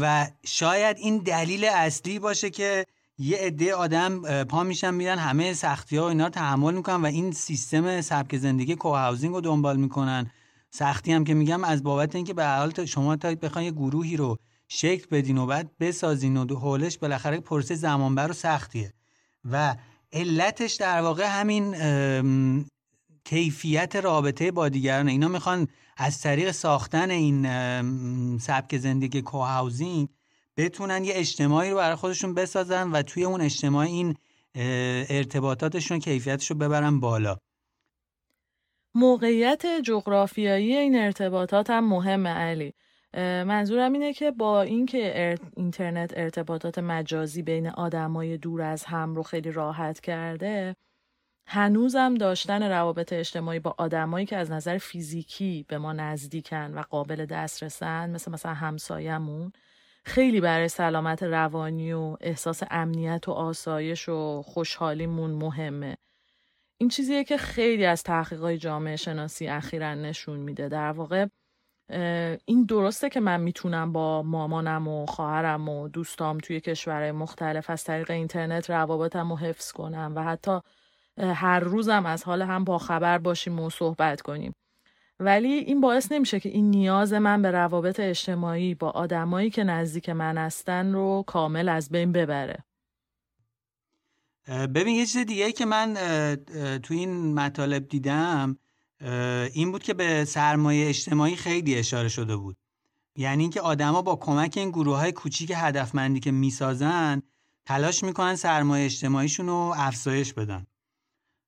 و 0.02 0.28
شاید 0.46 0.98
این 0.98 1.18
دلیل 1.18 1.66
اصلی 1.66 2.20
باشه 2.20 2.50
که 2.50 2.86
یه 3.18 3.38
عده 3.38 3.76
آدم 3.76 4.44
پا 4.44 4.64
میشن 4.64 4.94
میرن 4.94 5.18
همه 5.18 5.54
سختی 5.54 5.98
ها 5.98 6.04
و 6.06 6.08
اینا 6.08 6.24
رو 6.24 6.30
تحمل 6.30 6.74
می‌کنن 6.74 7.02
و 7.02 7.06
این 7.06 7.32
سیستم 7.32 8.02
سبک 8.02 8.38
زندگی 8.38 8.76
کوهاوزینگ 8.76 9.34
رو 9.34 9.42
دنبال 9.42 9.78
می‌کنن 9.78 10.32
سختی 10.72 11.12
هم 11.12 11.24
که 11.24 11.34
میگم 11.34 11.64
از 11.64 11.84
بابت 11.84 12.16
اینکه 12.16 12.34
به 12.34 12.46
حال 12.46 12.86
شما 12.86 13.16
تا 13.16 13.36
بخواین 13.36 13.66
یه 13.66 13.72
گروهی 13.72 14.18
رو 14.18 14.38
شکل 14.68 15.06
بدین 15.12 15.38
و 15.38 15.46
بعد 15.46 15.78
بسازین 15.80 16.38
و 16.38 16.56
حولش 16.56 16.98
بالاخره 16.98 17.40
پرسه 17.40 17.76
زمانبر 17.76 18.32
و 18.32 18.34
سختیه 18.34 18.94
و 19.52 19.76
علتش 20.14 20.74
در 20.74 21.02
واقع 21.02 21.26
همین 21.26 21.76
کیفیت 23.26 23.96
رابطه 23.96 24.52
با 24.52 24.70
دیگران. 24.70 25.08
اینا 25.08 25.28
می‌خوان 25.28 25.68
از 25.98 26.22
طریق 26.22 26.52
ساختن 26.52 27.12
این 27.12 27.48
سبک 28.38 28.78
زندگی 28.78 29.22
کوهاوزینگ 29.22 30.10
بتونن 30.58 31.04
یه 31.04 31.14
اجتماعی 31.16 31.70
رو 31.70 31.76
برای 31.76 31.96
خودشون 31.96 32.34
بسازن 32.34 32.92
و 32.92 33.02
توی 33.02 33.24
اون 33.24 33.42
اجتماع 33.42 33.86
این 33.86 34.16
ارتباطاتشون 35.10 36.00
کیفیتش 36.00 36.52
رو 36.52 36.58
ببرن 36.58 37.00
بالا. 37.00 37.38
موقعیت 38.96 39.66
جغرافیایی 39.84 40.76
این 40.76 40.96
ارتباطات 40.96 41.70
هم 41.70 41.90
مهمه 41.90 42.30
علی. 42.30 42.74
منظورم 43.44 43.94
اینه 43.94 44.14
که 44.14 44.32
با 44.32 44.62
اینکه 44.62 45.38
اینترنت 45.58 46.14
ارتباطات 46.18 46.80
مجازی 46.80 47.42
بین 47.42 47.68
آدمای 47.68 48.38
دور 48.38 48.62
از 48.62 48.84
هم 48.84 49.16
رو 49.16 49.24
خیلی 49.24 49.52
راحت 49.52 50.00
کرده 50.00 50.76
هنوزم 51.54 52.16
داشتن 52.16 52.64
روابط 52.72 53.14
اجتماعی 53.14 53.60
با 53.60 53.76
آدمایی 53.78 54.26
که 54.26 54.38
از 54.38 54.52
نظر 54.52 54.78
فیزیکی 54.78 55.66
به 55.68 55.78
ما 55.78 55.94
نزدیکن 55.94 56.74
و 56.74 56.82
قابل 56.82 57.26
دسترسن 57.26 58.10
مثل 58.10 58.32
مثلا 58.32 58.54
همسایمون 58.54 59.54
خیلی 60.04 60.42
برای 60.42 60.68
سلامت 60.68 61.24
روانی 61.24 61.94
و 61.94 62.18
احساس 62.22 62.64
امنیت 62.72 63.28
و 63.28 63.32
آسایش 63.32 64.10
و 64.10 64.42
خوشحالیمون 64.42 65.32
مهمه. 65.32 65.98
این 66.78 66.90
چیزیه 66.90 67.24
که 67.24 67.38
خیلی 67.38 67.86
از 67.86 68.04
تحقیقات 68.04 68.54
جامعه 68.54 68.96
شناسی 68.96 69.48
اخیرا 69.48 69.94
نشون 69.94 70.40
میده. 70.40 70.70
در 70.70 70.92
واقع 70.92 71.28
این 72.46 72.66
درسته 72.70 73.10
که 73.10 73.20
من 73.20 73.42
می‌تونم 73.42 73.94
با 73.94 74.24
مامانم 74.24 74.88
و 74.88 75.06
خواهرم 75.06 75.70
و 75.70 75.88
دوستام 75.88 76.38
توی 76.38 76.60
کشورهای 76.60 77.12
مختلف 77.12 77.70
از 77.70 77.84
طریق 77.84 78.12
اینترنت 78.12 78.70
روابطم 78.70 79.30
رو 79.30 79.38
حفظ 79.38 79.72
کنم 79.72 80.14
و 80.16 80.24
حتی 80.24 80.60
هر 81.18 81.60
روزم 81.60 82.06
از 82.06 82.24
حال 82.24 82.42
هم 82.42 82.64
با 82.64 82.78
خبر 82.78 83.18
باشیم 83.18 83.60
و 83.60 83.70
صحبت 83.70 84.22
کنیم. 84.22 84.56
ولی 85.20 85.48
این 85.48 85.82
باعث 85.82 86.12
نمیشه 86.12 86.40
که 86.40 86.50
این 86.50 86.70
نیاز 86.70 87.14
من 87.14 87.42
به 87.42 87.52
روابط 87.52 88.00
اجتماعی 88.00 88.76
با 88.76 88.90
آدمایی 88.90 89.50
که 89.50 89.64
نزدیک 89.64 90.10
من 90.10 90.38
هستن 90.38 90.94
رو 90.94 91.24
کامل 91.28 91.70
از 91.70 91.90
بین 91.90 92.12
ببره. 92.12 92.64
ببین 94.48 94.96
یه 94.96 95.06
چیز 95.06 95.26
دیگه 95.26 95.52
که 95.52 95.66
من 95.66 95.94
تو 96.84 96.94
این 96.94 97.34
مطالب 97.34 97.88
دیدم 97.88 98.58
این 99.54 99.72
بود 99.72 99.84
که 99.84 99.94
به 99.94 100.26
سرمایه 100.26 100.90
اجتماعی 100.90 101.36
خیلی 101.36 101.76
اشاره 101.76 102.10
شده 102.10 102.36
بود. 102.36 102.58
یعنی 103.16 103.44
اینکه 103.44 103.62
آدما 103.62 104.02
با 104.02 104.16
کمک 104.16 104.54
این 104.58 104.70
گروه 104.70 104.98
های 104.98 105.12
کوچیک 105.12 105.52
هدفمندی 105.56 106.20
که 106.20 106.32
می‌سازن 106.32 107.22
تلاش 107.66 108.04
می‌کنن 108.04 108.36
سرمایه 108.36 108.86
اجتماعیشون 108.86 109.48
رو 109.48 109.74
افزایش 109.78 110.34
بدن. 110.34 110.66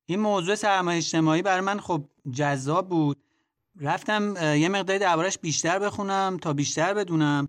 این 0.06 0.20
موضوع 0.20 0.54
سرمایه 0.54 0.98
اجتماعی 0.98 1.42
برای 1.42 1.60
من 1.60 1.80
خب 1.80 2.04
جذاب 2.32 2.88
بود. 2.88 3.22
رفتم 3.80 4.34
یه 4.56 4.68
مقداری 4.68 4.98
دربارش 4.98 5.38
بیشتر 5.38 5.78
بخونم 5.78 6.38
تا 6.42 6.52
بیشتر 6.52 6.94
بدونم. 6.94 7.48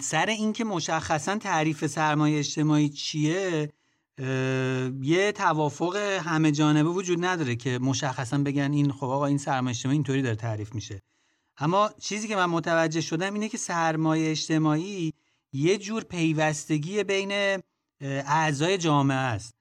سر 0.00 0.26
اینکه 0.26 0.64
مشخصا 0.64 1.36
تعریف 1.36 1.86
سرمایه 1.86 2.38
اجتماعی 2.38 2.88
چیه 2.88 3.72
یه 5.02 5.32
توافق 5.36 5.96
همه 5.96 6.52
جانبه 6.52 6.88
وجود 6.88 7.24
نداره 7.24 7.56
که 7.56 7.78
مشخصا 7.78 8.38
بگن 8.38 8.72
این 8.72 8.92
خب 8.92 9.06
آقا 9.06 9.26
این 9.26 9.38
سرمایه 9.38 9.70
اجتماعی 9.70 9.96
اینطوری 9.96 10.22
داره 10.22 10.36
تعریف 10.36 10.74
میشه. 10.74 11.02
اما 11.58 11.90
چیزی 12.00 12.28
که 12.28 12.36
من 12.36 12.46
متوجه 12.46 13.00
شدم 13.00 13.34
اینه 13.34 13.48
که 13.48 13.58
سرمایه 13.58 14.30
اجتماعی 14.30 15.12
یه 15.52 15.78
جور 15.78 16.04
پیوستگی 16.04 17.04
بین 17.04 17.60
اعضای 18.00 18.78
جامعه 18.78 19.16
است. 19.16 19.54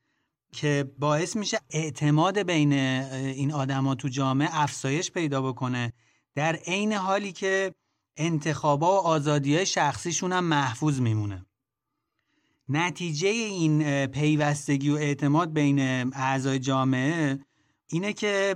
که 0.55 0.91
باعث 0.99 1.35
میشه 1.35 1.59
اعتماد 1.69 2.39
بین 2.39 2.73
این 2.73 3.53
آدما 3.53 3.95
تو 3.95 4.07
جامعه 4.07 4.49
افزایش 4.51 5.11
پیدا 5.11 5.41
بکنه. 5.41 5.93
در 6.35 6.55
عین 6.55 6.93
حالی 6.93 7.31
که 7.31 7.73
انتخابا 8.17 8.95
و 8.95 9.05
آزادی 9.07 9.65
شخصیشون 9.65 10.31
هم 10.31 10.43
محفوظ 10.43 10.99
میمونه. 10.99 11.45
نتیجه 12.69 13.27
این 13.27 14.05
پیوستگی 14.05 14.89
و 14.89 14.95
اعتماد 14.95 15.53
بین 15.53 15.79
اعضای 16.13 16.59
جامعه 16.59 17.39
اینه 17.87 18.13
که 18.13 18.55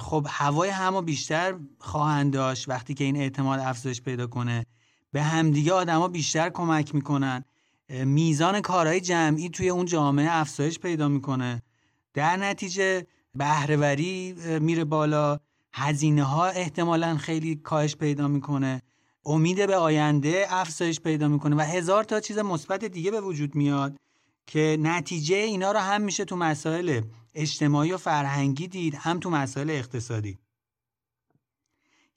خب 0.00 0.26
هوای 0.30 0.70
همو 0.70 1.02
بیشتر 1.02 1.58
خواهند 1.78 2.32
داشت 2.32 2.68
وقتی 2.68 2.94
که 2.94 3.04
این 3.04 3.16
اعتماد 3.16 3.60
افزایش 3.60 4.02
پیدا 4.02 4.26
کنه. 4.26 4.66
به 5.12 5.22
همدیگه 5.22 5.72
آدما 5.72 6.08
بیشتر 6.08 6.50
کمک 6.50 6.94
می‌کنن. 6.94 7.44
میزان 7.88 8.60
کارهای 8.60 9.00
جمعی 9.00 9.48
توی 9.48 9.68
اون 9.68 9.84
جامعه 9.86 10.28
افزایش 10.30 10.78
پیدا 10.78 11.08
می‌کنه. 11.08 11.62
در 12.14 12.36
نتیجه 12.36 13.06
بهرهوری 13.34 14.32
میره 14.60 14.84
بالا. 14.84 15.38
هزینه 15.72 16.22
ها 16.22 16.46
احتمالا 16.46 17.16
خیلی 17.16 17.56
کاهش 17.56 17.96
پیدا 17.96 18.28
می‌کنه. 18.28 18.82
امید 19.24 19.66
به 19.66 19.76
آینده 19.76 20.46
افزایش 20.48 21.00
پیدا 21.00 21.28
می‌کنه 21.28 21.56
و 21.56 21.60
هزار 21.60 22.04
تا 22.04 22.20
چیز 22.20 22.38
مثبت 22.38 22.84
دیگه 22.84 23.10
به 23.10 23.20
وجود 23.20 23.54
میاد 23.54 23.96
که 24.46 24.76
نتیجه 24.80 25.36
اینا 25.36 25.72
رو 25.72 25.78
هم 25.78 26.02
میشه 26.02 26.24
تو 26.24 26.36
مسائل 26.36 27.00
اجتماعی 27.34 27.92
و 27.92 27.96
فرهنگی 27.96 28.68
دید 28.68 28.94
هم 28.94 29.20
تو 29.20 29.30
مسائل 29.30 29.70
اقتصادی. 29.70 30.38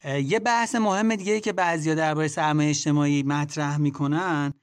یه 0.06 0.40
بحث 0.40 0.76
مهم 0.76 1.16
دیگه 1.16 1.40
که 1.40 1.54
بعضیا 1.54 1.96
درباره 1.96 2.28
سرمایه 2.28 2.70
اجتماعی 2.70 3.24
مطرح 3.24 3.78
می‌کنن 3.78 4.54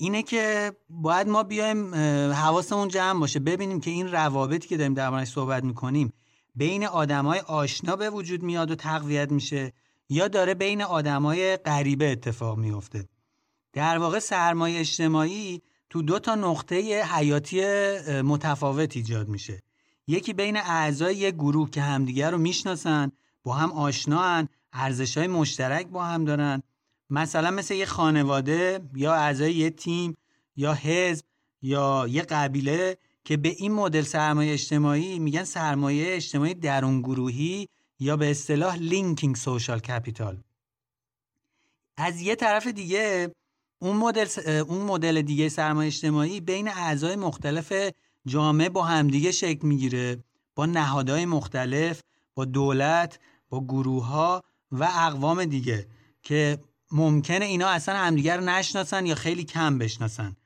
اینه 0.00 0.22
که 0.22 0.72
باید 0.90 1.28
ما 1.28 1.42
بیایم 1.42 1.94
حواسمون 2.34 2.88
جمع 2.88 3.20
باشه 3.20 3.38
ببینیم 3.38 3.80
که 3.80 3.90
این 3.90 4.12
روابطی 4.12 4.68
که 4.68 4.76
داریم 4.76 4.94
دربارش 4.94 5.28
صحبت 5.28 5.64
می‌کنیم 5.64 6.12
بین 6.54 6.86
آدمای 6.86 7.38
آشنا 7.38 7.96
به 7.96 8.10
وجود 8.10 8.42
میاد 8.42 8.70
و 8.70 8.74
تقویت 8.74 9.32
میشه 9.32 9.72
یا 10.08 10.28
داره 10.28 10.54
بین 10.54 10.82
آدمای 10.82 11.56
غریبه 11.56 12.12
اتفاق 12.12 12.58
میفته 12.58 13.08
در 13.72 13.98
واقع 13.98 14.18
سرمایه 14.18 14.80
اجتماعی 14.80 15.62
تو 15.90 16.02
دو 16.02 16.18
تا 16.18 16.34
نقطه 16.34 17.02
حیاتی 17.02 17.62
متفاوت 18.22 18.96
ایجاد 18.96 19.28
میشه. 19.28 19.62
یکی 20.06 20.32
بین 20.32 20.56
اعضای 20.56 21.16
یک 21.16 21.34
گروه 21.34 21.70
که 21.70 21.82
همدیگر 21.82 22.30
رو 22.30 22.38
می‌شناسن 22.38 23.12
با 23.42 23.52
هم 23.52 23.72
آشنان 23.72 24.48
ارزش 24.72 25.18
های 25.18 25.26
مشترک 25.26 25.86
با 25.86 26.04
هم 26.04 26.24
دارن. 26.24 26.62
مثلا 27.10 27.50
مثل 27.50 27.74
یه 27.74 27.86
خانواده 27.86 28.80
یا 28.94 29.14
اعضای 29.14 29.54
یه 29.54 29.70
تیم 29.70 30.16
یا 30.56 30.74
حزب 30.74 31.24
یا 31.62 32.06
یه 32.08 32.22
قبیله 32.22 32.98
که 33.24 33.36
به 33.36 33.48
این 33.48 33.72
مدل 33.72 34.02
سرمایه 34.02 34.52
اجتماعی 34.52 35.18
میگن 35.18 35.44
سرمایه 35.44 36.14
اجتماعی 36.14 36.54
درون 36.54 37.02
گروهی 37.02 37.68
یا 37.98 38.16
به 38.16 38.30
اصطلاح 38.30 38.76
linking 38.76 39.36
social 39.36 39.78
capital 39.78 40.42
از 41.96 42.20
یه 42.20 42.34
طرف 42.34 42.66
دیگه 42.66 43.34
اون 43.78 43.96
مدل 43.96 44.26
اون 44.68 44.82
مدل 44.82 45.22
دیگه 45.22 45.48
سرمایه 45.48 45.86
اجتماعی 45.86 46.40
بین 46.40 46.68
اعضای 46.68 47.16
مختلف 47.16 47.72
جامعه 48.26 48.68
با 48.68 48.82
همدیگه 48.82 49.32
شکل 49.32 49.68
می‌گیره. 49.68 50.24
با 50.54 50.66
نهادهای 50.66 51.26
مختلف 51.26 52.00
با 52.34 52.44
دولت 52.44 53.18
با 53.48 53.64
گروه 53.64 54.06
ها 54.06 54.42
و 54.72 54.84
اقوام 54.84 55.44
دیگه 55.44 55.86
که 56.22 56.58
ممکنه 56.92 57.44
اینا 57.44 57.68
اصلا 57.68 57.98
همدیگه 57.98 58.36
رو 58.36 58.44
نشناسن 58.44 59.06
یا 59.06 59.14
خیلی 59.14 59.44
کم 59.44 59.78
بشناسن. 59.78 60.36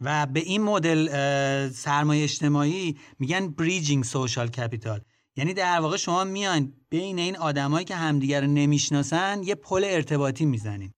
و 0.00 0.26
به 0.26 0.40
این 0.40 0.62
مدل 0.62 1.08
سرمایه 1.70 2.24
اجتماعی 2.24 2.96
میگن 3.18 3.48
bridging 3.48 4.04
social 4.04 4.48
capital 4.48 5.00
یعنی 5.36 5.54
در 5.54 5.80
واقع 5.80 5.96
شما 5.96 6.24
میان 6.24 6.72
بین 6.90 7.18
این 7.18 7.36
آدمایی 7.36 7.84
که 7.84 7.96
همدیگر 7.96 8.40
رو 8.40 8.46
نمی‌شناسن 8.46 9.42
یه 9.42 9.54
پل 9.54 9.84
ارتباطی 9.84 10.44
می‌زنین. 10.44 10.92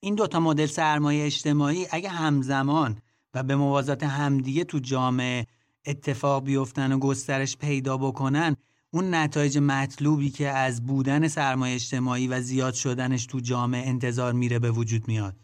این 0.00 0.14
دوتا 0.14 0.40
مدل 0.40 0.66
سرمایه 0.66 1.26
اجتماعی 1.26 1.86
اگه 1.90 2.08
همزمان 2.08 2.98
و 3.34 3.42
به 3.42 3.56
موازات 3.56 4.02
همدیگه 4.02 4.64
تو 4.64 4.78
جامعه 4.78 5.46
اتفاق 5.86 6.44
بیفتن 6.44 6.92
و 6.92 6.98
گسترش 6.98 7.56
پیدا 7.56 7.96
بکنن 7.96 8.56
اون 8.90 9.14
نتایج 9.14 9.58
مطلوبی 9.58 10.30
که 10.30 10.48
از 10.48 10.86
بودن 10.86 11.28
سرمایه 11.28 11.74
اجتماعی 11.74 12.28
و 12.28 12.40
زیاد 12.40 12.74
شدنش 12.74 13.26
تو 13.26 13.40
جامعه 13.40 13.88
انتظار 13.88 14.32
میره 14.32 14.58
به 14.58 14.70
وجود 14.70 15.08
میاد. 15.08 15.36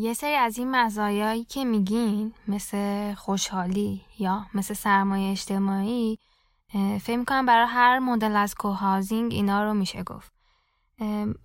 یه 0.00 0.14
سری 0.14 0.34
از 0.34 0.58
این 0.58 0.70
مزایایی 0.70 1.44
که 1.44 1.64
میگین 1.64 2.32
مثل 2.48 3.14
خوشحالی 3.14 4.00
یا 4.18 4.46
مثل 4.54 4.74
سرمایه 4.74 5.30
اجتماعی 5.30 6.18
فکر 7.00 7.16
می‌کنم 7.16 7.46
برای 7.46 7.66
هر 7.68 7.98
مدل 7.98 8.36
از 8.36 8.54
کوهاوزینگ 8.54 9.32
اینا 9.32 9.64
رو 9.64 9.74
میشه 9.74 10.02
گفت. 10.02 10.32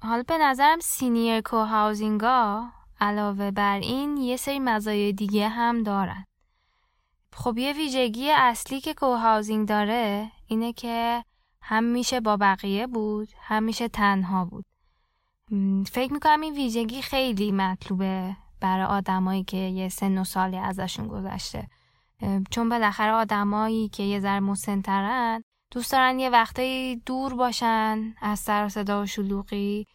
حالا 0.01 0.23
به 0.27 0.37
نظرم 0.37 0.79
سینیر 0.79 1.41
کوهاوزینگ 1.41 2.21
ها 2.21 2.69
علاوه 3.01 3.51
بر 3.51 3.79
این 3.79 4.17
یه 4.17 4.37
سری 4.37 4.59
مزایای 4.59 5.13
دیگه 5.13 5.49
هم 5.49 5.83
دارن. 5.83 6.25
خب 7.33 7.57
یه 7.57 7.73
ویژگی 7.73 8.31
اصلی 8.31 8.81
که 8.81 8.93
کوهاوزینگ 8.93 9.67
داره 9.67 10.31
اینه 10.47 10.73
که 10.73 11.23
هم 11.61 11.83
میشه 11.83 12.19
با 12.19 12.37
بقیه 12.37 12.87
بود 12.87 13.29
هم 13.41 13.63
میشه 13.63 13.87
تنها 13.87 14.45
بود. 14.45 14.65
فکر 15.91 16.13
می‌کنم 16.13 16.41
این 16.41 16.53
ویژگی 16.53 17.01
خیلی 17.01 17.51
مطلوبه 17.51 18.35
برای 18.61 18.85
آدمایی 18.85 19.43
که 19.43 19.57
یه 19.57 19.89
سن 19.89 20.17
و 20.17 20.23
سالی 20.23 20.57
ازشون 20.57 21.07
گذشته. 21.07 21.67
چون 22.51 22.69
بالاخره 22.69 23.11
آدمایی 23.11 23.89
که 23.89 24.03
یه 24.03 24.19
ذره 24.19 24.39
مسنترن 24.39 25.43
دوست 25.71 25.91
دارن 25.91 26.19
یه 26.19 26.29
وقتایی 26.29 26.95
دور 26.95 27.33
باشن 27.33 28.15
از 28.21 28.39
سر 28.39 28.65
و 28.65 28.69
صدا 28.69 29.01
و 29.01 29.05
شلوغی. 29.05 29.87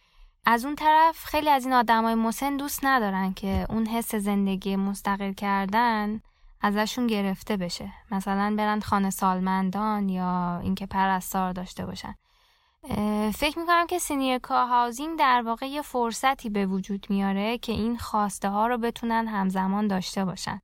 از 0.45 0.65
اون 0.65 0.75
طرف 0.75 1.23
خیلی 1.23 1.49
از 1.49 1.65
این 1.65 1.73
آدمای 1.73 2.15
مسن 2.15 2.57
دوست 2.57 2.85
ندارن 2.85 3.33
که 3.33 3.65
اون 3.69 3.85
حس 3.85 4.15
زندگی 4.15 4.75
مستقل 4.75 5.33
کردن 5.33 6.21
ازشون 6.65 7.07
گرفته 7.07 7.57
بشه. 7.57 7.93
مثلا 8.11 8.55
برن 8.57 8.79
خانه 8.79 9.09
سالمندان 9.09 10.09
یا 10.09 10.59
اینکه 10.63 10.85
پرستار 10.85 11.53
داشته 11.53 11.85
باشن. 11.85 12.15
فکر 13.33 13.59
می‌کنم 13.59 13.87
که 13.87 13.99
سینیر 13.99 14.37
کا 14.37 14.65
هاوزینگ 14.65 15.19
در 15.19 15.41
واقع 15.45 15.65
یه 15.65 15.81
فرصتی 15.81 16.49
به 16.49 16.65
وجود 16.65 17.05
میاره 17.09 17.57
که 17.57 17.71
این 17.71 17.97
خواسته 17.97 18.49
ها 18.49 18.67
رو 18.67 18.77
بتونن 18.77 19.27
همزمان 19.27 19.87
داشته 19.87 20.25
باشن. 20.25 20.61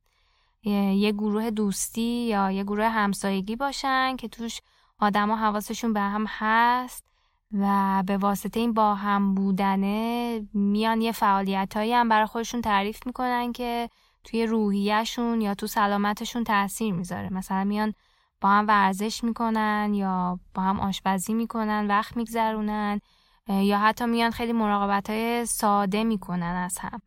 یه 0.62 1.12
گروه 1.12 1.50
دوستی 1.50 2.26
یا 2.26 2.50
یه 2.50 2.64
گروه 2.64 2.88
همسایگی 2.88 3.56
باشن 3.56 4.16
که 4.16 4.28
توش 4.28 4.60
آدما 4.98 5.36
حواسشون 5.36 5.92
به 5.92 6.00
هم 6.00 6.24
هست 6.28 7.04
و 7.52 8.02
به 8.06 8.16
واسطه 8.16 8.60
این 8.60 8.72
با 8.72 8.94
هم 8.94 9.34
بودنه 9.34 10.40
میان 10.54 11.00
یه 11.00 11.12
فعالیت 11.12 11.76
هم 11.76 12.08
برای 12.08 12.26
خودشون 12.26 12.60
تعریف 12.60 13.06
می‌کنن 13.06 13.52
که 13.52 13.88
توی 14.24 14.46
روحیهشون 14.46 15.40
یا 15.40 15.54
تو 15.54 15.66
سلامتشون 15.66 16.44
تاثیر 16.44 16.94
می‌ذاره. 16.94 17.32
مثلا 17.32 17.64
میان 17.64 17.94
با 18.40 18.48
هم 18.48 18.68
ورزش 18.68 19.24
می‌کنن 19.24 19.94
یا 19.94 20.40
با 20.54 20.62
هم 20.62 20.80
آشپزی 20.80 21.34
می‌کنن 21.34 21.86
وقت 21.86 22.16
میگذرونن 22.16 23.00
یا 23.48 23.78
حتی 23.78 24.06
میان 24.06 24.30
خیلی 24.30 24.52
مراقبت 24.52 25.10
های 25.10 25.46
ساده 25.46 26.04
می‌کنن 26.04 26.42
از 26.42 26.78
هم. 26.78 27.00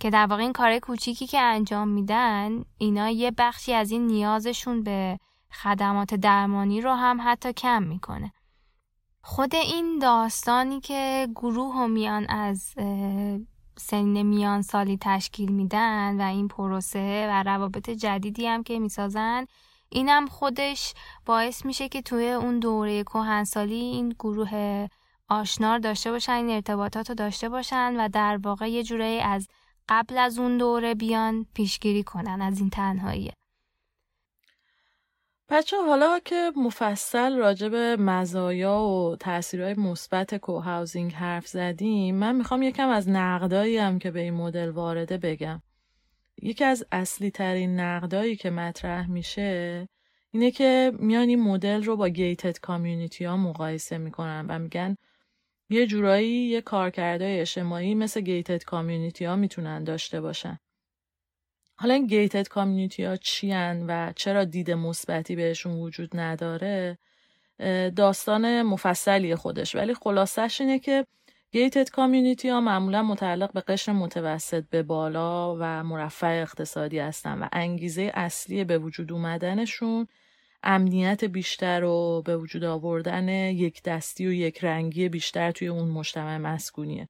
که 0.00 0.10
در 0.10 0.26
واقع 0.26 0.42
این 0.42 0.52
کار 0.52 0.78
کوچیکی 0.78 1.26
که 1.26 1.40
انجام 1.40 1.88
میدن 1.88 2.64
اینا 2.78 3.10
یه 3.10 3.30
بخشی 3.30 3.74
از 3.74 3.90
این 3.90 4.06
نیازشون 4.06 4.82
به 4.82 5.18
خدمات 5.52 6.14
درمانی 6.14 6.80
رو 6.80 6.92
هم 6.92 7.20
حتی 7.24 7.52
کم 7.52 7.82
می‌کنه. 7.82 8.32
خود 9.22 9.54
این 9.54 9.98
داستانی 9.98 10.80
که 10.80 11.28
گروه 11.34 11.74
و 11.74 11.86
میان 11.86 12.26
از 12.28 12.74
سن 13.78 14.22
میان 14.22 14.62
سالی 14.62 14.98
تشکیل 15.00 15.52
میدن 15.52 16.20
و 16.20 16.24
این 16.24 16.48
پروسه 16.48 17.28
و 17.30 17.42
روابط 17.42 17.90
جدیدی 17.90 18.46
هم 18.46 18.62
که 18.62 18.78
می‌سازن 18.78 19.46
اینم 19.88 20.26
خودش 20.26 20.94
باعث 21.26 21.64
میشه 21.64 21.88
که 21.88 22.02
توی 22.02 22.30
اون 22.30 22.58
دوره 22.58 23.04
کهنسالی 23.04 23.74
این 23.74 24.08
گروه 24.08 24.86
آشنار 25.28 25.78
داشته 25.78 26.10
باشن 26.10 26.32
این 26.32 26.50
ارتباطات 26.50 27.08
رو 27.08 27.14
داشته 27.14 27.48
باشن 27.48 27.96
و 28.00 28.08
در 28.08 28.40
واقع 28.44 28.70
یه 28.70 28.82
جورایی 28.82 29.20
از 29.20 29.48
قبل 29.88 30.18
از 30.18 30.38
اون 30.38 30.58
دوره 30.58 30.94
بیان 30.94 31.46
پیشگیری 31.54 32.02
کنن 32.02 32.42
از 32.42 32.60
این 32.60 32.70
تنهاییه 32.70 33.32
بچه 35.50 35.76
حالا 35.76 36.18
که 36.24 36.52
مفصل 36.56 37.36
راجع 37.36 37.68
به 37.68 37.96
مزایا 37.96 38.80
و 38.80 39.16
تاثیرهای 39.20 39.74
مثبت 39.74 40.34
کوهاوزینگ 40.34 41.12
حرف 41.12 41.46
زدیم 41.46 42.14
من 42.14 42.36
می‌خوام 42.36 42.62
یکم 42.62 42.88
از 42.88 43.08
نقدایی 43.08 43.76
هم 43.76 43.98
که 43.98 44.10
به 44.10 44.20
این 44.20 44.34
مدل 44.34 44.68
وارده 44.68 45.18
بگم. 45.18 45.62
یکی 46.42 46.64
از 46.64 46.86
اصلی 46.92 47.30
ترین 47.30 47.80
نقدایی 47.80 48.36
که 48.36 48.50
مطرح 48.50 49.10
میشه 49.10 49.88
اینه 50.30 50.50
که 50.50 50.92
میان 50.98 51.28
این 51.28 51.42
مدل 51.42 51.84
رو 51.84 51.96
با 51.96 52.08
گیتد 52.08 52.58
کامیونیتی 52.58 53.24
ها 53.24 53.36
مقایسه 53.36 53.98
می‌کنن 53.98 54.46
و 54.48 54.58
میگن 54.58 54.96
یه 55.70 55.86
جورایی 55.86 56.46
یه 56.48 56.60
کارکردهای 56.60 57.40
اجتماعی 57.40 57.94
مثل 57.94 58.20
گیتد 58.20 58.64
کامیونیتی 58.64 59.24
ها 59.24 59.36
می‌تونن 59.36 59.84
داشته 59.84 60.20
باشن. 60.20 60.58
حالا 61.80 61.94
این 61.94 62.06
گیتد 62.06 62.48
کامیونیتی 62.48 63.04
ها 63.04 63.16
چی 63.16 63.52
و 63.88 64.12
چرا 64.16 64.44
دید 64.44 64.70
مثبتی 64.70 65.36
بهشون 65.36 65.72
وجود 65.72 66.10
نداره؟ 66.14 66.98
داستان 67.96 68.62
مفصلی 68.62 69.34
خودش. 69.34 69.74
ولی 69.74 69.94
خلاصش 69.94 70.60
اینه 70.60 70.78
که 70.78 71.04
گیتد 71.52 71.90
کامیونیتی 71.90 72.48
ها 72.48 72.60
معمولا 72.60 73.02
متعلق 73.02 73.52
به 73.52 73.60
قشر 73.60 73.92
متوسط 73.92 74.64
به 74.70 74.82
بالا 74.82 75.56
و 75.56 75.84
مرفع 75.84 76.40
اقتصادی 76.42 76.98
هستن 76.98 77.38
و 77.38 77.48
انگیزه 77.52 78.10
اصلی 78.14 78.64
به 78.64 78.78
وجود 78.78 79.12
اومدنشون 79.12 80.06
امنیت 80.62 81.24
بیشتر 81.24 81.84
و 81.84 82.22
به 82.26 82.36
وجود 82.36 82.64
آوردن 82.64 83.28
یک 83.28 83.82
دستی 83.82 84.26
و 84.26 84.32
یک 84.32 84.64
رنگی 84.64 85.08
بیشتر 85.08 85.50
توی 85.50 85.68
اون 85.68 85.88
مجتمع 85.88 86.38
مسکونیه. 86.38 87.08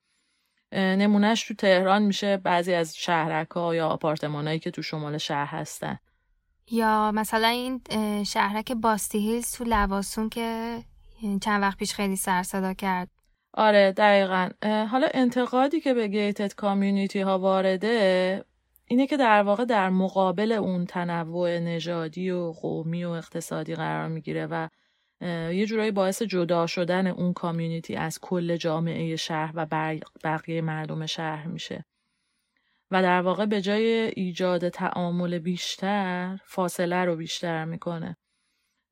نمونهش 0.73 1.49
تو 1.49 1.55
تهران 1.55 2.03
میشه 2.03 2.37
بعضی 2.37 2.75
از 2.75 2.97
شهرک 2.97 3.51
ها 3.51 3.75
یا 3.75 3.89
آپارتمانایی 3.89 4.59
که 4.59 4.71
تو 4.71 4.83
شمال 4.83 5.19
شهر 5.19 5.47
هستن. 5.47 5.99
یا 6.71 7.13
مثلا 7.15 7.49
این 7.49 7.81
شهرک 8.25 8.73
باستی 8.73 9.19
هیلز 9.19 9.53
تو 9.53 9.65
لواسون 9.65 10.29
که 10.29 10.79
چند 11.43 11.63
وقت 11.63 11.79
پیش 11.79 11.95
خیلی 11.95 12.17
سر 12.17 12.43
صدا 12.43 12.75
کرد. 12.75 13.09
آره 13.55 13.93
دقیقا. 13.93 14.49
حالا 14.63 15.09
انتقادی 15.15 15.81
که 15.81 15.95
به 15.95 16.09
گیتد 16.09 16.55
کامیونیتی 16.55 17.21
ها 17.21 17.39
وارده 17.39 18.45
اینه 18.87 19.07
که 19.07 19.17
در 19.17 19.43
واقع 19.43 19.65
در 19.65 19.91
مقابل 19.91 20.53
اون 20.53 20.87
تنوع 20.87 21.59
نژادی 21.59 22.31
و 22.31 22.53
قومی 22.53 23.05
و 23.05 23.11
اقتصادی 23.11 23.75
قرار 23.75 24.09
می‌گیره 24.09 24.47
و 24.47 24.69
یه 25.21 25.67
جورایی 25.67 25.91
باعث 25.91 26.23
جدا 26.23 26.67
شدن 26.67 27.07
اون 27.07 27.33
کامیونیتی 27.33 27.97
از 27.97 28.19
کل 28.23 28.57
جامعه 28.57 29.17
شهر 29.17 29.53
و 29.55 29.67
بقیه 30.25 30.61
مردم 30.61 31.07
شهر 31.07 31.47
میشه. 31.47 31.85
و 32.91 33.03
در 33.03 33.21
واقع 33.21 33.47
به 33.47 33.61
جای 33.61 34.13
ایجاد 34.17 34.69
تعامل 34.69 35.39
بیشتر 35.39 36.39
فاصله 36.45 37.05
رو 37.05 37.17
بیشتر 37.17 37.65
می‌کنه. 37.65 38.17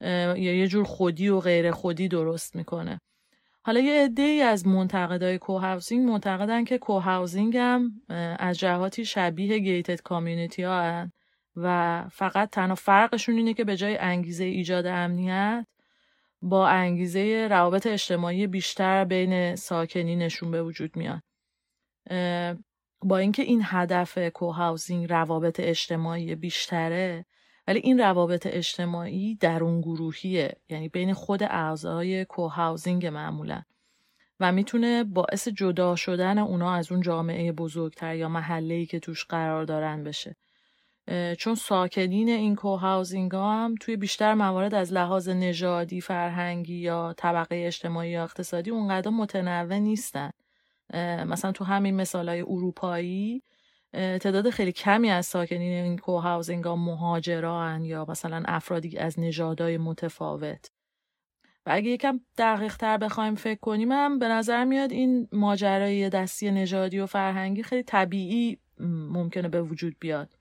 یا 0.00 0.36
یه 0.56 0.66
جور 0.66 0.84
خودی 0.84 1.28
و 1.28 1.40
غیر 1.40 1.70
خودی 1.70 2.08
درست 2.08 2.56
می‌کنه. 2.56 3.00
حالا 3.62 3.80
یه 3.80 4.04
عده 4.04 4.22
ای 4.22 4.42
از 4.42 4.66
منتقدای 4.66 5.38
کوهاوزینگ 5.38 6.08
معتقدن 6.08 6.64
که 6.64 6.78
کوهاوزینگ 6.78 7.56
هم 7.56 8.02
از 8.38 8.58
جهاتی 8.58 9.04
شبیه 9.04 9.58
گیتد 9.58 10.02
کامیونیتی 10.02 10.62
ها 10.62 11.10
و 11.56 12.04
فقط 12.12 12.50
تنها 12.50 12.74
فرقشون 12.74 13.36
اینه 13.36 13.54
که 13.54 13.64
به 13.64 13.76
جای 13.76 13.96
انگیزه 13.96 14.44
ایجاد 14.44 14.86
امنیت 14.86 15.66
با 16.42 16.68
انگیزه 16.68 17.48
روابط 17.50 17.86
اجتماعی 17.86 18.46
بیشتر 18.46 19.04
بین 19.04 19.56
ساکنینشون 19.56 20.50
به 20.50 20.62
وجود 20.62 20.96
میاد. 20.96 21.22
با 23.02 23.18
اینکه 23.18 23.42
این 23.42 23.60
هدف 23.64 24.18
کوهاوزینگ 24.18 25.10
روابط 25.10 25.60
اجتماعی 25.60 26.34
بیشتره 26.34 27.26
ولی 27.66 27.78
این 27.78 28.00
روابط 28.00 28.46
اجتماعی 28.50 29.34
درون 29.34 29.80
گروهیه 29.80 30.56
یعنی 30.68 30.88
بین 30.88 31.14
خود 31.14 31.42
اعضای 31.42 32.24
کوهاوزینگ 32.24 33.06
معمولا. 33.06 33.62
و 34.40 34.52
می‌تونه 34.52 35.04
باعث 35.04 35.48
جدا 35.48 35.96
شدن 35.96 36.38
اونا 36.38 36.74
از 36.74 36.92
اون 36.92 37.00
جامعه 37.00 37.52
بزرگتر 37.52 38.16
یا 38.16 38.28
محله‌ای 38.28 38.86
که 38.86 39.00
توش 39.00 39.24
قرار 39.24 39.64
دارن 39.64 40.04
بشه. 40.04 40.36
چون 41.38 41.54
ساکنین 41.54 42.28
این 42.28 42.54
کوهاوزینگ 42.54 43.32
ها 43.32 43.64
هم 43.64 43.74
توی 43.80 43.96
بیشتر 43.96 44.34
موارد 44.34 44.74
از 44.74 44.92
لحاظ 44.92 45.28
نژادی 45.28 46.00
فرهنگی 46.00 46.76
یا 46.76 47.14
طبقه 47.16 47.62
اجتماعی 47.66 48.10
یا 48.10 48.24
اقتصادی 48.24 48.70
اونقدر 48.70 49.10
متنوع 49.10 49.78
نیستن. 49.78 50.30
مثلا 51.26 51.52
تو 51.52 51.64
همین 51.64 51.96
مثال 51.96 52.28
های 52.28 52.40
اروپایی 52.40 53.42
تعداد 53.92 54.50
خیلی 54.50 54.72
کمی 54.72 55.10
از 55.10 55.26
ساکنین 55.26 55.84
این 55.84 55.98
کوهاوزینگ 55.98 56.64
ها 56.64 56.76
مهاجران 56.76 57.84
یا 57.84 58.06
مثلا 58.08 58.42
افرادی 58.46 58.98
از 58.98 59.20
نژادهای 59.20 59.78
متفاوت. 59.78 60.70
و 61.66 61.70
اگه 61.72 61.90
یکم 61.90 62.20
دقیق 62.38 62.76
تر 62.76 62.98
بخوایم 62.98 63.34
فکر 63.34 63.60
کنیم 63.60 63.92
هم 63.92 64.18
به 64.18 64.28
نظر 64.28 64.64
میاد 64.64 64.92
این 64.92 65.28
ماجرای 65.32 66.08
دستی 66.08 66.50
نژادی 66.50 66.98
و 66.98 67.06
فرهنگی 67.06 67.62
خیلی 67.62 67.82
طبیعی 67.82 68.58
ممکنه 69.10 69.48
به 69.48 69.62
وجود 69.62 69.96
بیاد. 70.00 70.35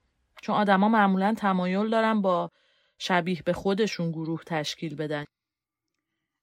چون 0.45 0.55
آدما 0.55 0.89
معمولا 0.89 1.33
تمایل 1.37 1.89
دارن 1.89 2.21
با 2.21 2.51
شبیه 2.97 3.41
به 3.45 3.53
خودشون 3.53 4.11
گروه 4.11 4.43
تشکیل 4.45 4.95
بدن. 4.95 5.25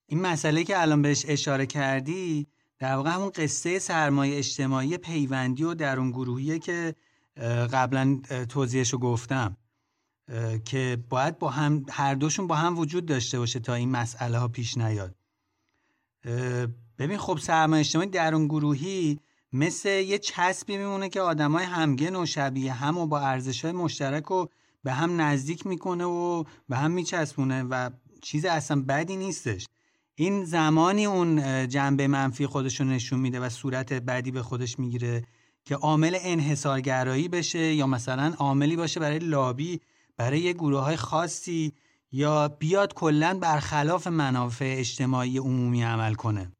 این 0.06 0.20
مسئله 0.20 0.64
که 0.64 0.82
الان 0.82 1.02
بهش 1.02 1.24
اشاره 1.28 1.66
کردی 1.66 2.46
در 2.78 2.94
واقع 2.94 3.10
همون 3.10 3.30
قصه 3.30 3.78
سرمایه 3.78 4.38
اجتماعی 4.38 4.98
پیوندی 4.98 5.64
و 5.64 5.74
درون 5.74 6.10
گروهیه 6.10 6.58
که 6.58 6.94
قبلا 7.72 8.20
توضیحشو 8.48 8.98
گفتم 8.98 9.56
که 10.64 11.04
باید 11.08 11.38
با 11.38 11.50
هم 11.50 11.86
هر 11.90 12.14
دوشون 12.14 12.46
با 12.46 12.54
هم 12.54 12.78
وجود 12.78 13.06
داشته 13.06 13.38
باشه 13.38 13.60
تا 13.60 13.74
این 13.74 13.90
مسئله 13.90 14.38
ها 14.38 14.48
پیش 14.48 14.78
نیاد. 14.78 15.14
ببین 16.98 17.18
خب 17.18 17.38
سرمایه 17.38 17.80
اجتماعی 17.80 18.08
درون 18.08 18.48
گروهی 18.48 19.20
مثل 19.52 19.88
یه 19.88 20.18
چسبی 20.18 20.76
میمونه 20.76 21.08
که 21.08 21.20
آدمای 21.20 21.64
همگن 21.64 22.16
و 22.16 22.26
شبیه 22.26 22.72
هم 22.72 22.98
و 22.98 23.06
با 23.06 23.20
ارزشهای 23.20 23.72
مشترک 23.72 24.30
و 24.30 24.46
به 24.84 24.92
هم 24.92 25.20
نزدیک 25.20 25.66
می‌کنه 25.66 26.04
و 26.04 26.44
به 26.68 26.76
هم 26.76 26.90
میچسبونه 26.90 27.62
و 27.62 27.90
چیز 28.22 28.44
اصلا 28.44 28.82
بدی 28.82 29.16
نیستش. 29.16 29.66
این 30.14 30.44
زمانی 30.44 31.06
اون 31.06 31.68
جنبه 31.68 32.08
منفی 32.08 32.46
خودش 32.46 32.80
رو 32.80 32.86
نشون 32.86 33.20
میده 33.20 33.40
و 33.40 33.48
صورت 33.48 33.92
بدی 33.92 34.30
به 34.30 34.42
خودش 34.42 34.78
می‌گیره 34.78 35.24
که 35.64 35.74
عامل 35.74 36.18
انحصارگرایی 36.20 37.28
بشه 37.28 37.74
یا 37.74 37.86
مثلا 37.86 38.34
عاملی 38.38 38.76
باشه 38.76 39.00
برای 39.00 39.18
لابی 39.18 39.80
برای 40.16 40.40
یه 40.40 40.52
گروه 40.52 40.80
های 40.80 40.96
خاصی 40.96 41.72
یا 42.12 42.48
بیاد 42.48 42.94
کلا 42.94 43.38
برخلاف 43.38 44.06
منافع 44.06 44.74
اجتماعی 44.78 45.38
عمومی 45.38 45.82
عمل 45.82 46.14
کنه. 46.14 46.52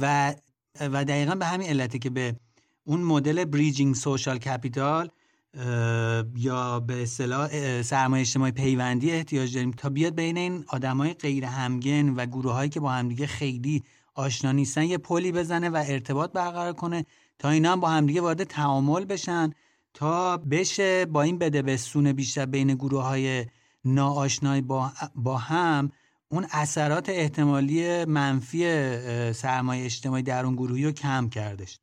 و 0.00 0.34
و 0.80 1.04
دقیقا 1.04 1.34
به 1.34 1.46
همین 1.46 1.68
علته 1.68 1.98
که 1.98 2.10
به 2.10 2.36
اون 2.84 3.02
مدل 3.02 3.44
bridging 3.44 3.94
social 3.94 4.38
capital 4.38 5.08
یا 6.36 6.80
به 6.80 7.02
اصطلاح 7.02 7.82
سرمایه 7.82 8.20
اجتماعی 8.20 8.52
پیوندی 8.52 9.10
احتیاج 9.10 9.54
داریم 9.54 9.70
تا 9.70 9.88
بیاد 9.88 10.14
بین 10.14 10.36
این 10.36 10.64
آدمای 10.68 11.14
غیر 11.14 11.44
همگن 11.44 12.08
و 12.08 12.26
گروه 12.26 12.52
هایی 12.52 12.70
که 12.70 12.80
با 12.80 12.90
همدیگه 12.90 13.26
خیلی 13.26 13.82
آشنا 14.14 14.52
نیستن 14.52 14.82
یه 14.82 14.98
پلی 14.98 15.32
بزنه 15.32 15.68
و 15.68 15.84
ارتباط 15.86 16.32
برقرار 16.32 16.72
کنه 16.72 17.06
تا 17.38 17.50
اینا 17.50 17.72
هم 17.72 17.80
با 17.80 17.88
همدیگه 17.88 18.20
وارد 18.20 18.44
تعامل 18.44 19.04
بشن 19.04 19.50
تا 19.94 20.36
بشه 20.36 21.06
با 21.06 21.22
این 21.22 21.38
بده 21.38 21.62
بسونه 21.62 22.12
بیشتر 22.12 22.46
بین 22.46 22.74
گروه 22.74 23.02
های 23.02 23.46
ناآشنای 23.84 24.60
با, 24.60 24.92
با 25.14 25.38
هم 25.38 25.90
اون 26.32 26.46
اثرات 26.50 27.08
احتمالی 27.08 28.04
منفی 28.04 28.62
سرمایه 29.32 29.84
اجتماعی 29.84 30.22
در 30.22 30.44
اون 30.44 30.54
گروهی 30.54 30.84
رو 30.84 30.92
کم 30.92 31.28
کردش. 31.28 31.78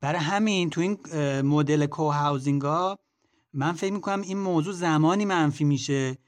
برای 0.00 0.20
همین 0.20 0.70
تو 0.70 0.80
این 0.80 0.98
مدل 1.40 1.86
کو 1.86 2.10
هاوزینگ 2.10 2.62
ها 2.62 2.98
من 3.52 3.72
فکر 3.72 3.92
می‌کنم 3.92 4.22
این 4.22 4.38
موضوع 4.38 4.74
زمانی 4.74 5.24
منفی 5.24 5.64
میشه 5.64 6.18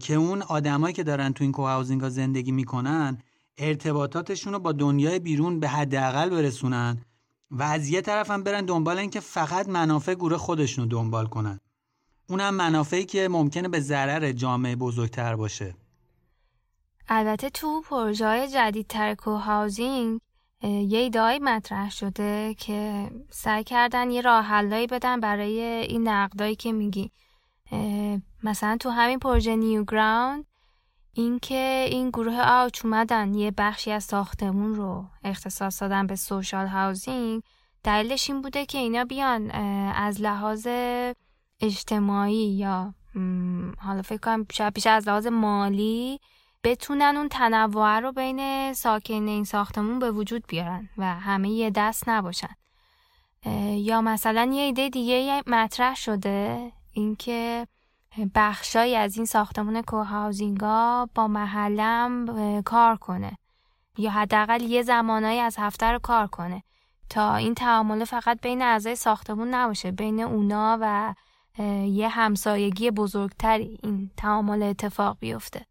که 0.00 0.14
اون 0.14 0.42
آدمایی 0.42 0.94
که 0.94 1.02
دارن 1.02 1.32
تو 1.32 1.44
این 1.44 1.52
کو 1.52 1.62
هاوزینگ 1.62 2.00
ها 2.00 2.08
زندگی 2.08 2.52
می‌کنن 2.52 3.18
ارتباطاتشون 3.58 4.52
رو 4.52 4.58
با 4.58 4.72
دنیای 4.72 5.18
بیرون 5.18 5.60
به 5.60 5.68
حداقل 5.68 6.30
برسونن 6.30 6.98
و 7.50 7.62
از 7.62 7.88
یه 7.88 8.00
طرف 8.00 8.30
هم 8.30 8.42
برن 8.42 8.64
دنبال 8.64 8.98
این 8.98 9.10
که 9.10 9.20
فقط 9.20 9.68
منافع 9.68 10.14
گروه 10.14 10.36
خودشون 10.36 10.84
رو 10.84 10.90
دنبال 10.90 11.26
کنن. 11.26 11.60
اونم 12.28 12.54
منافعی 12.54 13.04
که 13.04 13.28
ممکنه 13.28 13.68
به 13.68 13.80
ضرر 13.80 14.32
جامعه 14.32 14.76
بزرگتر 14.76 15.36
باشه. 15.36 15.74
البته 17.08 17.50
تو 17.50 17.80
پروژه 17.80 18.48
جدیدتر 18.48 19.14
کو 19.14 19.36
هاوزینگ 19.36 20.20
یه 20.62 20.98
ایدهایی 20.98 21.38
مطرح 21.38 21.90
شده 21.90 22.54
که 22.54 23.10
سعی 23.30 23.64
کردن 23.64 24.10
یه 24.10 24.20
راه 24.20 24.62
بدن 24.62 25.20
برای 25.20 25.60
این 25.60 26.08
نقدایی 26.08 26.56
که 26.56 26.72
میگی. 26.72 27.10
مثلا 28.42 28.76
تو 28.80 28.90
همین 28.90 29.18
پروژه 29.18 29.56
نیو 29.56 29.84
گراوند 29.84 30.44
اینکه 31.12 31.86
این 31.90 32.08
گروه 32.10 32.40
آوچ 32.40 32.84
اومدن 32.84 33.34
یه 33.34 33.50
بخشی 33.50 33.90
از 33.90 34.04
ساختمون 34.04 34.74
رو 34.74 35.04
اختصاص 35.24 35.82
دادن 35.82 36.06
به 36.06 36.16
سوشال 36.16 36.66
هاوزینگ 36.66 37.42
دلیلش 37.84 38.30
این 38.30 38.42
بوده 38.42 38.66
که 38.66 38.78
اینا 38.78 39.04
بیان 39.04 39.50
از 39.94 40.20
لحاظ 40.20 40.66
اجتماعی 41.60 42.56
یا 42.56 42.94
حالا 43.78 44.02
فکر 44.02 44.18
کنم 44.18 44.46
شاید 44.52 44.74
بیشتر 44.74 44.94
از 44.94 45.08
لحاظ 45.08 45.26
مالی 45.26 46.20
بتونن 46.66 47.16
اون 47.16 47.28
تنوع 47.28 48.00
رو 48.00 48.12
بین 48.12 48.72
ساکن 48.72 49.28
این 49.28 49.44
ساختمون 49.44 49.98
به 49.98 50.10
وجود 50.10 50.44
بیارن 50.48 50.88
و 50.98 51.14
همه 51.14 51.48
یه 51.48 51.70
دست 51.70 52.08
نباشن. 52.08 52.54
یا 53.70 54.00
مثلا 54.00 54.50
یه 54.52 54.62
ایده 54.62 54.88
دیگه 54.88 55.42
مطرح 55.46 55.94
شده 55.94 56.72
اینکه 56.92 57.66
بخشایی 58.34 58.96
از 58.96 59.16
این 59.16 59.24
ساختمون 59.24 59.82
کوهاوزینگا 59.82 61.08
با 61.14 61.28
محلم 61.28 62.26
کار 62.62 62.96
کنه. 62.96 63.38
یا 63.98 64.10
حداقل 64.10 64.62
یه 64.62 64.82
زمانایی 64.82 65.40
از 65.40 65.56
هفته 65.58 65.86
رو 65.86 65.98
کار 65.98 66.26
کنه. 66.26 66.62
تا 67.10 67.36
این 67.36 67.54
تعامل 67.54 68.04
فقط 68.04 68.40
بین 68.40 68.62
اعضای 68.62 68.96
ساختمون 68.96 69.54
نباشه 69.54 69.90
بین 69.90 70.20
اونا 70.20 70.78
و 70.80 71.14
یه 71.86 72.08
همسایگی 72.08 72.90
بزرگتری 72.90 73.78
این 73.82 74.10
تعامل 74.16 74.62
اتفاق 74.62 75.16
بیفته. 75.20 75.66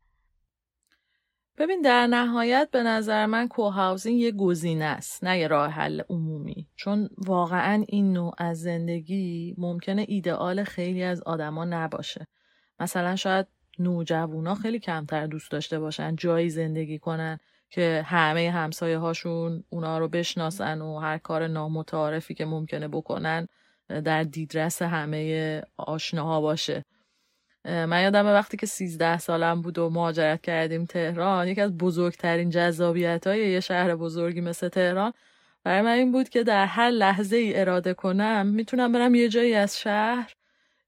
ببین 1.57 1.81
در 1.81 2.07
نهایت 2.07 2.69
به 2.71 2.83
نظر 2.83 3.25
من 3.25 3.47
کوهاوزینگ 3.47 4.19
یه 4.19 4.31
گزینه 4.31 4.85
است 4.85 5.23
نه 5.23 5.39
یه 5.39 5.47
راه 5.47 5.69
حل 5.69 6.01
عمومی. 6.09 6.67
چون 6.75 7.09
واقعا 7.17 7.83
این 7.87 8.13
نوع 8.13 8.33
از 8.37 8.61
زندگی 8.61 9.55
ممکنه 9.57 10.05
ایدئال 10.07 10.63
خیلی 10.63 11.03
از 11.03 11.21
آدما 11.21 11.65
نباشه. 11.65 12.27
مثلا 12.79 13.15
شاید 13.15 13.47
نوجوونا 13.79 14.55
خیلی 14.55 14.79
کمتر 14.79 15.27
دوست 15.27 15.51
داشته 15.51 15.79
باشن 15.79 16.15
جایی 16.15 16.49
زندگی 16.49 16.99
کنن 16.99 17.39
که 17.69 18.03
همه 18.05 18.51
همسایه 18.51 18.97
هاشون 18.97 19.63
اونا 19.69 19.97
رو 19.97 20.07
بشناسن 20.07 20.81
و 20.81 20.99
هر 20.99 21.17
کار 21.17 21.47
نامتعارفی 21.47 22.33
که 22.33 22.45
ممکنه 22.45 22.87
بکنن 22.87 23.47
در 23.87 24.23
دیدرس 24.23 24.81
همه 24.81 25.61
آشناها 25.77 26.41
باشه. 26.41 26.85
من 27.65 28.03
یادم 28.03 28.25
وقتی 28.25 28.57
که 28.57 28.65
13 28.65 29.17
سالم 29.17 29.61
بود 29.61 29.77
و 29.77 29.89
مهاجرت 29.89 30.41
کردیم 30.41 30.85
تهران 30.85 31.47
یکی 31.47 31.61
از 31.61 31.77
بزرگترین 31.77 32.49
جذابیت 32.49 33.27
های 33.27 33.51
یه 33.51 33.59
شهر 33.59 33.95
بزرگی 33.95 34.41
مثل 34.41 34.69
تهران 34.69 35.13
برای 35.63 35.81
من 35.81 35.91
این 35.91 36.11
بود 36.11 36.29
که 36.29 36.43
در 36.43 36.65
هر 36.65 36.89
لحظه 36.89 37.35
ای 37.35 37.59
اراده 37.59 37.93
کنم 37.93 38.45
می‌تونم 38.45 38.91
برم 38.91 39.15
یه 39.15 39.29
جایی 39.29 39.53
از 39.53 39.79
شهر 39.79 40.33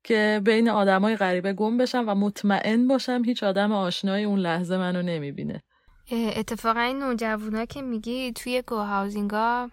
که 0.03 0.41
بین 0.45 0.69
آدمای 0.69 1.15
غریبه 1.15 1.53
گم 1.53 1.77
بشم 1.77 2.05
و 2.07 2.15
مطمئن 2.15 2.87
باشم 2.87 3.21
هیچ 3.25 3.43
آدم 3.43 3.71
آشنایی 3.71 4.25
اون 4.25 4.39
لحظه 4.39 4.77
منو 4.77 5.01
نمی‌بینه. 5.01 5.63
اتفاقا 6.11 6.79
این 6.79 6.99
نوجوانا 6.99 7.65
که 7.65 7.81
میگی 7.81 8.31
توی 8.31 8.63
گو 8.67 8.75
هاوزینگا 8.75 9.69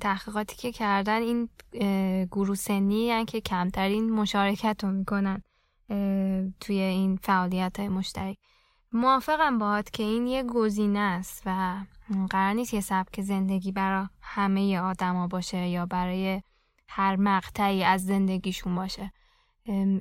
تحقیقاتی 0.00 0.56
که 0.56 0.72
کردن 0.72 1.22
این 1.22 1.48
گروه 2.30 2.56
سنی 2.56 3.24
که 3.24 3.40
کمترین 3.40 4.10
مشارکت 4.10 4.76
رو 4.82 4.90
می‌کنن. 4.90 5.42
توی 6.60 6.76
این 6.76 7.16
فعالیت 7.16 7.78
های 7.78 7.88
مشترک. 7.88 8.36
موافقم 8.92 9.58
باهات 9.58 9.90
که 9.90 10.02
این 10.02 10.26
یه 10.26 10.42
گزینه 10.42 10.98
است 10.98 11.42
و 11.46 11.76
قرار 12.30 12.52
نیست 12.52 12.74
یه 12.74 12.80
سبک 12.80 13.20
زندگی 13.20 13.72
برای 13.72 14.06
همه 14.20 14.80
آدما 14.80 15.26
باشه 15.26 15.68
یا 15.68 15.86
برای 15.86 16.42
هر 16.88 17.16
مقطعی 17.16 17.84
از 17.84 18.06
زندگیشون 18.06 18.74
باشه. 18.74 19.12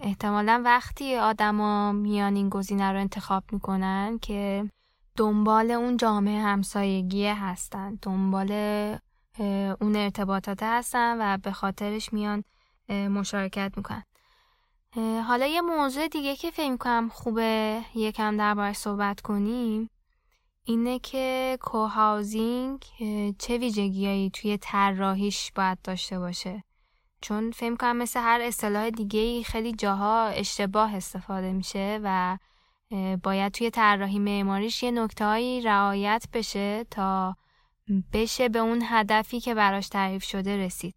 احتمالا 0.01 0.61
وقتی 0.65 1.15
آدما 1.15 1.91
میان 1.91 2.35
این 2.35 2.49
گزینه 2.49 2.91
رو 2.91 2.99
انتخاب 2.99 3.43
می‌کنن 3.51 4.19
که 4.21 4.69
دنبال 5.15 5.71
اون 5.71 5.97
جامعه 5.97 6.41
همسایگی 6.41 7.27
هستن 7.27 7.99
دنبال 8.01 8.51
اون 9.81 9.95
ارتباطات 9.95 10.63
هستن 10.63 11.17
و 11.19 11.37
به 11.37 11.51
خاطرش 11.51 12.13
میان 12.13 12.43
مشارکت 12.89 13.73
می‌کنن. 13.77 14.03
حالا 15.27 15.45
یه 15.45 15.61
موضوع 15.61 16.07
دیگه 16.07 16.35
که 16.35 16.51
فکر 16.51 16.77
کنم 16.77 17.09
خوبه 17.09 17.81
یکم 17.95 18.37
دربارش 18.37 18.75
صحبت 18.75 19.21
کنیم 19.21 19.89
اینه 20.63 20.99
که 20.99 21.57
کوهاوزینگ 21.61 22.85
چه 23.39 23.57
ویژگیهایی 23.57 24.29
توی 24.29 24.57
طراحیش 24.57 25.51
باید 25.55 25.77
داشته 25.83 26.19
باشه. 26.19 26.63
چون 27.21 27.51
فکر 27.51 27.75
کنم 27.75 27.97
مثل 27.97 28.19
هر 28.19 28.41
اصطلاح 28.41 28.89
دیگه 28.89 29.43
خیلی 29.43 29.73
جاها 29.73 30.25
اشتباه 30.25 30.95
استفاده 30.95 31.51
میشه 31.53 31.99
و 32.03 32.37
باید 33.23 33.51
توی 33.51 33.69
طراحی 33.69 34.19
معماریش 34.19 34.83
یه 34.83 34.91
نکتههایی 34.91 35.61
رعایت 35.61 36.25
بشه 36.33 36.83
تا 36.83 37.35
بشه 38.13 38.49
به 38.49 38.59
اون 38.59 38.81
هدفی 38.85 39.39
که 39.39 39.53
براش 39.55 39.89
تعریف 39.89 40.23
شده 40.23 40.57
رسید. 40.57 40.95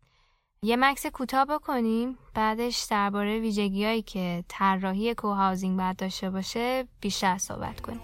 یه 0.64 0.76
مکس 0.76 1.06
کوتاه 1.06 1.44
بکنیم 1.44 2.18
بعدش 2.34 2.86
درباره 2.90 3.38
ویژگیهایی 3.40 4.02
که 4.02 4.44
طراحی 4.48 5.14
کوهاوزینگ 5.14 5.78
باید 5.78 5.96
داشته 5.96 6.30
باشه 6.30 6.84
بیشتر 7.00 7.38
صحبت 7.38 7.80
کنیم. 7.80 8.00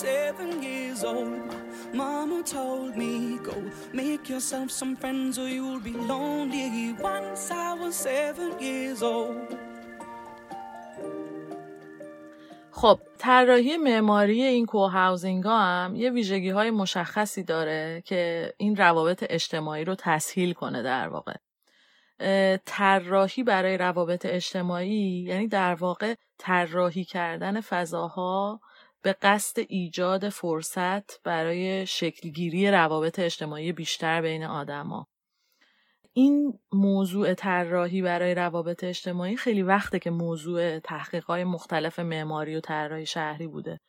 Seven 0.00 0.62
years 0.62 1.04
old, 1.04 1.50
mama 1.92 2.42
told 2.42 2.96
me, 2.96 3.12
Go 3.48 3.56
make 3.92 4.24
yourself 4.32 4.68
some 4.80 4.94
friends 4.96 5.38
or 5.38 5.48
you'll 5.56 5.84
be 5.90 5.96
lonely. 6.12 6.94
Once 7.12 7.50
I 7.50 7.68
was 7.82 7.94
seven 8.08 8.50
years 8.60 9.02
old. 9.02 9.48
خب 12.72 13.00
طراحی 13.18 13.76
معماری 13.76 14.42
این 14.42 14.66
کوهاوزینگ 14.66 15.44
ها 15.44 15.58
هم 15.60 15.96
یه 15.96 16.10
ویژگی 16.10 16.50
های 16.50 16.70
مشخصی 16.70 17.42
داره 17.42 18.02
که 18.06 18.52
این 18.56 18.76
روابط 18.76 19.24
اجتماعی 19.28 19.84
رو 19.84 19.94
تسهیل 19.94 20.52
کنه 20.52 20.82
در 20.82 21.08
واقع 21.08 21.34
طراحی 22.66 23.42
برای 23.42 23.78
روابط 23.78 24.26
اجتماعی 24.26 25.24
یعنی 25.28 25.48
در 25.48 25.74
واقع 25.74 26.14
طراحی 26.38 27.04
کردن 27.04 27.60
فضاها 27.60 28.60
به 29.02 29.12
قصد 29.22 29.62
ایجاد 29.68 30.28
فرصت 30.28 31.22
برای 31.22 31.86
شکلگیری 31.86 32.70
روابط 32.70 33.18
اجتماعی 33.18 33.72
بیشتر 33.72 34.22
بین 34.22 34.44
آدما. 34.44 35.06
این 36.12 36.58
موضوع 36.72 37.34
طراحی 37.34 38.02
برای 38.02 38.34
روابط 38.34 38.84
اجتماعی 38.84 39.36
خیلی 39.36 39.62
وقته 39.62 39.98
که 39.98 40.10
موضوع 40.10 40.78
تحقیقات 40.78 41.40
مختلف 41.40 41.98
معماری 41.98 42.56
و 42.56 42.60
طراحی 42.60 43.06
شهری 43.06 43.46
بوده 43.46 43.80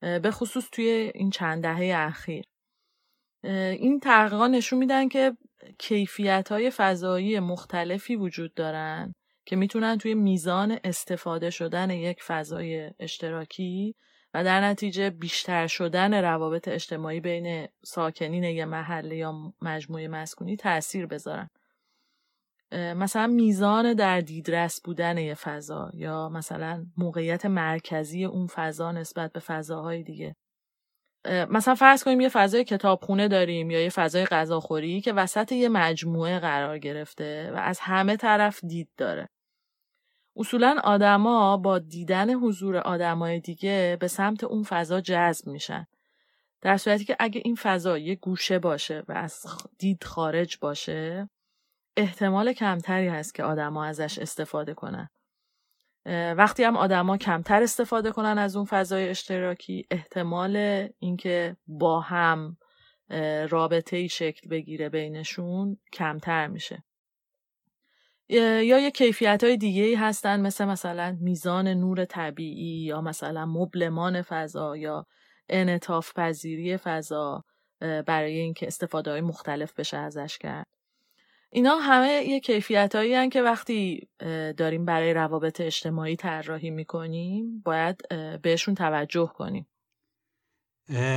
به 0.00 0.30
خصوص 0.30 0.68
توی 0.72 1.12
این 1.14 1.30
چند 1.30 1.62
دهه 1.62 1.92
اخیر. 1.98 2.44
این 3.42 4.00
تحقیقات 4.00 4.50
نشون 4.50 4.78
میدن 4.78 5.08
که 5.08 5.36
کیفیت 5.78 6.48
های 6.52 6.70
فضایی 6.70 7.40
مختلفی 7.40 8.16
وجود 8.16 8.54
دارن 8.54 9.14
که 9.46 9.56
می‌تونن 9.56 9.98
توی 9.98 10.14
میزان 10.14 10.78
استفاده 10.84 11.50
شدن 11.50 11.90
یک 11.90 12.22
فضای 12.22 12.90
اشتراکی 12.98 13.94
و 14.34 14.44
در 14.44 14.60
نتیجه 14.60 15.10
بیشتر 15.10 15.66
شدن 15.66 16.14
روابط 16.14 16.68
اجتماعی 16.68 17.20
بین 17.20 17.68
ساکنین 17.84 18.44
یه 18.44 18.64
محله 18.64 19.16
یا 19.16 19.54
مجموعه 19.62 20.08
مسکونی 20.08 20.56
تاثیر 20.56 21.06
بذارن. 21.06 21.50
مثلا 22.72 23.26
میزان 23.26 23.94
در 23.94 24.20
دیدرس 24.20 24.80
بودن 24.80 25.18
یه 25.18 25.34
فضا 25.34 25.90
یا 25.94 26.28
مثلا 26.28 26.86
موقعیت 26.96 27.46
مرکزی 27.46 28.24
اون 28.24 28.46
فضا 28.46 28.92
نسبت 28.92 29.32
به 29.32 29.40
فضاهای 29.40 30.02
دیگه. 30.02 30.36
مثلا 31.50 31.74
فرض 31.74 32.04
کنیم 32.04 32.20
یه 32.20 32.28
فضای 32.28 32.64
کتابخونه 32.64 33.28
داریم 33.28 33.70
یا 33.70 33.82
یه 33.82 33.90
فضای 33.90 34.24
غذاخوری 34.24 35.00
که 35.00 35.12
وسط 35.12 35.52
یه 35.52 35.68
مجموعه 35.68 36.38
قرار 36.38 36.78
گرفته 36.78 37.52
و 37.54 37.56
از 37.56 37.80
همه 37.80 38.16
طرف 38.16 38.64
دید 38.64 38.88
داره. 38.96 39.28
اصولا 40.36 40.76
آدما 40.84 41.56
با 41.56 41.78
دیدن 41.78 42.34
حضور 42.34 42.76
آدمای 42.76 43.40
دیگه 43.40 43.96
به 44.00 44.08
سمت 44.08 44.44
اون 44.44 44.62
فضا 44.62 45.00
جذب 45.00 45.46
میشن. 45.46 45.86
در 46.60 46.76
صورتی 46.76 47.04
که 47.04 47.16
اگه 47.18 47.42
این 47.44 47.54
فضا 47.54 47.98
یه 47.98 48.14
گوشه 48.14 48.58
باشه 48.58 49.02
و 49.08 49.12
از 49.12 49.46
دید 49.78 50.04
خارج 50.04 50.58
باشه 50.60 51.28
احتمال 51.96 52.52
کمتری 52.52 53.08
هست 53.08 53.34
که 53.34 53.44
آدما 53.44 53.84
ازش 53.84 54.18
استفاده 54.18 54.74
کنن. 54.74 55.08
وقتی 56.36 56.64
هم 56.64 56.76
آدما 56.76 57.16
کمتر 57.16 57.62
استفاده 57.62 58.12
کنن 58.12 58.38
از 58.38 58.56
اون 58.56 58.64
فضای 58.64 59.08
اشتراکی 59.08 59.86
احتمال 59.90 60.88
اینکه 60.98 61.56
با 61.66 62.00
هم 62.00 62.56
رابطه 63.48 63.96
ای 63.96 64.08
شکل 64.08 64.48
بگیره 64.48 64.88
بینشون 64.88 65.76
کمتر 65.92 66.46
میشه. 66.46 66.84
یا 68.28 68.78
یه 68.78 68.90
کیفیت 68.90 69.44
های 69.44 69.56
دیگه 69.56 69.98
هستن 69.98 70.40
مثل 70.40 70.64
مثلا 70.64 71.16
میزان 71.20 71.68
نور 71.68 72.04
طبیعی 72.04 72.84
یا 72.84 73.00
مثلا 73.00 73.46
مبلمان 73.46 74.22
فضا 74.22 74.76
یا 74.76 75.06
انطاف 75.48 76.12
پذیری 76.16 76.76
فضا 76.76 77.44
برای 77.80 78.38
اینکه 78.38 78.66
استفاده 78.66 79.10
های 79.10 79.20
مختلف 79.20 79.72
بشه 79.72 79.96
ازش 79.96 80.38
کرد. 80.38 80.66
اینا 81.50 81.76
همه 81.76 82.24
یه 82.28 82.40
کیفیت 82.40 82.94
هایی 82.94 83.28
که 83.28 83.42
وقتی 83.42 84.08
داریم 84.56 84.84
برای 84.84 85.14
روابط 85.14 85.60
اجتماعی 85.60 86.16
طراحی 86.16 86.70
می‌کنیم 86.70 87.62
باید 87.64 88.08
بهشون 88.42 88.74
توجه 88.74 89.26
کنیم. 89.26 89.66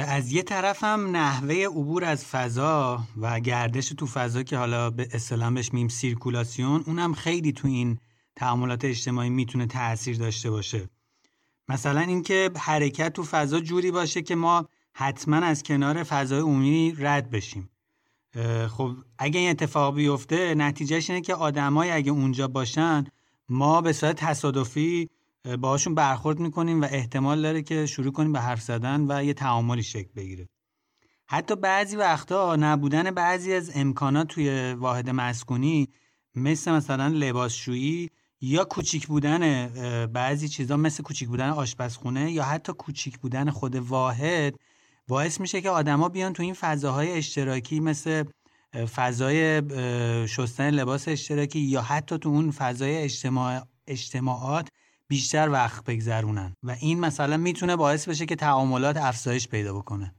از 0.07 0.31
یه 0.31 0.43
طرف 0.43 0.83
هم 0.83 1.15
نحوه 1.15 1.55
عبور 1.55 2.05
از 2.05 2.25
فضا 2.25 3.03
و 3.17 3.39
گردش 3.39 3.89
تو 3.89 4.07
فضا 4.07 4.43
که 4.43 4.57
حالا 4.57 4.89
به 4.89 5.07
اصطلاح 5.11 5.53
بهش 5.53 5.73
میم 5.73 5.87
سیرکولاسیون 5.87 6.83
اونم 6.87 7.13
خیلی 7.13 7.51
تو 7.51 7.67
این 7.67 7.97
تعاملات 8.35 8.85
اجتماعی 8.85 9.29
می‌تونه 9.29 9.65
تاثیر 9.65 10.17
داشته 10.17 10.49
باشه. 10.49 10.89
مثلا 11.69 11.99
اینکه 11.99 12.51
حرکت 12.57 13.13
تو 13.13 13.23
فضا 13.23 13.59
جوری 13.59 13.91
باشه 13.91 14.21
که 14.21 14.35
ما 14.35 14.67
حتما 14.93 15.37
از 15.37 15.63
کنار 15.63 16.03
فضای 16.03 16.39
عمومی 16.39 16.95
رد 16.97 17.29
بشیم. 17.29 17.69
خب 18.69 18.95
اگه 19.17 19.39
این 19.39 19.49
اتفاق 19.49 19.95
بیفته 19.95 20.55
نتیجهش 20.55 21.09
اینه 21.09 21.21
که 21.21 21.35
آدمای 21.35 21.91
اگه 21.91 22.11
اونجا 22.11 22.47
باشن 22.47 23.05
ما 23.49 23.81
به 23.81 23.93
صورت 23.93 24.15
تصادفی 24.15 25.09
باهاشون 25.55 25.95
برخورد 25.95 26.39
می‌کنیم 26.39 26.81
و 26.81 26.87
احتمال 26.91 27.41
داره 27.41 27.61
که 27.61 27.85
شروع 27.85 28.11
کنیم 28.11 28.31
به 28.31 28.39
حرف 28.39 28.61
زدن 28.61 29.05
و 29.11 29.23
یه 29.23 29.33
تعاملی 29.33 29.83
شکل 29.83 30.09
بگیره. 30.15 30.49
حتی 31.29 31.55
بعضی 31.55 31.95
وقتا 31.95 32.55
نبودن 32.55 33.11
بعضی 33.11 33.53
از 33.53 33.71
امکانات 33.75 34.27
توی 34.27 34.73
واحد 34.73 35.09
مسکونی 35.09 35.87
مثل 36.35 36.71
مثلا 36.71 37.07
لباسشویی 37.07 38.09
یا 38.41 38.65
کوچیک 38.65 39.07
بودن 39.07 39.67
بعضی 40.05 40.47
چیزا 40.47 40.77
مثل 40.77 41.03
کوچیک 41.03 41.27
بودن 41.27 41.49
آشپزخونه 41.49 42.31
یا 42.31 42.43
حتی 42.43 42.73
کوچیک 42.73 43.19
بودن 43.19 43.49
خود 43.49 43.75
واحد 43.75 44.55
باعث 45.07 45.39
میشه 45.39 45.61
که 45.61 45.69
آدما 45.69 46.09
بیان 46.09 46.33
تو 46.33 46.43
این 46.43 46.53
فضاهای 46.53 47.11
اشتراکی 47.11 47.79
مثل 47.79 48.23
فضای 48.95 49.61
شستن 50.27 50.69
لباس 50.69 51.07
اشتراکی 51.07 51.59
یا 51.59 51.81
حتی 51.81 52.17
تو 52.17 52.29
اون 52.29 52.51
فضای 52.51 52.97
اجتماع 52.97 53.61
اجتماعات 53.87 54.67
بیشتر 55.07 55.49
وقت 55.49 55.85
بگذرونن 55.85 56.53
و 56.63 56.75
این 56.81 56.99
مثلا 56.99 57.37
می‌تونه 57.37 57.75
باعث 57.75 58.09
بشه 58.09 58.25
که 58.25 58.35
تعاملات 58.35 58.97
افزایش 58.97 59.47
پیدا 59.47 59.73
بکنه 59.73 60.15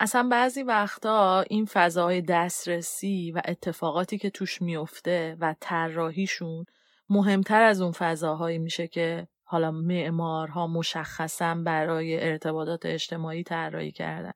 اصلا 0.00 0.28
بعضی 0.28 0.62
وقتا 0.62 1.40
این 1.40 1.64
فضای 1.64 2.20
دسترسی 2.22 3.32
و 3.32 3.42
اتفاقاتی 3.44 4.18
که 4.18 4.30
توش 4.30 4.62
میفته 4.62 5.36
و 5.40 5.54
طراحیشون 5.60 6.64
مهمتر 7.10 7.62
از 7.62 7.80
اون 7.80 7.92
فضاهایی 7.92 8.58
میشه 8.58 8.88
که 8.88 9.28
حالا 9.44 9.70
معمارها 9.70 10.66
مشخصا 10.66 11.54
برای 11.54 12.28
ارتباطات 12.28 12.86
اجتماعی 12.86 13.42
طراحی 13.42 13.92
کردن 13.92 14.32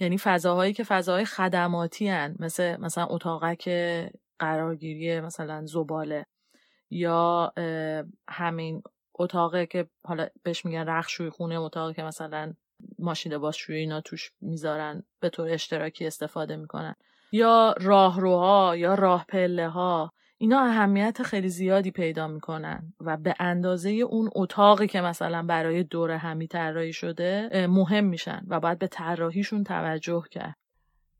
یعنی 0.00 0.18
فضاهایی 0.18 0.72
که 0.72 0.84
فضاهای 0.84 1.24
خدماتی 1.24 2.08
هن. 2.08 2.36
مثل 2.38 2.76
مثلا 2.80 3.06
اتاقک 3.06 3.68
قرارگیری 4.38 5.20
مثلا 5.20 5.66
زباله 5.66 6.26
یا 6.90 7.52
همین 8.28 8.82
اتاقه 9.14 9.66
که 9.66 9.88
حالا 10.06 10.26
بهش 10.42 10.64
میگن 10.64 10.88
رخشوی 10.88 11.30
خونه 11.30 11.60
اتاقی 11.60 11.94
که 11.94 12.02
مثلا 12.02 12.52
ماشین 12.98 13.32
لباسشویی 13.32 13.78
اینا 13.78 14.00
توش 14.00 14.32
می‌ذارن 14.40 15.02
به 15.20 15.28
طور 15.28 15.48
اشتراکی 15.48 16.06
استفاده 16.06 16.56
می‌کنن. 16.56 16.94
یا 17.32 17.74
راهروها 17.80 18.76
یا 18.76 18.94
راه 18.94 19.24
پله 19.28 19.68
ها 19.68 20.12
اینا 20.38 20.60
اهمیت 20.60 21.22
خیلی 21.22 21.48
زیادی 21.48 21.90
پیدا 21.90 22.26
می‌کنن 22.26 22.92
و 23.00 23.16
به 23.16 23.34
اندازه 23.38 23.90
اون 23.90 24.30
اتاقی 24.34 24.86
که 24.86 25.00
مثلا 25.00 25.42
برای 25.42 25.82
دور 25.82 26.10
همی 26.10 26.46
طراحی 26.46 26.92
شده 26.92 27.66
مهم 27.70 28.04
میشن 28.04 28.42
و 28.48 28.60
باید 28.60 28.78
به 28.78 28.86
طراحیشون 28.86 29.64
توجه 29.64 30.22
کرد. 30.30 30.54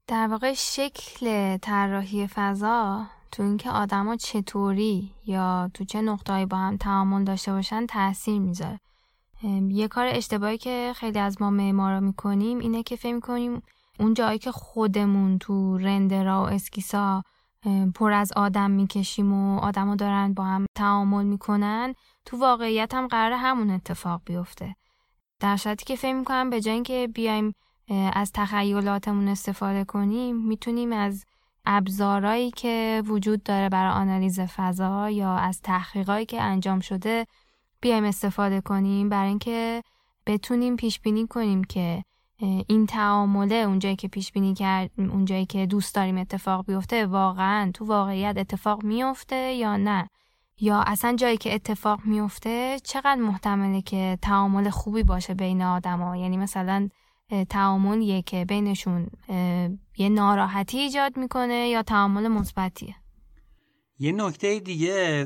در 0.06 0.28
واقع 0.30 0.52
شکل 0.52 1.56
طراحی 1.56 2.26
فضا 2.26 3.06
تو 3.32 3.42
اینکه 3.42 3.70
آدما 3.70 4.16
چطوری 4.16 5.12
یا 5.26 5.70
تو 5.74 5.84
چه 5.84 6.00
نقطه‌ای 6.00 6.46
با 6.46 6.56
هم 6.56 6.76
تعامل 6.76 7.24
داشته 7.24 7.52
باشن 7.52 7.86
تاثیر 7.86 8.38
می‌ذاره. 8.38 8.80
یه 9.68 9.88
کار 9.88 10.06
اشتباهی 10.06 10.58
که 10.58 10.92
خیلی 10.96 11.18
از 11.18 11.42
ما 11.42 11.50
معمارا 11.50 12.00
می‌کنیم 12.00 12.58
اینه 12.58 12.82
که 12.82 12.96
فکر 12.96 13.14
می‌کنیم 13.14 13.62
اون 14.00 14.14
جایی 14.14 14.38
که 14.38 14.52
خودمون 14.52 15.38
تو 15.38 15.78
رندرا 15.78 16.42
و 16.42 16.46
اسکیسا 16.46 17.22
پر 17.94 18.12
از 18.12 18.32
آدم 18.36 18.70
می‌کشیم 18.70 19.32
و 19.32 19.58
آدما 19.58 19.96
دارن 19.96 20.34
با 20.34 20.44
هم 20.44 20.66
تعامل 20.74 21.24
می‌کنن 21.24 21.94
تو 22.24 22.36
واقعیت 22.36 22.94
هم 22.94 23.06
قرار 23.06 23.32
همون 23.32 23.70
اتفاق 23.70 24.22
بیفته. 24.24 24.74
در 25.40 25.56
صورتی 25.56 25.84
که 25.84 25.96
فکر 25.96 26.14
می‌کنم 26.14 26.50
به 26.50 26.60
جای 26.60 26.74
اینکه 26.74 27.08
بیایم 27.14 27.52
از 28.12 28.32
تخیلاتمون 28.34 29.28
استفاده 29.28 29.84
کنیم 29.84 30.36
می‌تونیم 30.36 30.92
از 30.92 31.24
ابزارهایی 31.70 32.50
که 32.50 33.02
وجود 33.06 33.42
داره 33.42 33.68
برای 33.68 33.92
آنالیز 33.92 34.40
فضا 34.40 35.10
یا 35.10 35.36
از 35.36 35.62
تحقیقاتی 35.62 36.26
که 36.26 36.42
انجام 36.42 36.80
شده 36.80 37.26
بیایم 37.80 38.04
استفاده 38.04 38.60
کنیم 38.60 39.08
برای 39.08 39.28
اینکه 39.28 39.82
بتونیم 40.26 40.76
پیش 40.76 41.00
بینی 41.00 41.26
کنیم 41.26 41.64
که 41.64 42.02
این 42.68 42.86
تعامله 42.86 43.54
اونجایی 43.54 43.96
که 43.96 44.08
پیش 44.08 44.32
بینی 44.32 44.54
کرد 44.54 44.90
اونجایی 44.96 45.46
که 45.46 45.66
دوست 45.66 45.94
داریم 45.94 46.18
اتفاق 46.18 46.66
بیفته 46.66 47.06
واقعا 47.06 47.70
تو 47.74 47.84
واقعیت 47.84 48.34
اتفاق 48.38 48.84
میفته 48.84 49.52
یا 49.52 49.76
نه؟ 49.76 50.08
یا 50.60 50.80
اصلا 50.86 51.16
جایی 51.16 51.36
که 51.36 51.54
اتفاق 51.54 52.00
میفته 52.04 52.78
چقدر 52.84 53.20
محتمله 53.20 53.82
که 53.82 54.18
تعامل 54.22 54.70
خوبی 54.70 55.02
باشه 55.02 55.34
بین 55.34 55.62
آدما 55.62 56.16
یعنی 56.16 56.36
مثلا 56.36 56.88
تعاملیه 57.48 58.22
که 58.22 58.44
بینشون 58.44 59.06
یه 59.96 60.08
ناراحتی 60.08 60.78
ایجاد 60.78 61.16
می‌کنه 61.16 61.68
یا 61.68 61.82
تعامل 61.82 62.28
مثبتیه؟ 62.28 62.94
یه 63.98 64.12
نکته 64.12 64.60
دیگه 64.60 65.24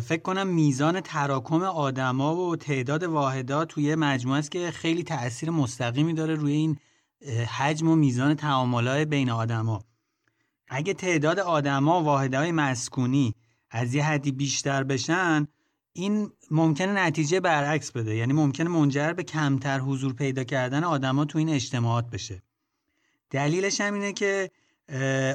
فکر 0.00 0.22
کنم 0.22 0.46
میزان 0.46 1.00
تراکم 1.00 1.62
آدما 1.62 2.36
و 2.36 2.56
تعداد 2.56 3.02
واحدات 3.02 3.68
توی 3.68 3.94
مجموعه 3.94 4.38
است 4.38 4.50
که 4.50 4.70
خیلی 4.70 5.02
تاثیر 5.02 5.50
مستقیمی 5.50 6.14
داره 6.14 6.34
روی 6.34 6.52
این 6.52 6.78
حجم 7.58 7.88
و 7.88 7.96
میزان 7.96 8.34
تعاملات 8.34 9.08
بین 9.08 9.30
آدما. 9.30 9.82
اگه 10.68 10.94
تعداد 10.94 11.38
آدما 11.38 12.02
واحدهای 12.02 12.52
مسکونی 12.52 13.34
از 13.70 13.94
یه 13.94 14.04
حدی 14.04 14.32
بیشتر 14.32 14.84
بشن 14.84 15.46
این 15.98 16.30
ممکنه 16.50 16.92
نتیجه 16.92 17.40
برعکس 17.40 17.90
بده. 17.92 18.16
یعنی 18.16 18.32
ممکنه 18.32 18.68
منجر 18.68 19.12
به 19.12 19.22
کمتر 19.22 19.78
حضور 19.78 20.12
پیدا 20.12 20.44
کردن 20.44 20.84
آدما 20.84 21.24
تو 21.24 21.38
این 21.38 21.48
اجتماعات 21.48 22.10
بشه. 22.10 22.42
دلیلش 23.30 23.80
هم 23.80 23.94
اینه 23.94 24.12
که 24.12 24.50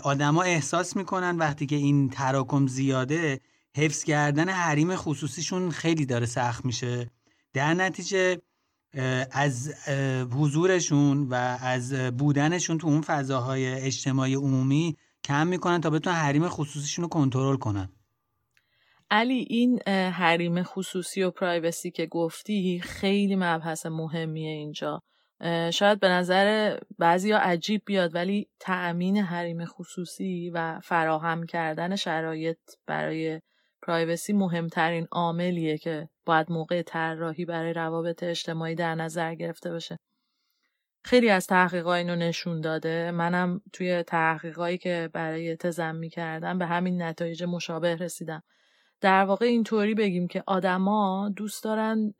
آدما 0.03 0.41
احساس 0.41 0.95
می‌کنن 0.95 1.38
وقتی 1.38 1.66
که 1.66 1.76
این 1.76 2.09
تراکم 2.09 2.68
زیاده 2.68 3.39
حفظ 3.76 4.03
کردن 4.03 4.49
حریم 4.49 4.95
خصوصیشون 4.95 5.72
خیلی 5.72 6.05
داره 6.05 6.26
سخت 6.26 6.66
میشه. 6.66 7.11
در 7.53 7.74
نتیجه 7.74 8.41
از 9.32 9.74
حضورشون 10.32 11.28
و 11.30 11.57
از 11.61 11.93
بودنشون 11.93 12.78
تو 12.78 12.88
اون 12.88 13.01
فضاهای 13.01 13.66
اجتماعی 13.68 14.36
عمومی 14.36 14.97
کم 15.24 15.47
می‌کنن 15.47 15.82
تا 15.82 15.89
بتونن 15.89 16.16
حریم 16.16 16.49
خصوصیشون 16.49 17.03
رو 17.03 17.09
کنترل 17.09 17.57
کنن. 17.57 17.89
علی 19.14 19.47
این 19.49 19.82
حریم 19.89 20.64
خصوصی 20.64 21.24
و 21.24 21.32
پرایوسی 21.32 21.91
که 21.91 22.05
گفتی 22.05 22.82
خیلی 22.84 23.36
مبحث 23.36 23.86
مهمیه 23.86 24.51
اینجا. 24.51 25.01
شاید 25.74 25.99
به 25.99 26.09
نظر 26.09 26.78
بعضی 26.99 27.32
ها 27.32 27.39
عجیب 27.39 27.82
بیاد 27.86 28.16
ولی 28.16 28.47
تأمین 28.59 29.18
حریم 29.18 29.66
خصوصی 29.66 30.49
و 30.49 30.80
فراهم 30.84 31.45
کردن 31.45 31.95
شرایط 31.95 32.57
برای 32.88 33.41
پرایوسی 33.82 34.34
مهمترین 34.34 35.07
عاملیه 35.11 35.78
که 35.78 36.09
باید 36.26 36.51
موقع 36.51 36.82
طراحی 36.82 37.45
برای 37.45 37.74
روابط 37.74 38.24
اجتماعی 38.24 38.76
در 38.76 38.95
نظر 38.95 39.36
گرفته 39.36 39.72
بشه. 39.72 39.97
خیلی 41.03 41.30
از 41.30 41.47
تحقیقات 41.47 41.97
اینو 41.97 42.16
نشون 42.16 42.61
داده. 42.61 43.11
منم 43.11 43.61
توی 43.74 44.03
تحقیقایی 44.03 44.78
که 44.78 45.09
برای 45.14 45.55
تزم 45.55 45.95
می 45.95 46.09
کردم 46.09 46.57
به 46.57 46.66
همین 46.66 47.01
نتایج 47.01 47.43
مشابه 47.43 47.95
رسیدم. 47.95 48.43
در 49.04 49.24
واقع 49.26 49.45
اینطوری 49.45 49.93
بگیم 49.93 50.28
که 50.28 50.43
آدما 50.47 51.32
دوست 51.36 51.64
دارن 51.64 52.14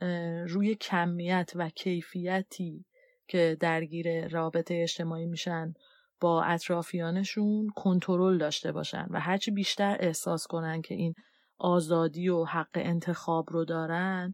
روی 0.48 0.76
کمیت 0.76 1.52
و 1.56 1.70
کیفیتی 1.70 2.86
که 3.28 3.58
درگیر 3.60 4.28
رابطه 4.28 4.80
اجتماعی 4.84 5.26
میشن 5.26 5.74
با 6.22 6.44
اطرافیانشون 6.44 7.70
کنترل 7.76 8.38
داشته 8.38 8.72
باشن 8.72 9.08
و 9.10 9.20
هرچی 9.20 9.52
بیشتر 9.52 9.98
احساس 10.00 10.48
کنن 10.48 10.82
که 10.82 10.96
این 10.96 11.14
آزادی 11.58 12.30
و 12.30 12.44
حق 12.44 12.70
انتخاب 12.76 13.46
رو 13.50 13.66
دارن 13.66 14.34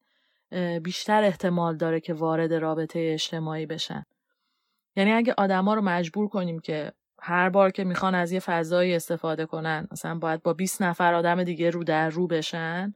بیشتر 0.84 1.24
احتمال 1.24 1.78
داره 1.78 2.00
که 2.00 2.14
وارد 2.14 2.54
رابطه 2.54 3.10
اجتماعی 3.14 3.66
بشن. 3.66 4.04
یعنی 4.96 5.12
اگه 5.12 5.34
آدما 5.38 5.74
رو 5.74 5.82
مجبور 5.82 6.28
کنیم 6.28 6.60
که 6.60 6.92
هر 7.22 7.50
بار 7.50 7.72
که 7.72 7.84
می‌خوان 7.84 8.16
از 8.16 8.32
یه 8.32 8.40
فضایی 8.40 8.96
استفاده 8.96 9.46
کنن 9.46 9.88
مثلا 9.92 10.16
باید 10.16 10.44
با 10.44 10.54
20 10.54 10.82
نفر 10.82 11.14
آدم 11.14 11.44
دیگه 11.44 11.70
رو 11.70 11.84
در 11.84 12.10
رو 12.10 12.28
بشن 12.28 12.94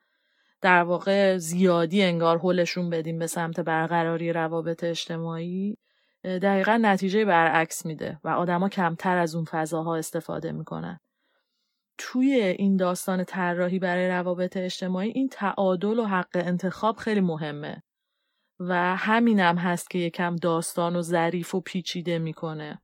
در 0.61 0.83
واقع 0.83 1.37
زیادی 1.37 2.03
انگار 2.03 2.39
حلشون 2.39 2.89
بدیم 2.89 3.19
به 3.19 3.27
سمت 3.27 3.59
برقراری 3.59 4.33
روابط 4.33 4.83
اجتماعی 4.83 5.77
دقیقا 6.23 6.79
نتیجه 6.81 7.25
برعکس 7.25 7.85
میده 7.85 8.19
و 8.23 8.29
آدما 8.29 8.69
کمتر 8.69 9.17
از 9.17 9.35
اون 9.35 9.45
فضاها 9.45 9.95
استفاده 9.95 10.51
می‌کنن. 10.51 10.99
توی 11.97 12.33
این 12.33 12.77
داستان 12.77 13.23
طراحی 13.23 13.79
برای 13.79 14.07
روابط 14.07 14.57
اجتماعی 14.57 15.09
این 15.09 15.29
تعادل 15.29 15.99
و 15.99 16.05
حق 16.05 16.27
انتخاب 16.33 16.97
خیلی 16.97 17.21
مهمه 17.21 17.83
و 18.59 18.95
همینم 18.95 19.57
هست 19.57 19.89
که 19.89 19.99
یکم 19.99 20.35
داستان 20.35 20.95
و 20.95 21.01
ظریف 21.01 21.55
و 21.55 21.61
پیچیده 21.61 22.19
می‌کنه. 22.19 22.81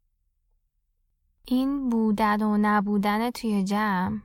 این 1.52 1.90
بودن 1.90 2.42
و 2.42 2.58
نبودن 2.62 3.32
توی 3.32 3.64
جمع 3.64 4.20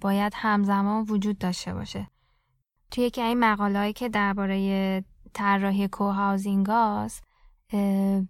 باید 0.00 0.32
همزمان 0.36 1.04
وجود 1.08 1.38
داشته 1.38 1.74
باشه. 1.74 2.08
توی 2.90 3.04
یکی 3.04 3.22
این 3.22 3.38
مقالهایی 3.38 3.92
که 3.92 4.08
درباره 4.08 5.04
طراحی 5.32 5.88
کوهاوزینگاست 5.88 7.24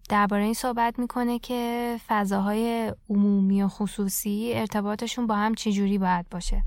درباره 0.08 0.44
این 0.44 0.54
صحبت 0.54 0.98
می‌کنه 0.98 1.38
که 1.38 1.96
فضاهای 2.06 2.94
عمومی 3.10 3.62
و 3.62 3.68
خصوصی 3.68 4.52
ارتباطشون 4.54 5.26
با 5.26 5.36
هم 5.36 5.54
چجوری 5.54 5.98
باید 5.98 6.28
باشه. 6.28 6.62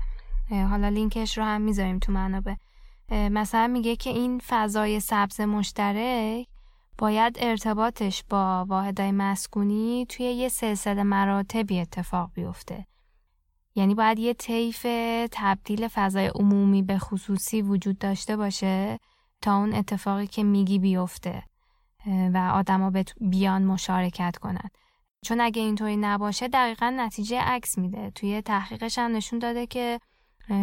حالا 0.50 0.88
لینکش 0.88 1.38
رو 1.38 1.44
هم 1.44 1.60
می‌ذاریم 1.60 1.98
تو 1.98 2.12
منابع. 2.12 2.54
مثلا 3.10 3.66
میگه 3.66 3.96
که 3.96 4.10
این 4.10 4.40
فضای 4.46 5.00
سبز 5.00 5.40
مشترک 5.40 6.46
باید 7.00 7.36
ارتباطش 7.40 8.24
با 8.30 8.64
واحدهای 8.68 9.12
مسکونی 9.12 10.06
توی 10.08 10.26
یه 10.26 10.48
سلسله 10.48 11.02
مراتبی 11.02 11.80
اتفاق 11.80 12.30
بیفته. 12.34 12.86
یعنی 13.74 13.94
باید 13.94 14.18
یه 14.18 14.34
طیف 14.34 14.86
تبدیل 15.32 15.88
فضای 15.88 16.26
عمومی 16.26 16.82
به 16.82 16.98
خصوصی 16.98 17.62
وجود 17.62 17.98
داشته 17.98 18.36
باشه 18.36 18.98
تا 19.42 19.56
اون 19.56 19.74
اتفاقی 19.74 20.26
که 20.26 20.42
میگی 20.42 20.78
بیفته 20.78 21.42
و 22.06 22.50
آدما 22.54 22.92
بیان 23.20 23.62
مشارکت 23.62 24.36
کنند 24.36 24.70
چون 25.24 25.40
اگه 25.40 25.62
اینطوری 25.62 25.96
نباشه 25.96 26.48
دقیقا 26.48 26.90
نتیجه 26.96 27.40
عکس 27.40 27.78
میده. 27.78 28.10
توی 28.10 28.42
تحقیقش 28.42 28.98
هم 28.98 29.16
نشون 29.16 29.38
داده 29.38 29.66
که 29.66 30.00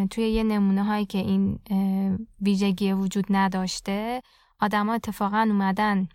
توی 0.09 0.29
یه 0.29 0.43
نمونه 0.43 0.83
هایی 0.83 1.05
که 1.05 1.17
این 1.17 1.59
ویژگی 2.41 2.93
وجود 2.93 3.25
نداشته 3.29 4.21
آدما 4.59 4.93
اتفاقا 4.93 5.47
اومدن 5.49 6.07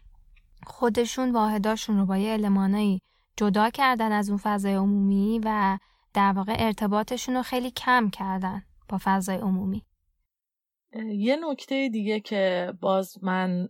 خودشون 0.66 1.32
واحداشون 1.32 1.98
رو 1.98 2.06
با 2.06 2.16
یه 2.16 2.32
المانایی 2.32 3.00
جدا 3.36 3.70
کردن 3.70 4.12
از 4.12 4.28
اون 4.28 4.38
فضای 4.42 4.74
عمومی 4.74 5.40
و 5.44 5.78
در 6.14 6.32
واقع 6.32 6.56
ارتباطشون 6.58 7.36
رو 7.36 7.42
خیلی 7.42 7.70
کم 7.70 8.10
کردن 8.10 8.62
با 8.88 8.98
فضای 9.02 9.36
عمومی. 9.36 9.82
یه 11.10 11.36
نکته 11.36 11.88
دیگه 11.88 12.20
که 12.20 12.72
باز 12.80 13.24
من 13.24 13.68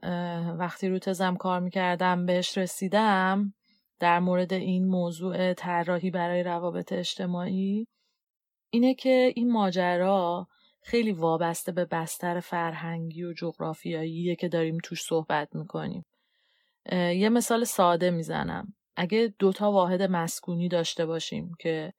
وقتی 0.58 0.88
رو 0.88 0.98
تزم 0.98 1.36
کار 1.36 1.60
می‌کردم 1.60 2.26
بهش 2.26 2.58
رسیدم 2.58 3.54
در 3.98 4.20
مورد 4.20 4.52
این 4.52 4.88
موضوع 4.88 5.54
طراحی 5.54 6.10
برای 6.10 6.42
روابط 6.42 6.92
اجتماعی 6.92 7.86
اینه 8.70 8.94
که 8.94 9.32
این 9.36 9.52
ماجرا 9.52 10.48
خیلی 10.82 11.12
وابسته 11.12 11.72
به 11.72 11.84
بستر 11.84 12.40
فرهنگی 12.40 13.24
و 13.24 13.32
جغرافیاییه 13.32 14.36
که 14.36 14.48
داریم 14.48 14.78
توش 14.84 15.02
صحبت 15.02 15.54
می‌کنیم. 15.54 16.04
یه 16.90 17.28
مثال 17.28 17.64
ساده 17.64 18.10
می‌زنم. 18.10 18.74
اگه 18.96 19.34
دوتا 19.38 19.72
واحد 19.72 20.02
مسکونی 20.02 20.68
داشته 20.68 21.06
باشیم 21.06 21.52
که 21.58 21.92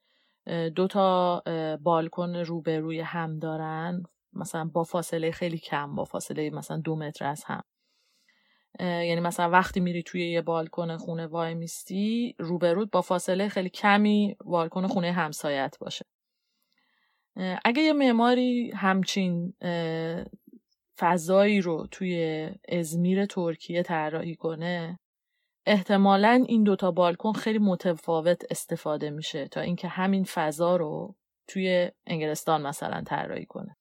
دوتا 0.75 1.43
بالکن 1.83 2.35
روبروی 2.35 2.99
هم 3.01 3.39
دارن 3.39 4.03
مثلا 4.33 4.65
با 4.65 4.83
فاصله 4.83 5.31
خیلی 5.31 5.57
کم 5.57 5.95
با 5.95 6.03
فاصله 6.03 6.49
مثلا 6.49 6.77
دو 6.77 6.95
متر 6.95 7.25
از 7.25 7.43
هم. 7.43 7.63
یعنی 8.79 9.19
مثلا 9.19 9.49
وقتی 9.49 9.79
میری 9.79 10.03
توی 10.03 10.31
یه 10.31 10.41
بالکن 10.41 10.97
خونه 10.97 11.27
وای 11.27 11.53
میستی 11.53 12.35
روبرود 12.39 12.91
با 12.91 13.01
فاصله 13.01 13.49
خیلی 13.49 13.69
کمی 13.69 14.37
بالکن 14.45 14.87
خونه 14.87 15.11
همسایت 15.11 15.77
باشه. 15.79 16.05
اگه 17.65 17.81
یه 17.81 17.93
معماری 17.93 18.71
همچین 18.71 19.53
فضایی 20.99 21.61
رو 21.61 21.87
توی 21.91 22.49
ازمیر 22.69 23.25
ترکیه 23.25 23.83
طراحی 23.83 24.35
کنه 24.35 24.99
احتمالا 25.65 26.43
این 26.47 26.63
دوتا 26.63 26.91
بالکن 26.91 27.33
خیلی 27.33 27.59
متفاوت 27.59 28.43
استفاده 28.49 29.09
میشه 29.09 29.47
تا 29.47 29.61
اینکه 29.61 29.87
همین 29.87 30.23
فضا 30.23 30.75
رو 30.75 31.15
توی 31.47 31.91
انگلستان 32.07 32.61
مثلا 32.61 33.01
طراحی 33.01 33.45
کنه. 33.45 33.75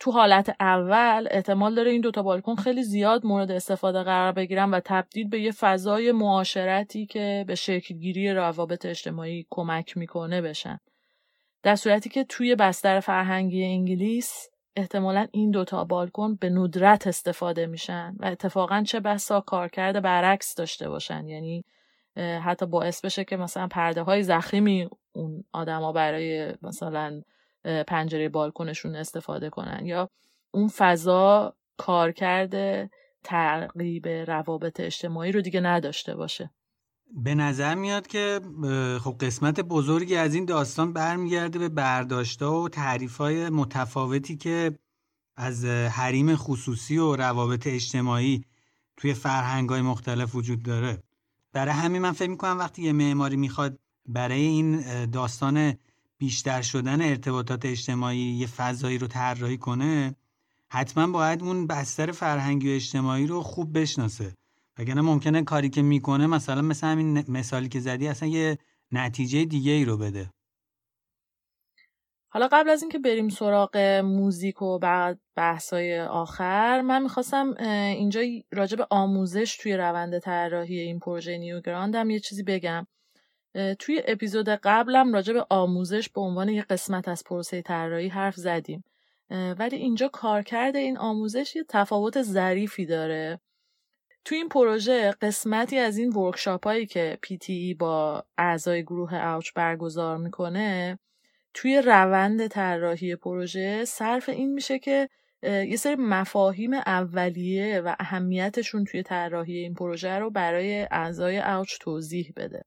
تو 0.00 0.10
حالت 0.10 0.56
اول 0.60 1.28
احتمال 1.30 1.74
داره 1.74 1.90
این 1.90 2.00
دوتا 2.00 2.22
بالکن 2.22 2.54
خیلی 2.54 2.82
زیاد 2.82 3.26
مورد 3.26 3.50
استفاده 3.50 4.02
قرار 4.02 4.32
بگیرن 4.32 4.70
و 4.70 4.80
تبدیل 4.84 5.28
به 5.28 5.40
یه 5.40 5.52
فضای 5.52 6.12
معاشرتی 6.12 7.06
که 7.06 7.44
به 7.46 7.54
شکلگیری 7.54 8.32
روابط 8.32 8.86
اجتماعی 8.86 9.46
کمک 9.50 9.96
می‌کنه 9.96 10.42
بشن. 10.42 10.78
در 11.62 11.76
صورتی 11.76 12.08
که 12.08 12.24
توی 12.24 12.54
بستر 12.54 13.00
فرهنگی 13.00 13.64
انگلیس 13.64 14.48
احتمالا 14.76 15.26
این 15.32 15.50
دوتا 15.50 15.84
بالکن 15.84 16.34
به 16.34 16.50
ندرت 16.50 17.06
استفاده 17.06 17.66
میشن 17.66 18.16
و 18.18 18.26
اتفاقا 18.26 18.82
چه 18.82 19.00
بسا 19.00 19.40
کارکرد 19.40 20.02
برعکس 20.02 20.54
داشته 20.54 20.88
باشن. 20.88 21.28
یعنی 21.28 21.64
حتی 22.16 22.66
باعث 22.66 23.04
بشه 23.04 23.24
که 23.24 23.36
مثلا 23.36 23.66
پرده 23.66 24.02
های 24.02 24.22
زخیمی 24.22 24.88
اون 25.12 25.44
آدما 25.52 25.92
برای 25.92 26.54
مثلا 26.62 27.22
پنجره 27.86 28.28
بالکنشون 28.28 28.96
استفاده 28.96 29.50
کنن. 29.50 29.86
یا 29.86 30.08
اون 30.50 30.68
فضا 30.68 31.54
کارکرد 31.76 32.90
ترغیب 33.24 34.08
روابط 34.08 34.80
اجتماعی 34.80 35.32
رو 35.32 35.40
دیگه 35.40 35.60
نداشته 35.60 36.14
باشه. 36.14 36.50
به 37.16 37.34
نظر 37.34 37.74
میاد 37.74 38.06
که 38.06 38.40
خب 39.00 39.16
قسمت 39.20 39.60
بزرگی 39.60 40.16
از 40.16 40.34
این 40.34 40.44
داستان 40.44 40.92
برمیگرده 40.92 41.58
به 41.58 41.68
برداشته 41.68 42.46
و 42.46 42.68
تعریفهای 42.68 43.48
متفاوتی 43.48 44.36
که 44.36 44.78
از 45.36 45.64
حریم 45.64 46.36
خصوصی 46.36 46.98
و 46.98 47.16
روابط 47.16 47.66
اجتماعی 47.66 48.44
توی 48.96 49.14
فرهنگ 49.14 49.68
های 49.68 49.82
مختلف 49.82 50.34
وجود 50.34 50.62
داره. 50.62 51.02
برای 51.52 51.74
همین 51.74 52.02
من 52.02 52.12
فکر 52.12 52.30
می‌کنم 52.30 52.58
وقتی 52.58 52.82
یه 52.82 52.92
معماری 52.92 53.36
می‌خواد 53.36 53.78
برای 54.06 54.40
این 54.40 54.80
داستان 55.04 55.74
بیشتر 56.18 56.62
شدن 56.62 57.02
ارتباطات 57.02 57.64
اجتماعی 57.64 58.18
یه 58.18 58.46
فضایی 58.46 58.98
رو 58.98 59.06
طراحی 59.06 59.58
کنه 59.58 60.16
حتما 60.68 61.06
باید 61.06 61.42
اون 61.42 61.66
بستر 61.66 62.12
فرهنگی 62.12 62.72
و 62.72 62.74
اجتماعی 62.74 63.26
رو 63.26 63.42
خوب 63.42 63.78
بشناسه. 63.78 64.34
وگرنه 64.82 65.00
ممکنه 65.00 65.42
کاری 65.42 65.70
که 65.70 65.82
می‌کنه 65.82 66.26
مثلا 66.26 66.62
مثل 66.62 66.86
همین 66.86 67.24
مثالی 67.28 67.68
که 67.68 67.80
زدی 67.80 68.08
اصلا 68.08 68.28
یه 68.28 68.58
نتیجه 68.92 69.44
دیگه 69.44 69.72
ای 69.72 69.84
رو 69.84 69.96
بده. 69.96 70.30
حالا 72.32 72.48
قبل 72.52 72.70
از 72.70 72.82
اینکه 72.82 72.98
بریم 72.98 73.28
سراغ 73.28 73.76
موزیک 74.04 74.62
و 74.62 74.78
بعد 74.78 75.20
بحثای 75.36 76.00
آخر 76.00 76.80
من 76.80 77.02
می‌خواستم 77.02 77.54
اینجا 77.96 78.20
راجع 78.52 78.76
به 78.76 78.86
آموزش 78.90 79.56
توی 79.56 79.76
روند 79.76 80.18
طراحی 80.18 80.78
این 80.78 80.98
پروژه 80.98 81.38
نیو 81.38 81.60
گراندم 81.60 82.10
یه 82.10 82.20
چیزی 82.20 82.42
بگم. 82.42 82.86
توی 83.78 84.02
اپیزود 84.04 84.48
قبلم 84.48 85.12
راجع 85.12 85.32
به 85.32 85.46
آموزش 85.50 86.08
به 86.08 86.20
عنوان 86.20 86.48
یه 86.48 86.62
قسمت 86.62 87.08
از 87.08 87.24
پروسه 87.24 87.62
طراحی 87.62 88.08
حرف 88.08 88.36
زدیم. 88.36 88.84
ولی 89.30 89.76
اینجا 89.76 90.08
کارکرد 90.08 90.76
این 90.76 90.98
آموزش 90.98 91.56
یه 91.56 91.64
تفاوت 91.68 92.22
ظریفی 92.22 92.86
داره. 92.86 93.40
توی 94.24 94.38
این 94.38 94.48
پروژه 94.48 95.10
قسمتی 95.10 95.78
از 95.78 95.98
این 95.98 96.12
ورکشاپ 96.12 96.64
هایی 96.64 96.86
که 96.86 97.18
PTE 97.26 97.76
با 97.78 98.24
اعضای 98.38 98.82
گروه 98.82 99.14
اوچ 99.14 99.52
برگزار 99.54 100.16
می‌کنه 100.16 100.98
توی 101.54 101.82
روند 101.82 102.46
طراحی 102.46 103.16
پروژه 103.16 103.84
صرف 103.84 104.28
این 104.28 104.52
میشه 104.52 104.78
که 104.78 105.08
یه 105.42 105.76
سری 105.76 105.94
مفاهیم 105.94 106.74
اولیه 106.74 107.80
و 107.80 107.94
اهمیتشون 108.00 108.84
توی 108.84 109.02
طراحی 109.02 109.56
این 109.56 109.74
پروژه 109.74 110.18
رو 110.18 110.30
برای 110.30 110.88
اعضای 110.90 111.38
اوچ 111.38 111.78
توضیح 111.80 112.32
بده. 112.36 112.64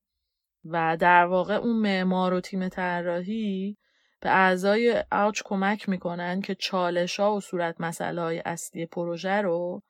و 0.65 0.97
در 0.99 1.25
واقع 1.25 1.53
اون 1.53 1.75
معمار 1.75 2.33
و 2.33 2.41
تیم 2.41 2.69
طراحی 2.69 3.77
به 4.19 4.29
اعضای 4.29 5.03
اوچ 5.11 5.41
کمک 5.45 5.89
می‌کنن 5.89 6.41
که 6.41 6.55
چالش 6.55 7.19
ها 7.19 7.35
و 7.35 7.41
صورت 7.41 7.81
مسئله 7.81 8.21
های 8.21 8.41
اصلی 8.45 8.85
پروژه 8.85 9.41
رو 9.41 9.81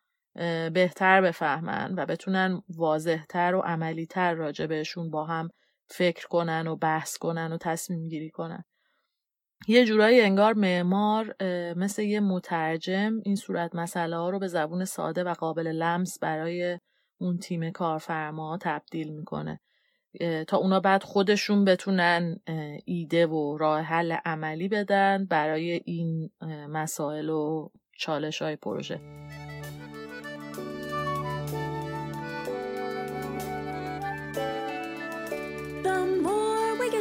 بهتر 0.73 1.21
بفهمن 1.21 1.93
و 1.97 2.05
بتونن 2.05 2.61
واضحتر 2.69 3.55
و 3.55 3.61
عملیتر 3.61 4.33
راجع 4.33 4.65
بهشون 4.65 5.09
با 5.09 5.25
هم 5.25 5.49
فکر 5.87 6.27
کنن 6.27 6.67
و 6.67 6.75
بحث 6.75 7.17
کنن 7.17 7.51
و 7.51 7.57
تصمیم 7.57 8.07
گیری 8.07 8.29
کنن. 8.29 8.63
یه 9.67 9.85
جورایی 9.85 10.21
انگار 10.21 10.53
معمار 10.53 11.35
مثل 11.73 12.01
یه 12.01 12.19
مترجم 12.19 13.13
این 13.25 13.35
صورت 13.35 13.75
مسئله 13.75 14.15
ها 14.15 14.29
رو 14.29 14.39
به 14.39 14.47
زبون 14.47 14.85
ساده 14.85 15.23
و 15.23 15.33
قابل 15.33 15.67
لمس 15.67 16.19
برای 16.19 16.79
اون 17.17 17.37
تیم 17.37 17.71
کارفرما 17.71 18.57
تبدیل 18.61 19.13
می‌کنه. 19.13 19.59
تا 20.47 20.57
اونا 20.57 20.79
بعد 20.79 21.03
خودشون 21.03 21.65
بتونن 21.65 22.39
ایده 22.85 23.27
و 23.27 23.57
راه 23.57 23.81
حل 23.81 24.11
عملی 24.25 24.67
بدن 24.67 25.25
برای 25.25 25.81
این 25.85 26.29
مسائل 26.69 27.29
و 27.29 27.69
چالش 27.97 28.41
های 28.41 28.55
پروژه. 28.55 28.99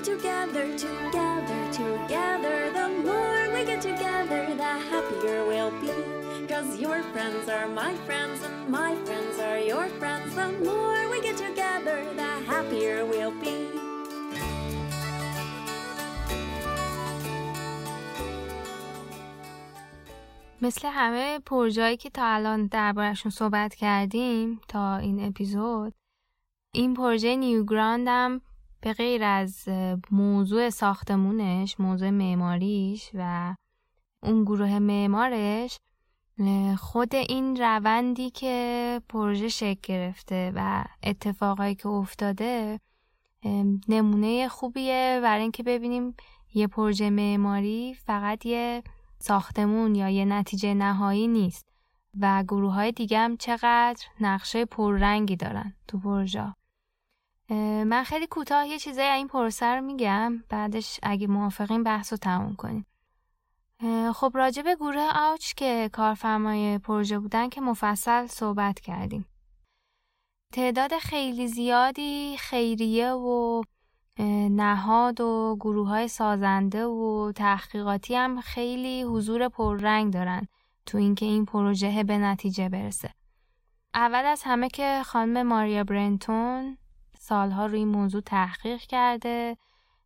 together, 0.04 0.78
together, 0.78 1.72
together. 1.72 2.58
The 2.74 2.88
more 3.06 3.54
we 3.54 3.66
get 3.66 3.82
together, 3.82 4.42
the 4.56 4.74
happier 4.92 5.46
we'll 5.46 5.72
be. 5.80 5.94
Cause 6.48 6.80
your 6.80 7.04
friends 7.12 7.48
are 7.48 7.68
my 7.68 7.94
friends, 8.06 8.42
and 8.44 8.70
my 8.70 8.96
friends 9.06 9.40
are 9.40 9.60
your 9.60 9.88
friends. 10.00 10.36
The 10.36 10.50
more 10.66 11.10
we 11.12 11.22
get 11.22 11.38
together, 11.38 11.98
the 12.16 12.32
happier 12.52 13.06
we'll 13.06 13.32
be. 13.32 13.56
مثل 20.62 20.88
همه 20.88 21.40
پروژه‌ای 21.40 21.98
که 21.98 22.10
تا 22.10 22.26
الان 22.26 22.68
دربارشون 22.68 23.32
صحبت 23.32 23.76
کردیم 23.76 24.62
تا 24.68 24.98
این 24.98 25.26
اپیزود 25.26 25.94
این 26.74 26.94
پروژه 26.94 27.36
نیوگراندم 27.36 28.42
به 28.85 28.93
غیر 28.93 29.25
از 29.25 29.69
موضوع 30.11 30.71
ساختمونش 30.71 31.81
موضوع 31.81 32.11
معماریش 32.11 33.11
و 33.15 33.55
اون 34.23 34.45
گروه 34.45 34.79
معمارش 34.79 35.79
خود 36.79 37.15
این 37.15 37.57
روندی 37.57 38.31
که 38.31 39.01
پروژه 39.09 39.49
شکل 39.49 39.81
گرفته 39.83 40.53
و 40.55 40.85
اتفاقایی 41.03 41.75
که 41.75 41.89
افتاده 41.89 42.81
نمونه 43.89 44.49
خوبیه 44.49 45.21
برای 45.23 45.43
اینکه 45.43 45.63
ببینیم 45.63 46.15
یه 46.55 46.67
پروژه 46.67 47.11
معماری 47.11 47.95
فقط 47.95 48.47
یه 48.47 48.83
ساختمون 49.19 49.95
یا 49.95 50.09
یه 50.09 50.25
نتیجه 50.25 50.75
نهایی 50.75 51.29
نیست 51.29 51.67
و 52.21 52.45
گروه 52.49 52.73
های 52.75 52.93
دیگه 52.93 53.19
هم 53.19 53.37
چقدر 53.37 54.07
نقشه 54.21 54.65
پررنگی 54.65 55.37
دارن 55.37 55.75
تو 55.89 55.99
پروژه. 55.99 56.55
من 57.51 58.05
خیلی 58.05 58.27
کوتاه 58.27 58.67
یه 58.67 58.79
چیزایی 58.79 59.09
این 59.09 59.29
پروسه 59.29 59.67
رو 59.67 59.81
میگم. 59.81 60.45
بعدش 60.49 61.01
اگه 61.03 61.27
موافقین 61.27 61.83
بحث 61.83 62.13
رو 62.13 62.17
تموم 62.17 62.57
کنیم. 62.57 62.87
خب 64.15 64.33
راجع 64.35 64.63
به 64.63 64.75
گروه 64.77 65.09
آوچ 65.15 65.55
که 65.55 65.91
کارفرمای 65.93 66.79
پروژه 66.79 67.19
بودن 67.19 67.49
که 67.49 67.61
مفصل 67.61 68.27
صحبت 68.27 68.81
کردیم. 68.81 69.27
تعداد 70.53 70.99
خیلی 70.99 71.49
زیادی 71.49 72.37
خیریه 72.39 73.11
و 73.11 73.63
نهاد 74.51 75.21
و 75.21 75.57
گروه 75.61 75.89
های 75.89 76.09
سازنده 76.09 76.87
و 76.87 77.33
تحقیقاتی 77.37 78.15
هم 78.15 78.41
خیلی 78.41 79.03
حضور 79.03 79.49
پررنگ 79.49 80.13
دارن 80.13 80.47
تو 80.87 80.99
اینکه 80.99 81.27
این 81.27 81.45
پروژه 81.45 82.05
به 82.05 82.19
نتیجه 82.19 82.69
برسه. 82.69 83.11
اول 83.95 84.25
از 84.25 84.43
همه 84.45 84.69
که 84.69 85.03
خانم 85.05 85.47
ماریا 85.47 85.85
برنتون 85.85 86.79
سالها 87.29 87.67
روی 87.67 87.79
این 87.79 87.89
موضوع 87.89 88.21
تحقیق 88.21 88.81
کرده. 88.81 89.57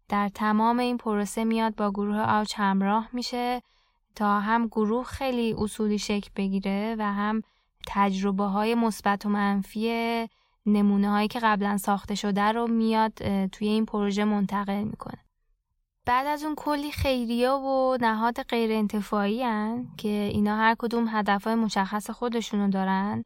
در 0.09 0.29
تمام 0.29 0.79
این 0.79 0.97
پروسه 0.97 1.45
میاد 1.45 1.75
با 1.75 1.91
گروه 1.91 2.21
آوچ 2.21 2.55
همراه 2.57 3.09
میشه 3.13 3.63
تا 4.15 4.41
هم 4.41 4.67
گروه 4.67 5.05
خیلی 5.05 5.55
اصولی 5.59 5.99
شکل 5.99 6.31
بگیره 6.37 6.97
و 6.99 7.13
هم 7.13 7.43
تجربه 7.87 8.45
های 8.45 8.75
مثبت 8.75 9.27
و 9.27 9.29
منفی 9.29 10.29
نمونه 10.67 11.11
هایی 11.11 11.29
که 11.29 11.41
قبلا 11.43 11.77
ساخته 11.77 12.15
شده 12.15 12.43
رو 12.43 12.67
میاد 12.67 13.47
توی 13.47 13.69
این 13.69 13.87
پروژه 13.87 14.25
منتقل 14.25 14.85
می‌کنه. 14.85 15.19
بعد 16.07 16.27
از 16.27 16.45
اون 16.45 16.55
کلی 16.55 16.93
خیریه 16.93 17.51
و 17.51 17.99
نهاد 18.01 18.43
غیر 18.43 18.73
انتفاعی 18.73 19.43
هن 19.43 19.89
که 19.97 20.09
اینا 20.09 20.57
هر 20.57 20.75
کدوم 20.79 21.09
هدف 21.09 21.45
های 21.45 21.55
مشخص 21.55 22.11
خودشونو 22.11 22.71
دارن. 22.71 23.25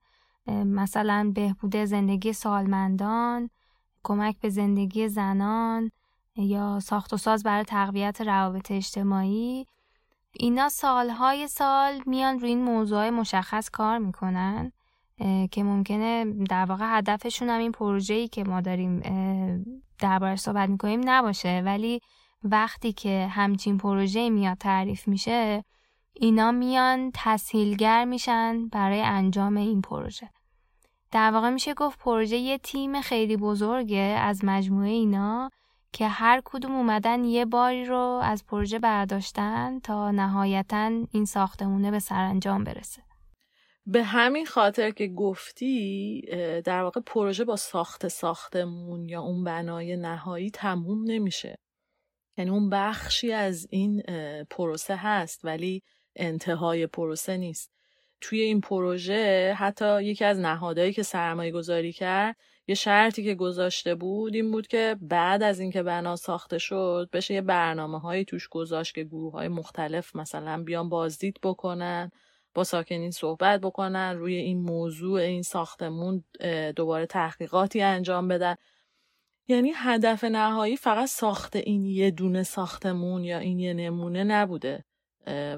مثلا 0.48 1.32
بهبود 1.34 1.76
زندگی 1.76 2.32
سالمندان 2.32 3.50
کمک 4.04 4.36
به 4.40 4.48
زندگی 4.48 5.08
زنان 5.08 5.90
یا 6.36 6.80
ساخت 6.80 7.12
و 7.12 7.16
ساز 7.16 7.42
برای 7.42 7.64
تقویت 7.64 8.20
روابط 8.20 8.70
اجتماعی. 8.70 9.66
اینا 10.32 10.68
سالهای 10.68 11.48
سال 11.48 12.02
میان 12.06 12.38
روی 12.38 12.48
این 12.48 12.64
موضوع 12.64 13.10
مشخص 13.10 13.70
کار 13.70 13.98
می‌کنن 13.98 14.72
که 15.50 15.62
ممکنه 15.62 16.24
در 16.24 16.64
واقع 16.64 16.98
هدفشون 16.98 17.48
هم 17.48 17.58
این 17.60 17.72
پروژه‌ای 17.72 18.28
که 18.28 18.44
ما 18.44 18.60
داریم 18.60 19.00
دربارش 19.98 20.40
صحبت 20.40 20.68
می‌کنیم 20.68 21.00
نباشه. 21.04 21.62
ولی 21.64 22.00
وقتی 22.44 22.92
که 22.92 23.26
همچین 23.30 23.78
پروژه 23.78 24.30
میاد 24.30 24.58
تعریف 24.58 25.08
میشه 25.08 25.64
اینا 26.12 26.52
میان 26.52 27.10
تسهیلگر 27.14 28.04
میشن 28.04 28.68
برای 28.68 29.00
انجام 29.00 29.56
این 29.56 29.80
پروژه. 29.80 30.30
در 31.12 31.30
واقع 31.30 31.50
میشه 31.50 31.74
گفت 31.74 31.98
پروژه 31.98 32.36
یه 32.36 32.58
تیم 32.58 33.00
خیلی 33.00 33.36
بزرگه 33.36 33.98
از 33.98 34.44
مجموعه 34.44 34.90
اینا 34.90 35.50
که 35.92 36.08
هر 36.08 36.42
کدوم 36.44 36.72
اومدن 36.72 37.24
یه 37.24 37.44
باری 37.44 37.84
رو 37.84 38.20
از 38.22 38.46
پروژه 38.46 38.78
برداشتن 38.78 39.80
تا 39.80 40.10
نهایتا 40.10 40.90
این 41.12 41.24
ساختمونه 41.24 41.90
به 41.90 41.98
سرانجام 41.98 42.64
برسه. 42.64 43.02
به 43.86 44.04
همین 44.04 44.46
خاطر 44.46 44.90
که 44.90 45.08
گفتی 45.08 46.20
در 46.64 46.82
واقع 46.82 47.00
پروژه 47.00 47.44
با 47.44 47.56
ساخت 47.56 48.08
ساختمون 48.08 49.08
یا 49.08 49.22
اون 49.22 49.44
بنای 49.44 49.96
نهایی 49.96 50.50
تموم 50.50 51.04
نمیشه. 51.04 51.58
یعنی 52.36 52.50
اون 52.50 52.70
بخشی 52.70 53.32
از 53.32 53.66
این 53.70 54.02
پروسه 54.50 54.96
هست 54.96 55.44
ولی 55.44 55.82
انتهای 56.16 56.86
پروسه 56.86 57.36
نیست. 57.36 57.70
توی 58.22 58.40
این 58.40 58.60
پروژه 58.60 59.54
حتی 59.58 60.04
یکی 60.04 60.24
از 60.24 60.38
نهادهایی 60.38 60.92
که 60.92 61.02
سرمایه 61.02 61.52
گذاری 61.52 61.92
کرد 61.92 62.36
یه 62.66 62.74
شرطی 62.74 63.24
که 63.24 63.34
گذاشته 63.34 63.94
بود 63.94 64.34
این 64.34 64.50
بود 64.50 64.66
که 64.66 64.96
بعد 65.00 65.42
از 65.42 65.60
اینکه 65.60 65.82
بنا 65.82 66.16
ساخته 66.16 66.58
شد 66.58 67.08
بشه 67.12 67.34
یه 67.34 67.40
برنامه 67.40 68.00
هایی 68.00 68.24
توش 68.24 68.48
گذاشت 68.48 68.94
که 68.94 69.04
گروه 69.04 69.32
های 69.32 69.48
مختلف 69.48 70.16
مثلا 70.16 70.62
بیان 70.62 70.88
بازدید 70.88 71.38
بکنن 71.42 72.10
با 72.54 72.64
ساکنین 72.64 73.10
صحبت 73.10 73.60
بکنن 73.60 74.16
روی 74.16 74.36
این 74.36 74.62
موضوع 74.62 75.20
این 75.20 75.42
ساختمون 75.42 76.24
دوباره 76.76 77.06
تحقیقاتی 77.06 77.82
انجام 77.82 78.28
بدن. 78.28 78.54
یعنی 79.48 79.72
هدف 79.76 80.24
نهایی 80.24 80.76
فقط 80.76 81.08
ساخت 81.08 81.56
این 81.56 81.84
یه 81.84 82.10
دونه 82.10 82.42
ساختمون 82.42 83.24
یا 83.24 83.38
این 83.38 83.58
یه 83.58 83.74
نمونه 83.74 84.24
نبوده 84.24 84.84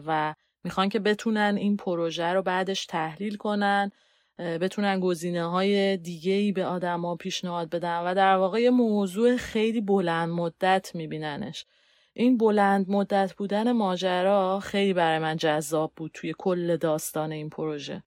و 0.06 0.34
می‌خوان 0.64 0.88
که 0.88 0.98
بتونن 0.98 1.56
این 1.58 1.76
پروژه 1.76 2.26
رو 2.26 2.42
بعدش 2.42 2.86
تحلیل 2.86 3.36
کنن 3.36 3.92
بتونن 4.38 5.00
گزینه 5.00 5.46
های 5.46 5.96
دیگه 5.96 6.32
ای 6.32 6.52
به 6.52 6.64
آدما 6.64 7.16
پیشنهاد 7.16 7.70
بدن 7.70 8.00
و 8.00 8.14
در 8.14 8.36
واقع 8.36 8.60
یه 8.60 8.70
موضوع 8.70 9.36
خیلی 9.36 9.80
بلند 9.80 10.28
مدت 10.28 10.90
میبیننش. 10.94 11.66
این 12.12 12.38
بلند 12.38 12.90
مدت 12.90 13.34
بودن 13.34 13.72
ماجرا 13.72 14.60
خیلی 14.60 14.92
برای 14.92 15.18
من 15.18 15.36
جذاب 15.36 15.92
بود 15.96 16.10
توی 16.14 16.34
کل 16.38 16.76
داستان 16.76 17.32
این 17.32 17.50
پروژه. 17.50 18.02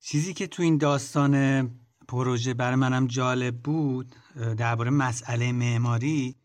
چیزی 0.00 0.34
که 0.34 0.46
تو 0.46 0.62
این 0.62 0.78
داستان 0.78 1.70
پروژه 2.08 2.54
برای 2.54 2.76
منم 2.76 3.06
جالب 3.06 3.56
بود 3.56 4.14
درباره 4.58 4.90
مسئله 4.90 5.52
معماری 5.52 6.36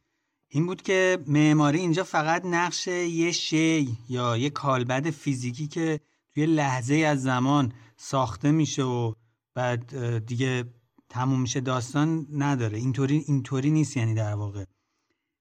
این 0.52 0.66
بود 0.66 0.82
که 0.82 1.24
معماری 1.28 1.80
اینجا 1.80 2.04
فقط 2.04 2.46
نقش 2.46 2.88
یه 2.88 3.32
شی 3.32 3.98
یا 4.10 4.38
یه 4.38 4.50
کالبد 4.50 5.10
فیزیکی 5.10 5.68
که 5.68 6.00
توی 6.34 6.46
لحظه 6.46 6.96
از 6.96 7.24
زمان 7.24 7.74
ساخته 7.98 8.52
میشه 8.52 8.84
و 8.84 9.14
بعد 9.54 10.26
دیگه 10.26 10.64
تموم 11.10 11.42
میشه 11.42 11.60
داستان 11.60 12.28
نداره. 12.32 12.78
اینطوری 12.78 13.24
اینطوری 13.28 13.72
نیست 13.72 13.98
یعنی 13.98 14.14
در 14.14 14.34
واقع. 14.34 14.66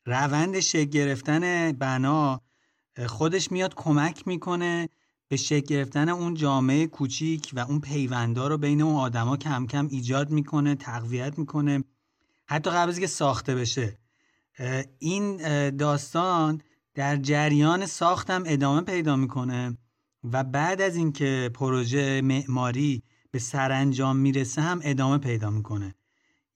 روند 0.07 0.61
شکل 0.61 0.91
گرفتن 0.91 1.73
بنا 1.73 2.41
خودش 3.07 3.53
میاد 3.53 3.75
کمک 3.75 4.29
می‌کنه 4.29 4.89
به 5.29 5.37
شکل 5.37 5.67
گرفتن 5.67 6.09
اون 6.09 6.35
جامعه 6.35 6.87
کوچیک 6.87 7.51
و 7.53 7.61
اون 7.61 7.81
پیوندا 7.81 8.49
رو 8.49 8.59
بین 8.59 8.83
اون 8.83 8.97
آدما 8.97 9.37
کم 9.37 9.67
کم 9.67 9.89
ایجاد 9.91 10.31
می‌کنه 10.31 10.75
تقویت 10.75 11.39
می‌کنه. 11.39 11.85
حتی 12.47 12.71
قبل 12.71 12.89
از 12.89 13.01
که 13.01 13.07
ساخته 13.07 13.55
بشه. 13.55 13.99
این 14.99 15.37
داستان 15.71 16.61
در 16.95 17.17
جریان 17.17 17.87
ساختم 17.87 18.43
ادامه 18.47 18.81
پیدا 18.81 19.17
می‌کنه 19.17 19.79
و 20.33 20.45
بعد 20.45 20.81
از 20.81 20.97
اینکه 20.97 21.51
پروژه 21.55 22.21
معماری 22.21 23.03
به 23.31 23.39
سرانجام 23.39 24.17
می‌رسه 24.17 24.63
هم 24.63 24.81
ادامه 24.83 25.19
پیدا 25.19 25.51
می‌کنه. 25.51 25.95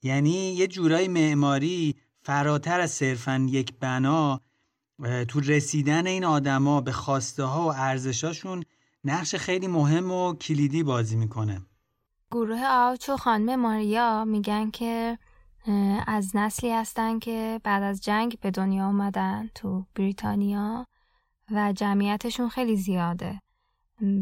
یعنی 0.02 0.54
یه 0.54 0.66
جورای 0.66 1.08
معماری 1.08 1.96
فراتر 2.22 2.80
از 2.80 2.90
صرفا 2.90 3.46
یک 3.50 3.72
بنا 3.80 4.40
تو 5.28 5.40
رسیدن 5.40 6.06
این 6.06 6.24
آدما 6.24 6.80
به 6.80 6.92
خواسته 6.92 7.44
ها 7.44 7.64
و 7.66 7.74
ارزشاشون 7.74 8.64
نقش 9.04 9.34
خیلی 9.34 9.66
مهم 9.66 10.10
و 10.10 10.34
کلیدی 10.34 10.82
بازی 10.82 11.16
می‌کنه. 11.16 11.62
گروه 12.30 12.66
آوچ 12.66 13.08
و 13.08 13.16
خانم 13.16 13.60
ماریا 13.60 14.24
میگن 14.24 14.70
که 14.70 15.18
از 16.06 16.36
نسلی 16.36 16.72
هستن 16.72 17.18
که 17.18 17.60
بعد 17.64 17.82
از 17.82 18.01
جنگ 18.01 18.39
به 18.40 18.51
دنیا 18.51 18.84
آمدن 18.84 19.51
تو 19.55 19.84
بریتانیا 19.94 20.86
و 21.51 21.72
جمعیتشون 21.72 22.48
خیلی 22.48 22.76
زیاده. 22.76 23.40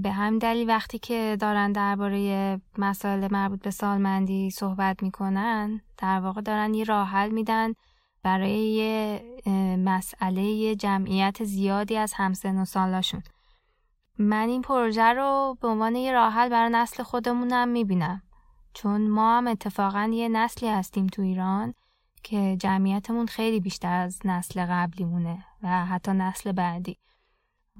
به 0.02 0.10
هم 0.10 0.38
دلیل 0.38 0.68
وقتی 0.68 0.98
که 0.98 1.36
دارن 1.40 1.72
درباره 1.72 2.60
مسائل 2.78 3.28
مربوط 3.32 3.62
به 3.62 3.70
سالمندی 3.70 4.50
صحبت 4.50 5.02
می‌کنن 5.02 5.80
در 5.98 6.20
واقع 6.20 6.40
دارن 6.40 6.74
یه 6.74 6.84
راه 6.84 7.08
حل 7.08 7.30
میدن 7.30 7.72
برای 8.22 8.50
یه 8.50 9.22
مسئله 9.76 10.74
جمعیت 10.74 11.44
زیادی 11.44 11.96
از 11.96 12.12
همسن 12.16 12.58
و 12.58 12.64
سالاشون. 12.64 13.22
من 14.18 14.48
این 14.48 14.62
پروژه 14.62 15.12
رو 15.12 15.56
به 15.60 15.68
عنوان 15.68 15.96
یه 15.96 16.12
راه 16.12 16.32
حل 16.32 16.48
برای 16.48 16.70
نسل 16.72 17.02
خودمونم 17.02 17.68
می‌بینم. 17.68 18.22
چون 18.74 19.08
ما 19.08 19.38
هم 19.38 19.46
اتفاقا 19.46 20.10
یه 20.12 20.28
نسلی 20.28 20.68
هستیم 20.68 21.06
تو 21.06 21.22
ایران 21.22 21.74
که 22.22 22.56
جمعیتمون 22.60 23.26
خیلی 23.26 23.60
بیشتر 23.60 23.92
از 23.92 24.18
نسل 24.24 24.66
قبلیمونه 24.66 25.44
و 25.62 25.86
حتی 25.86 26.12
نسل 26.12 26.52
بعدی. 26.52 26.96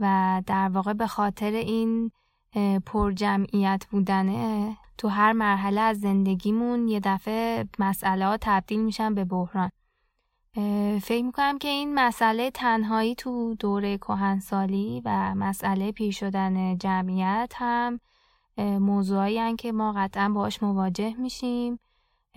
و 0.01 0.43
در 0.47 0.69
واقع 0.69 0.93
به 0.93 1.07
خاطر 1.07 1.51
این 1.51 2.11
پر 2.87 3.13
جمعیت 3.13 3.87
بودنه 3.91 4.77
تو 4.99 5.09
هر 5.09 5.33
مرحله 5.33 5.81
از 5.81 6.01
زندگیمون 6.01 6.89
یه 6.89 7.01
دفعه 7.01 7.69
مسئله 7.79 8.27
ها 8.27 8.37
تبدیل 8.41 8.81
میشن 8.81 9.15
به 9.15 9.25
بحران. 9.25 9.71
فکر 11.03 11.23
می‌کنم 11.25 11.59
که 11.59 11.69
این 11.69 11.95
مسئله 11.95 12.51
تنهایی 12.51 13.15
تو 13.15 13.55
دوره 13.55 13.99
کهنسالی 13.99 15.03
و 15.05 15.35
مسئله 15.35 15.93
پیر 15.93 16.13
شدن 16.13 16.79
جمعیت 16.79 17.53
هم 17.57 18.01
موضوعایی 18.61 19.57
که 19.57 19.73
ما 19.73 19.93
قطعا 19.97 20.29
باهاش 20.29 20.63
مواجه 20.63 21.15
میشیم. 21.19 21.79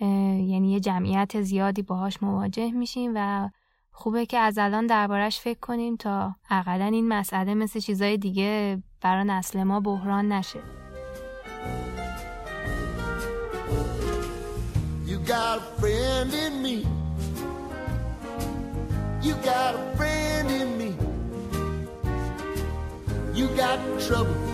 یعنی 0.00 0.72
یه 0.72 0.80
جمعیت 0.80 1.42
زیادی 1.42 1.82
باهاش 1.82 2.22
مواجه 2.22 2.70
میشیم 2.70 3.12
و 3.14 3.48
خوبه 3.92 4.26
که 4.26 4.38
از 4.38 4.58
الان 4.58 4.86
دربارش 4.86 5.40
فکر 5.40 5.58
کنیم 5.60 5.96
تا 5.96 6.34
اقلا 6.50 6.84
این 6.84 7.08
مسئله 7.08 7.54
مثل 7.54 7.80
چیزای 7.80 8.16
دیگه 8.16 8.82
برای 9.00 9.24
نسل 9.24 9.62
ما 9.62 9.80
بحران 9.80 10.32
نشه. 10.32 10.60
You 15.06 15.18
got 15.28 15.58
a 15.58 15.80
friend 15.80 16.30
in 16.44 16.54
me. 16.64 16.76
You 19.26 19.34
got 19.50 19.70
a 19.80 19.82
friend 19.96 20.48
in 20.60 20.68
me. 20.80 20.90
You 23.38 23.46
got 23.62 23.78
trouble. 24.06 24.53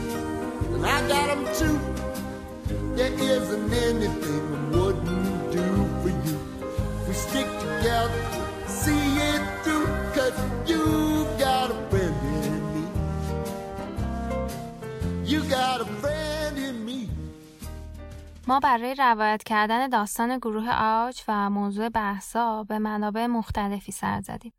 ما 18.46 18.60
برای 18.60 18.94
روایت 18.98 19.42
کردن 19.42 19.88
داستان 19.88 20.38
گروه 20.38 20.70
آج 20.70 21.22
و 21.28 21.50
موضوع 21.50 21.88
بحثا 21.88 22.64
به 22.64 22.78
منابع 22.78 23.26
مختلفی 23.26 23.92
سر 23.92 24.20
زدیم. 24.20 24.52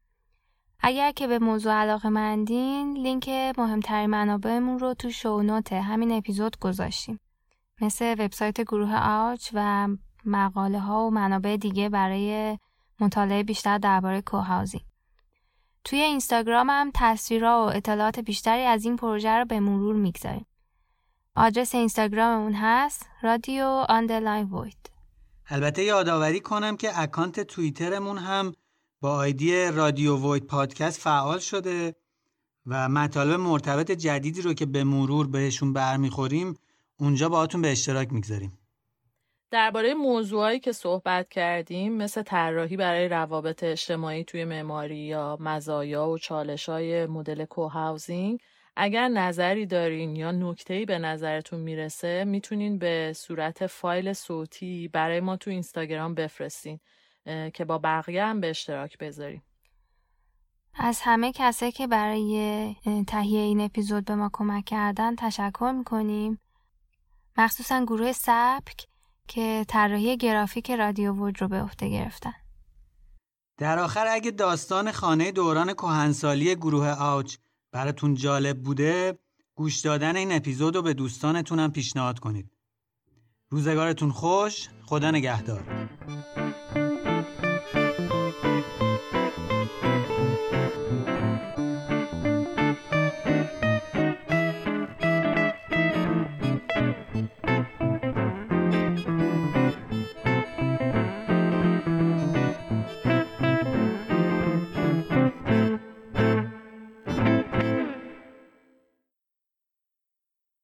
اگر 0.81 1.11
که 1.11 1.27
به 1.27 1.39
موضوع 1.39 1.73
علاقه 1.73 2.09
مندین 2.09 2.97
لینک 2.97 3.29
مهمترین 3.57 4.09
منابعمون 4.09 4.79
رو 4.79 4.93
تو 4.93 5.09
شونوت 5.09 5.73
همین 5.73 6.11
اپیزود 6.11 6.59
گذاشتیم. 6.59 7.19
مثل 7.81 8.15
وبسایت 8.19 8.61
گروه 8.61 8.95
آج 8.95 9.49
و 9.53 9.87
مقاله 10.25 10.79
ها 10.79 11.07
و 11.07 11.09
منابع 11.09 11.57
دیگه 11.57 11.89
برای 11.89 12.57
مطالعه 12.99 13.43
بیشتر 13.43 13.77
درباره 13.77 14.21
کوهاوزینگ 14.21 14.83
توی 15.83 15.99
اینستاگرام 15.99 16.69
هم 16.69 16.91
تصویرها 16.95 17.65
و 17.65 17.75
اطلاعات 17.75 18.19
بیشتری 18.19 18.61
از 18.61 18.85
این 18.85 18.95
پروژه 18.95 19.29
رو 19.29 19.45
به 19.45 19.59
مرور 19.59 19.95
می‌گذاریم. 19.95 20.45
آدرس 21.35 21.75
اینستاگراممون 21.75 22.53
هست 22.53 23.09
رادیو 23.21 23.65
underline 23.89 24.45
وید 24.45 24.91
البته 25.49 25.83
یادآوری 25.83 26.39
کنم 26.39 26.77
که 26.77 26.99
اکانت 26.99 27.39
توییترمون 27.39 28.17
هم 28.17 28.53
با 29.01 29.15
آیدی 29.15 29.65
رادیو 29.65 30.31
وید 30.31 30.47
پادکست 30.47 31.01
فعال 31.01 31.39
شده 31.39 31.95
و 32.65 32.89
مطالب 32.89 33.39
مرتبط 33.39 33.91
جدیدی 33.91 34.41
رو 34.41 34.53
که 34.53 34.65
به 34.65 34.83
مرور 34.83 35.27
بهشون 35.27 35.73
برمیخوریم 35.73 36.53
اونجا 36.99 37.29
باهاتون 37.29 37.61
به 37.61 37.71
اشتراک 37.71 38.13
می‌گذاریم. 38.13 38.57
درباره 39.51 39.93
موضوعایی 39.93 40.59
که 40.59 40.71
صحبت 40.71 41.29
کردیم 41.29 41.93
مثل 41.93 42.21
طراحی 42.23 42.77
برای 42.77 43.07
روابط 43.07 43.63
اجتماعی 43.63 44.23
توی 44.23 44.45
معماری 44.45 44.97
یا 44.97 45.37
مزایا 45.39 46.07
و 46.07 46.17
چالش‌های 46.17 47.05
مدل 47.05 47.45
co-housing 47.45 48.39
اگر 48.75 49.07
نظری 49.07 49.65
دارین 49.65 50.15
یا 50.15 50.31
نکته‌ای 50.31 50.85
به 50.85 50.99
نظرتون 50.99 51.59
می‌رسه 51.59 52.23
می‌تونین 52.23 52.77
به 52.77 53.13
صورت 53.15 53.67
فایل 53.67 54.13
صوتی 54.13 54.87
برای 54.87 55.19
ما 55.19 55.37
تو 55.37 55.49
اینستاگرام 55.49 56.15
بفرستین 56.15 56.79
که 57.25 57.65
با 57.67 57.77
بقیه 57.77 58.25
هم 58.25 58.41
به 58.41 58.49
اشتراک 58.49 58.97
بذاریم. 58.97 59.43
از 60.73 61.01
همه 61.03 61.31
کسایی 61.31 61.71
که 61.71 61.87
برای 61.87 62.75
تهیه 63.07 63.39
این 63.39 63.61
اپیزود 63.61 64.05
به 64.05 64.15
ما 64.15 64.29
کمک 64.33 64.65
کردن 64.65 65.15
تشکر 65.15 65.73
می‌کنیم. 65.77 66.39
مخصوصا 67.37 67.83
گروه 67.83 68.11
سبک 68.11 68.87
که 69.27 69.65
طراحی 69.67 70.17
گرافیک 70.17 70.71
رادیو 70.71 71.13
وود 71.13 71.41
رو 71.41 71.47
به 71.47 71.61
عهده 71.61 71.89
گرفتن. 71.89 72.33
در 73.57 73.79
آخر 73.79 74.07
اگه 74.07 74.31
داستان 74.31 74.91
خانه 74.91 75.31
دوران 75.31 75.73
کهنسالی 75.73 76.55
گروه 76.55 76.89
آوچ 76.89 77.37
براتون 77.71 78.13
جالب 78.15 78.63
بوده 78.63 79.19
گوش 79.55 79.79
دادن 79.79 80.15
این 80.15 80.31
اپیزود 80.31 80.75
رو 80.75 80.81
به 80.81 80.93
دوستانتونم 80.93 81.71
پیشنهاد 81.71 82.19
کنید. 82.19 82.51
روزگارتون 83.49 84.11
خوش 84.11 84.69
خدا 84.85 85.11
نگهدار. 85.11 85.89